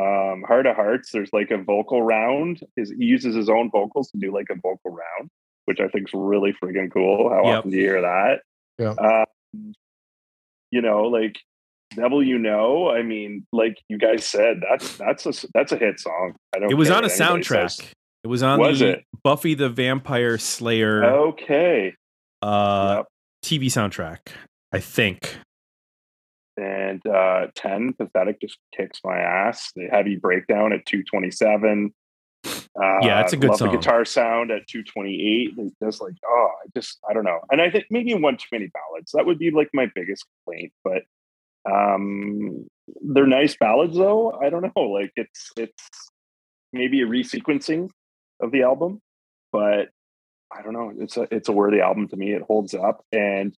Um, 0.00 0.44
Heart 0.46 0.66
of 0.66 0.76
Hearts, 0.76 1.10
there's 1.10 1.30
like 1.32 1.50
a 1.50 1.58
vocal 1.58 2.00
round. 2.00 2.60
His, 2.76 2.90
he 2.96 3.04
uses 3.06 3.34
his 3.34 3.48
own 3.48 3.68
vocals 3.72 4.12
to 4.12 4.18
do 4.18 4.32
like 4.32 4.46
a 4.50 4.54
vocal 4.54 4.92
round, 4.92 5.30
which 5.64 5.80
I 5.80 5.88
think 5.88 6.06
is 6.08 6.14
really 6.14 6.54
freaking 6.62 6.92
cool. 6.92 7.28
How 7.30 7.42
Yep. 7.44 7.58
often 7.58 7.70
do 7.72 7.76
you 7.76 7.82
hear 7.82 8.02
that? 8.02 8.42
Yeah. 8.78 8.90
Um, 8.92 9.72
you 10.70 10.80
know, 10.82 11.02
like 11.08 11.36
Devil 11.96 12.22
You 12.22 12.38
Know. 12.38 12.88
I 12.90 13.02
mean, 13.02 13.44
like 13.52 13.78
you 13.88 13.98
guys 13.98 14.24
said, 14.24 14.60
that's 14.70 14.96
that's 14.96 15.26
a 15.26 15.48
that's 15.52 15.72
a 15.72 15.76
hit 15.76 15.98
song. 15.98 16.36
I 16.54 16.60
don't. 16.60 16.70
It 16.70 16.74
was 16.76 16.90
on 16.90 17.04
a 17.04 17.08
soundtrack. 17.08 17.72
says. 17.72 17.80
It 18.28 18.30
was 18.30 18.42
on 18.42 18.60
Was 18.60 18.80
the 18.80 18.88
it? 18.90 19.04
Buffy 19.22 19.54
the 19.54 19.70
Vampire 19.70 20.36
Slayer 20.36 21.02
Okay. 21.30 21.94
uh, 22.42 22.96
Yep. 22.98 23.06
TV 23.42 23.66
soundtrack. 23.68 24.18
I 24.70 24.80
think. 24.80 25.38
And 26.58 27.00
uh, 27.06 27.46
ten 27.54 27.94
pathetic 27.94 28.38
just 28.42 28.58
kicks 28.76 29.00
my 29.02 29.16
ass. 29.16 29.72
The 29.74 29.86
heavy 29.90 30.16
breakdown 30.16 30.74
at 30.74 30.84
two 30.84 31.02
twenty 31.04 31.30
seven. 31.30 31.94
Uh, 32.44 32.98
Yeah, 33.00 33.22
it's 33.22 33.32
a 33.32 33.38
good 33.38 33.48
love 33.48 33.60
song. 33.60 33.70
The 33.70 33.78
guitar 33.78 34.04
sound 34.04 34.50
at 34.50 34.66
two 34.68 34.82
twenty 34.82 35.14
eight. 35.26 35.54
It's 35.56 35.74
just 35.82 36.02
like 36.02 36.12
oh, 36.28 36.50
I 36.62 36.68
just 36.78 36.98
I 37.08 37.14
don't 37.14 37.24
know. 37.24 37.40
And 37.50 37.62
I 37.62 37.70
think 37.70 37.86
maybe 37.88 38.12
one 38.12 38.36
too 38.36 38.48
many 38.52 38.66
ballads. 38.66 39.12
That 39.14 39.24
would 39.24 39.38
be 39.38 39.50
like 39.52 39.70
my 39.72 39.90
biggest 39.94 40.26
complaint. 40.44 40.74
But 40.84 41.04
um, 41.64 42.66
they're 43.00 43.26
nice 43.26 43.56
ballads 43.56 43.96
though. 43.96 44.32
I 44.32 44.50
don't 44.50 44.70
know. 44.76 44.82
Like 44.82 45.12
it's 45.16 45.50
it's 45.56 46.10
maybe 46.74 47.00
a 47.00 47.06
resequencing 47.06 47.88
of 48.40 48.50
the 48.52 48.62
album, 48.62 49.00
but 49.52 49.88
I 50.54 50.62
don't 50.62 50.72
know. 50.72 50.92
It's 50.98 51.16
a 51.16 51.26
it's 51.30 51.48
a 51.48 51.52
worthy 51.52 51.80
album 51.80 52.08
to 52.08 52.16
me. 52.16 52.32
It 52.32 52.42
holds 52.42 52.74
up. 52.74 53.04
And 53.12 53.54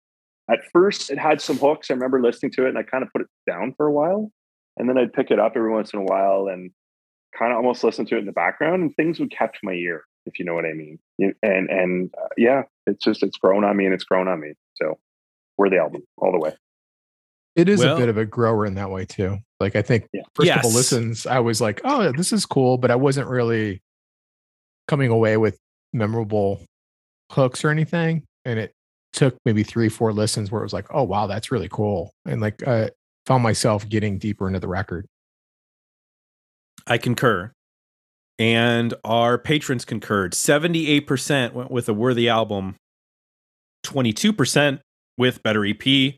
at 0.51 0.61
first, 0.73 1.11
it 1.11 1.19
had 1.19 1.41
some 1.41 1.59
hooks. 1.59 1.91
I 1.91 1.95
remember 1.95 2.21
listening 2.23 2.53
to 2.53 2.65
it, 2.67 2.71
and 2.71 2.79
I 2.79 2.83
kind 2.83 3.03
of 3.03 3.13
put 3.13 3.23
it 3.23 3.29
down 3.47 3.75
for 3.77 3.87
a 3.87 3.93
while, 3.93 4.31
and 4.77 4.89
then 4.89 4.97
I'd 4.97 5.13
pick 5.13 5.31
it 5.31 5.39
up 5.39 5.53
every 5.57 5.71
once 5.71 5.93
in 5.93 5.99
a 6.01 6.05
while 6.05 6.49
and 6.49 6.71
kind 7.39 7.53
of 7.53 7.57
almost 7.59 7.85
listen 7.85 8.07
to 8.07 8.17
it 8.17 8.21
in 8.21 8.27
the 8.27 8.33
background, 8.33 8.83
and 8.83 8.97
things 8.97 9.21
would 9.21 9.31
catch 9.31 9.59
my 9.63 9.73
ear, 9.73 10.05
if 10.25 10.39
you 10.39 10.45
know 10.47 10.55
what 10.55 10.65
I 10.65 10.73
mean. 10.73 10.99
And 11.19 11.69
and 11.71 12.11
uh, 12.17 12.29
yeah, 12.39 12.63
it's 12.87 13.05
just 13.05 13.23
it's 13.23 13.37
grown 13.37 13.65
on 13.65 13.77
me, 13.77 13.85
and 13.85 13.93
it's 13.93 14.05
grown 14.05 14.29
on 14.29 14.41
me. 14.41 14.55
So 14.77 14.99
worthy 15.59 15.77
album 15.77 16.03
all 16.17 16.33
the 16.33 16.39
way. 16.39 16.55
It 17.57 17.69
is 17.69 17.81
Well- 17.81 17.97
a 17.97 17.99
bit 18.01 18.09
of 18.09 18.17
a 18.17 18.25
grower 18.25 18.65
in 18.65 18.75
that 18.77 18.91
way 18.91 19.05
too. 19.05 19.39
Like 19.61 19.75
I 19.77 19.83
think 19.83 20.07
Yeah. 20.15 20.23
first 20.35 20.49
couple 20.51 20.71
Yes. 20.71 20.77
listens, 20.77 21.27
I 21.27 21.41
was 21.41 21.61
like, 21.61 21.81
oh, 21.85 22.13
this 22.13 22.33
is 22.33 22.47
cool, 22.47 22.79
but 22.79 22.91
I 22.93 22.95
wasn't 22.97 23.29
really 23.29 23.83
coming 24.89 25.11
away 25.11 25.37
with 25.37 25.59
memorable 25.93 26.61
hooks 27.31 27.65
or 27.65 27.71
anything. 27.71 28.25
And 28.45 28.59
it 28.59 28.73
took 29.13 29.37
maybe 29.45 29.63
three, 29.63 29.89
four 29.89 30.13
listens 30.13 30.51
where 30.51 30.63
it 30.63 30.65
was 30.65 30.73
like, 30.73 30.87
oh 30.91 31.05
wow, 31.05 31.27
that's 31.27 31.53
really 31.53 31.69
cool. 31.71 32.11
And 32.27 32.41
like 32.41 32.67
uh 32.67 32.89
found 33.27 33.43
myself 33.43 33.89
getting 33.89 34.19
deeper 34.19 34.47
into 34.47 34.59
the 34.59 34.69
record. 34.69 35.07
I 36.87 36.99
concur. 36.99 37.53
And 38.39 38.95
our 39.05 39.37
patrons 39.37 39.85
concurred. 39.85 40.33
78% 40.33 41.53
went 41.53 41.71
with 41.71 41.89
a 41.89 41.93
worthy 41.93 42.29
album, 42.29 42.77
22% 43.85 44.79
with 45.19 45.43
better 45.43 45.67
EP. 45.67 46.15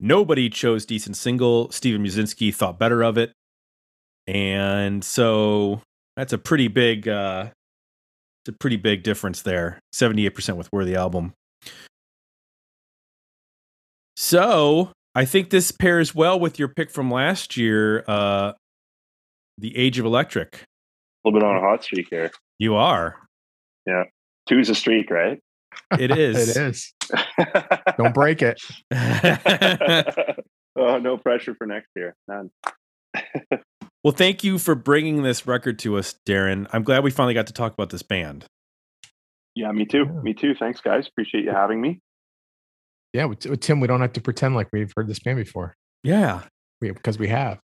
Nobody 0.00 0.48
chose 0.48 0.86
decent 0.86 1.16
single. 1.16 1.70
Steven 1.70 2.02
Musinski 2.04 2.54
thought 2.54 2.78
better 2.78 3.02
of 3.02 3.18
it. 3.18 3.32
And 4.26 5.04
so 5.04 5.82
that's 6.16 6.32
a 6.32 6.38
pretty 6.38 6.68
big 6.68 7.06
uh 7.06 7.50
a 8.48 8.52
pretty 8.52 8.76
big 8.76 9.02
difference 9.02 9.42
there. 9.42 9.78
78% 9.94 10.56
with 10.56 10.68
worthy 10.72 10.96
album. 10.96 11.34
So, 14.16 14.90
I 15.14 15.24
think 15.24 15.50
this 15.50 15.70
pairs 15.70 16.14
well 16.14 16.38
with 16.38 16.58
your 16.58 16.68
pick 16.68 16.90
from 16.90 17.10
last 17.10 17.56
year, 17.56 18.04
uh 18.08 18.52
The 19.58 19.76
Age 19.76 19.98
of 19.98 20.06
Electric. 20.06 20.54
A 20.54 21.28
little 21.28 21.40
bit 21.40 21.46
on 21.46 21.56
a 21.56 21.60
hot 21.60 21.84
streak 21.84 22.08
here. 22.10 22.30
You 22.58 22.74
are. 22.74 23.16
Yeah. 23.86 24.04
Two's 24.48 24.70
a 24.70 24.74
streak, 24.74 25.10
right? 25.10 25.40
It 25.98 26.10
is. 26.10 26.48
it 26.56 26.60
is. 26.60 26.92
Don't 27.96 28.14
break 28.14 28.42
it. 28.42 28.60
oh, 30.76 30.98
no 30.98 31.16
pressure 31.16 31.54
for 31.54 31.66
next 31.66 31.88
year. 31.94 32.14
None. 32.26 32.50
Well, 34.08 34.16
thank 34.16 34.42
you 34.42 34.56
for 34.56 34.74
bringing 34.74 35.22
this 35.22 35.46
record 35.46 35.78
to 35.80 35.98
us, 35.98 36.14
Darren. 36.26 36.66
I'm 36.72 36.82
glad 36.82 37.04
we 37.04 37.10
finally 37.10 37.34
got 37.34 37.46
to 37.48 37.52
talk 37.52 37.74
about 37.74 37.90
this 37.90 38.02
band. 38.02 38.46
Yeah, 39.54 39.70
me 39.70 39.84
too. 39.84 40.06
Yeah. 40.06 40.20
Me 40.22 40.32
too. 40.32 40.54
Thanks, 40.54 40.80
guys. 40.80 41.06
Appreciate 41.06 41.44
you 41.44 41.50
having 41.50 41.78
me. 41.78 42.00
Yeah, 43.12 43.26
with, 43.26 43.44
with 43.44 43.60
Tim, 43.60 43.80
we 43.80 43.86
don't 43.86 44.00
have 44.00 44.14
to 44.14 44.22
pretend 44.22 44.54
like 44.54 44.68
we've 44.72 44.90
heard 44.96 45.08
this 45.08 45.18
band 45.18 45.36
before. 45.36 45.74
Yeah. 46.02 46.44
We 46.80 46.90
because 46.90 47.18
we 47.18 47.28
have. 47.28 47.58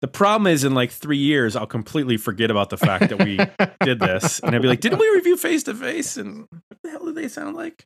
The 0.00 0.08
problem 0.08 0.46
is, 0.46 0.64
in 0.64 0.72
like 0.72 0.90
three 0.90 1.18
years, 1.18 1.54
I'll 1.54 1.66
completely 1.66 2.16
forget 2.16 2.50
about 2.50 2.70
the 2.70 2.78
fact 2.78 3.10
that 3.10 3.22
we 3.22 3.36
did 3.84 4.00
this, 4.00 4.40
and 4.40 4.54
I'll 4.54 4.62
be 4.62 4.68
like, 4.68 4.80
"Didn't 4.80 5.00
we 5.00 5.10
review 5.10 5.36
Face 5.36 5.64
to 5.64 5.74
Face?" 5.74 6.16
And 6.16 6.46
what 6.48 6.78
the 6.82 6.90
hell 6.92 7.04
do 7.04 7.12
they 7.12 7.28
sound 7.28 7.56
like? 7.56 7.84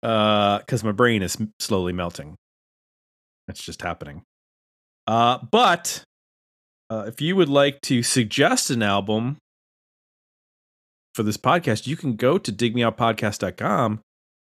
Uh, 0.00 0.58
because 0.58 0.84
my 0.84 0.92
brain 0.92 1.24
is 1.24 1.36
slowly 1.58 1.92
melting. 1.92 2.36
That's 3.48 3.64
just 3.64 3.82
happening. 3.82 4.22
Uh, 5.08 5.38
but 5.50 6.04
uh, 6.92 7.04
if 7.06 7.20
you 7.20 7.36
would 7.36 7.48
like 7.48 7.80
to 7.80 8.02
suggest 8.02 8.70
an 8.70 8.82
album 8.82 9.38
for 11.14 11.22
this 11.22 11.36
podcast, 11.38 11.86
you 11.86 11.96
can 11.96 12.16
go 12.16 12.36
to 12.38 12.52
digmeoutpodcast.com, 12.52 14.00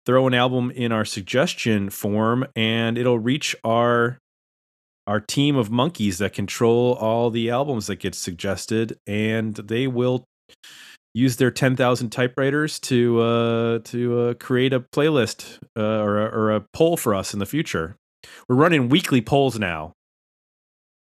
throw 0.07 0.27
an 0.27 0.35
album 0.35 0.71
in 0.71 0.91
our 0.91 1.05
suggestion 1.05 1.91
form, 1.91 2.47
and 2.57 2.97
it'll 2.97 3.19
reach 3.19 3.55
our 3.65 4.19
our 5.07 5.21
team 5.21 5.57
of 5.57 5.71
monkeys 5.71 6.19
that 6.19 6.33
control 6.33 6.95
all 6.95 7.31
the 7.31 7.51
albums 7.51 7.89
that 7.89 7.97
get 7.97 8.15
suggested, 8.15 8.97
and 9.07 9.57
they 9.57 9.87
will 9.87 10.25
use 11.15 11.37
their 11.37 11.51
10,000 11.51 12.11
typewriters 12.11 12.79
to 12.79 13.21
uh, 13.21 13.79
to 13.81 14.19
uh, 14.19 14.35
create 14.35 14.73
a 14.73 14.81
playlist 14.81 15.59
uh, 15.77 15.83
or, 15.83 16.19
a, 16.19 16.27
or 16.27 16.51
a 16.53 16.65
poll 16.73 16.97
for 16.97 17.15
us 17.15 17.35
in 17.35 17.39
the 17.39 17.47
future. 17.47 17.97
We're 18.49 18.57
running 18.57 18.89
weekly 18.89 19.21
polls 19.21 19.59
now. 19.59 19.93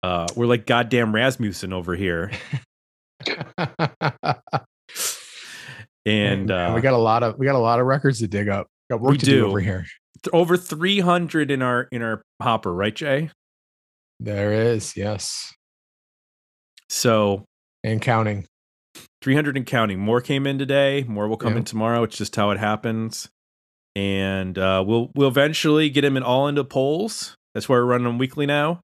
Uh, 0.05 0.27
we're 0.35 0.45
like 0.45 0.67
goddamn 0.67 1.15
Rasmussen 1.15 1.73
over 1.73 1.95
here, 1.95 2.29
and 6.05 6.51
uh, 6.51 6.73
we 6.75 6.81
got 6.81 6.93
a 6.93 6.97
lot 6.97 7.23
of 7.23 7.39
we 7.39 7.45
got 7.47 7.55
a 7.55 7.59
lot 7.59 7.79
of 7.79 7.87
records 7.87 8.19
to 8.19 8.27
dig 8.27 8.47
up. 8.47 8.67
Got 8.91 9.01
work 9.01 9.11
We 9.13 9.17
to 9.17 9.25
do. 9.25 9.39
do. 9.41 9.47
over 9.47 9.59
here. 9.59 9.85
over 10.31 10.57
300 10.57 11.49
in 11.49 11.63
our 11.63 11.87
in 11.91 12.03
our 12.03 12.21
hopper, 12.39 12.71
right, 12.71 12.93
Jay? 12.95 13.31
There 14.19 14.53
is, 14.53 14.95
yes. 14.95 15.51
So 16.87 17.45
And 17.83 17.99
counting. 17.99 18.45
300 19.23 19.57
and 19.57 19.65
counting. 19.65 19.99
More 19.99 20.21
came 20.21 20.45
in 20.45 20.59
today. 20.59 21.03
More 21.07 21.27
will 21.27 21.35
come 21.37 21.53
Yeah. 21.53 21.59
in 21.59 21.63
tomorrow. 21.63 22.03
It's 22.03 22.15
just 22.15 22.35
how 22.35 22.51
it 22.51 22.59
happens. 22.59 23.27
And 23.95 24.55
uh, 24.59 24.83
we'll 24.85 25.09
we'll 25.15 25.29
eventually 25.29 25.89
get 25.89 26.01
them 26.01 26.15
in 26.15 26.21
all 26.21 26.47
into 26.47 26.63
polls. 26.63 27.35
That's 27.55 27.67
why 27.67 27.77
we're 27.77 27.85
running 27.85 28.05
them 28.05 28.19
weekly 28.19 28.45
now. 28.45 28.81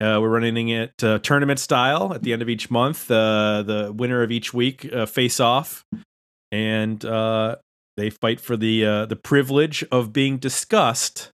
Uh, 0.00 0.18
we're 0.20 0.28
running 0.28 0.68
it 0.68 0.92
uh, 1.02 1.18
tournament 1.20 1.58
style 1.58 2.12
at 2.12 2.22
the 2.22 2.32
end 2.32 2.42
of 2.42 2.48
each 2.50 2.70
month. 2.70 3.10
Uh, 3.10 3.62
the 3.62 3.92
winner 3.96 4.22
of 4.22 4.30
each 4.30 4.52
week 4.52 4.86
uh, 4.92 5.06
face 5.06 5.40
off, 5.40 5.84
and 6.52 7.02
uh, 7.04 7.56
they 7.96 8.10
fight 8.10 8.38
for 8.40 8.56
the 8.58 8.84
uh, 8.84 9.06
the 9.06 9.16
privilege 9.16 9.82
of 9.90 10.12
being 10.12 10.36
discussed 10.36 11.30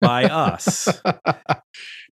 by 0.00 0.24
us. 0.30 0.88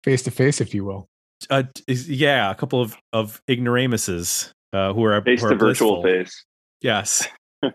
face 0.04 0.24
to 0.24 0.32
face, 0.32 0.60
if 0.60 0.74
you 0.74 0.84
will. 0.86 1.08
Uh, 1.52 1.64
is- 1.88 2.10
yeah, 2.10 2.50
a 2.50 2.56
couple 2.56 2.82
of 2.82 2.98
of 3.14 3.40
ignoramuses 3.48 4.52
uh, 4.74 4.92
who 4.94 5.04
are 5.04 5.22
Face 5.22 5.42
who 5.42 5.50
to 5.50 5.56
are 5.56 5.58
virtual 5.58 6.02
face. 6.02 6.44
Yes. 6.82 7.28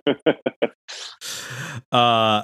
uh, 1.93 2.43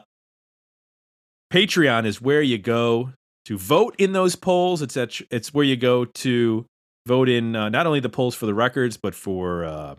Patreon 1.52 2.06
is 2.06 2.20
where 2.20 2.42
you 2.42 2.58
go 2.58 3.12
to 3.46 3.58
vote 3.58 3.94
in 3.98 4.12
those 4.12 4.36
polls. 4.36 4.82
It's 4.82 4.96
at, 4.96 5.20
it's 5.30 5.52
where 5.54 5.64
you 5.64 5.76
go 5.76 6.04
to 6.04 6.66
vote 7.06 7.28
in 7.28 7.56
uh, 7.56 7.68
not 7.68 7.86
only 7.86 8.00
the 8.00 8.08
polls 8.08 8.34
for 8.34 8.46
the 8.46 8.54
records, 8.54 8.96
but 8.96 9.14
for 9.14 9.64
uh, 9.64 9.94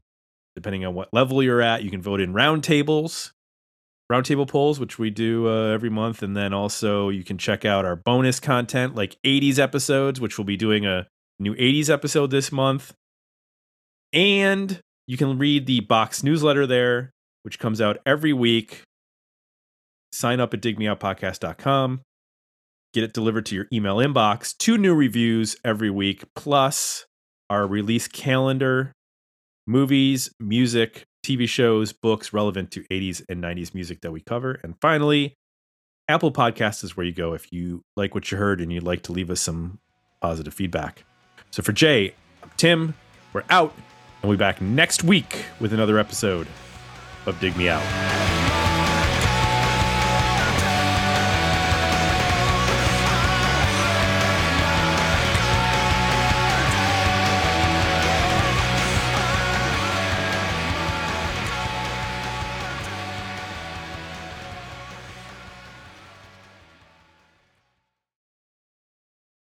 depending 0.55 0.85
on 0.85 0.93
what 0.93 1.09
level 1.13 1.41
you're 1.41 1.61
at, 1.61 1.83
you 1.83 1.89
can 1.89 2.01
vote 2.01 2.21
in 2.21 2.33
roundtables, 2.33 3.31
roundtable 4.11 4.47
polls, 4.47 4.79
which 4.79 4.99
we 4.99 5.09
do 5.09 5.47
uh, 5.47 5.73
every 5.73 5.89
month, 5.89 6.21
and 6.21 6.35
then 6.35 6.53
also 6.53 7.09
you 7.09 7.23
can 7.23 7.37
check 7.37 7.65
out 7.65 7.85
our 7.85 7.95
bonus 7.95 8.39
content 8.39 8.95
like 8.95 9.17
80s 9.25 9.59
episodes, 9.59 10.19
which 10.19 10.37
we'll 10.37 10.45
be 10.45 10.57
doing 10.57 10.85
a 10.85 11.07
new 11.39 11.55
80s 11.55 11.89
episode 11.89 12.31
this 12.31 12.51
month, 12.51 12.93
and 14.13 14.79
you 15.07 15.17
can 15.17 15.37
read 15.37 15.65
the 15.65 15.81
box 15.81 16.23
newsletter 16.23 16.67
there, 16.67 17.11
which 17.43 17.59
comes 17.59 17.81
out 17.81 17.97
every 18.05 18.33
week. 18.33 18.83
Sign 20.13 20.39
up 20.39 20.53
at 20.53 20.61
digmeoutpodcast.com. 20.61 22.01
Get 22.93 23.03
it 23.03 23.13
delivered 23.13 23.45
to 23.47 23.55
your 23.55 23.67
email 23.71 23.97
inbox. 23.97 24.57
Two 24.57 24.77
new 24.77 24.93
reviews 24.93 25.55
every 25.63 25.89
week, 25.89 26.25
plus 26.35 27.05
our 27.49 27.65
release 27.65 28.07
calendar, 28.07 28.93
movies, 29.65 30.29
music, 30.39 31.05
TV 31.25 31.47
shows, 31.47 31.93
books 31.93 32.33
relevant 32.33 32.71
to 32.71 32.83
80s 32.91 33.23
and 33.29 33.43
90s 33.43 33.73
music 33.73 34.01
that 34.01 34.11
we 34.11 34.21
cover. 34.21 34.59
And 34.63 34.75
finally, 34.81 35.35
Apple 36.07 36.31
Podcasts 36.31 36.83
is 36.83 36.97
where 36.97 37.05
you 37.05 37.13
go 37.13 37.33
if 37.33 37.51
you 37.51 37.83
like 37.95 38.13
what 38.13 38.31
you 38.31 38.37
heard 38.37 38.59
and 38.59 38.71
you'd 38.71 38.83
like 38.83 39.03
to 39.03 39.11
leave 39.11 39.29
us 39.29 39.39
some 39.39 39.79
positive 40.21 40.53
feedback. 40.53 41.05
So 41.51 41.61
for 41.61 41.71
Jay, 41.71 42.13
I'm 42.43 42.51
Tim, 42.57 42.93
we're 43.33 43.43
out. 43.49 43.73
And 44.21 44.29
we'll 44.29 44.37
be 44.37 44.39
back 44.39 44.61
next 44.61 45.03
week 45.03 45.45
with 45.59 45.73
another 45.73 45.97
episode 45.97 46.47
of 47.25 47.39
Dig 47.39 47.55
Me 47.55 47.69
Out. 47.69 48.30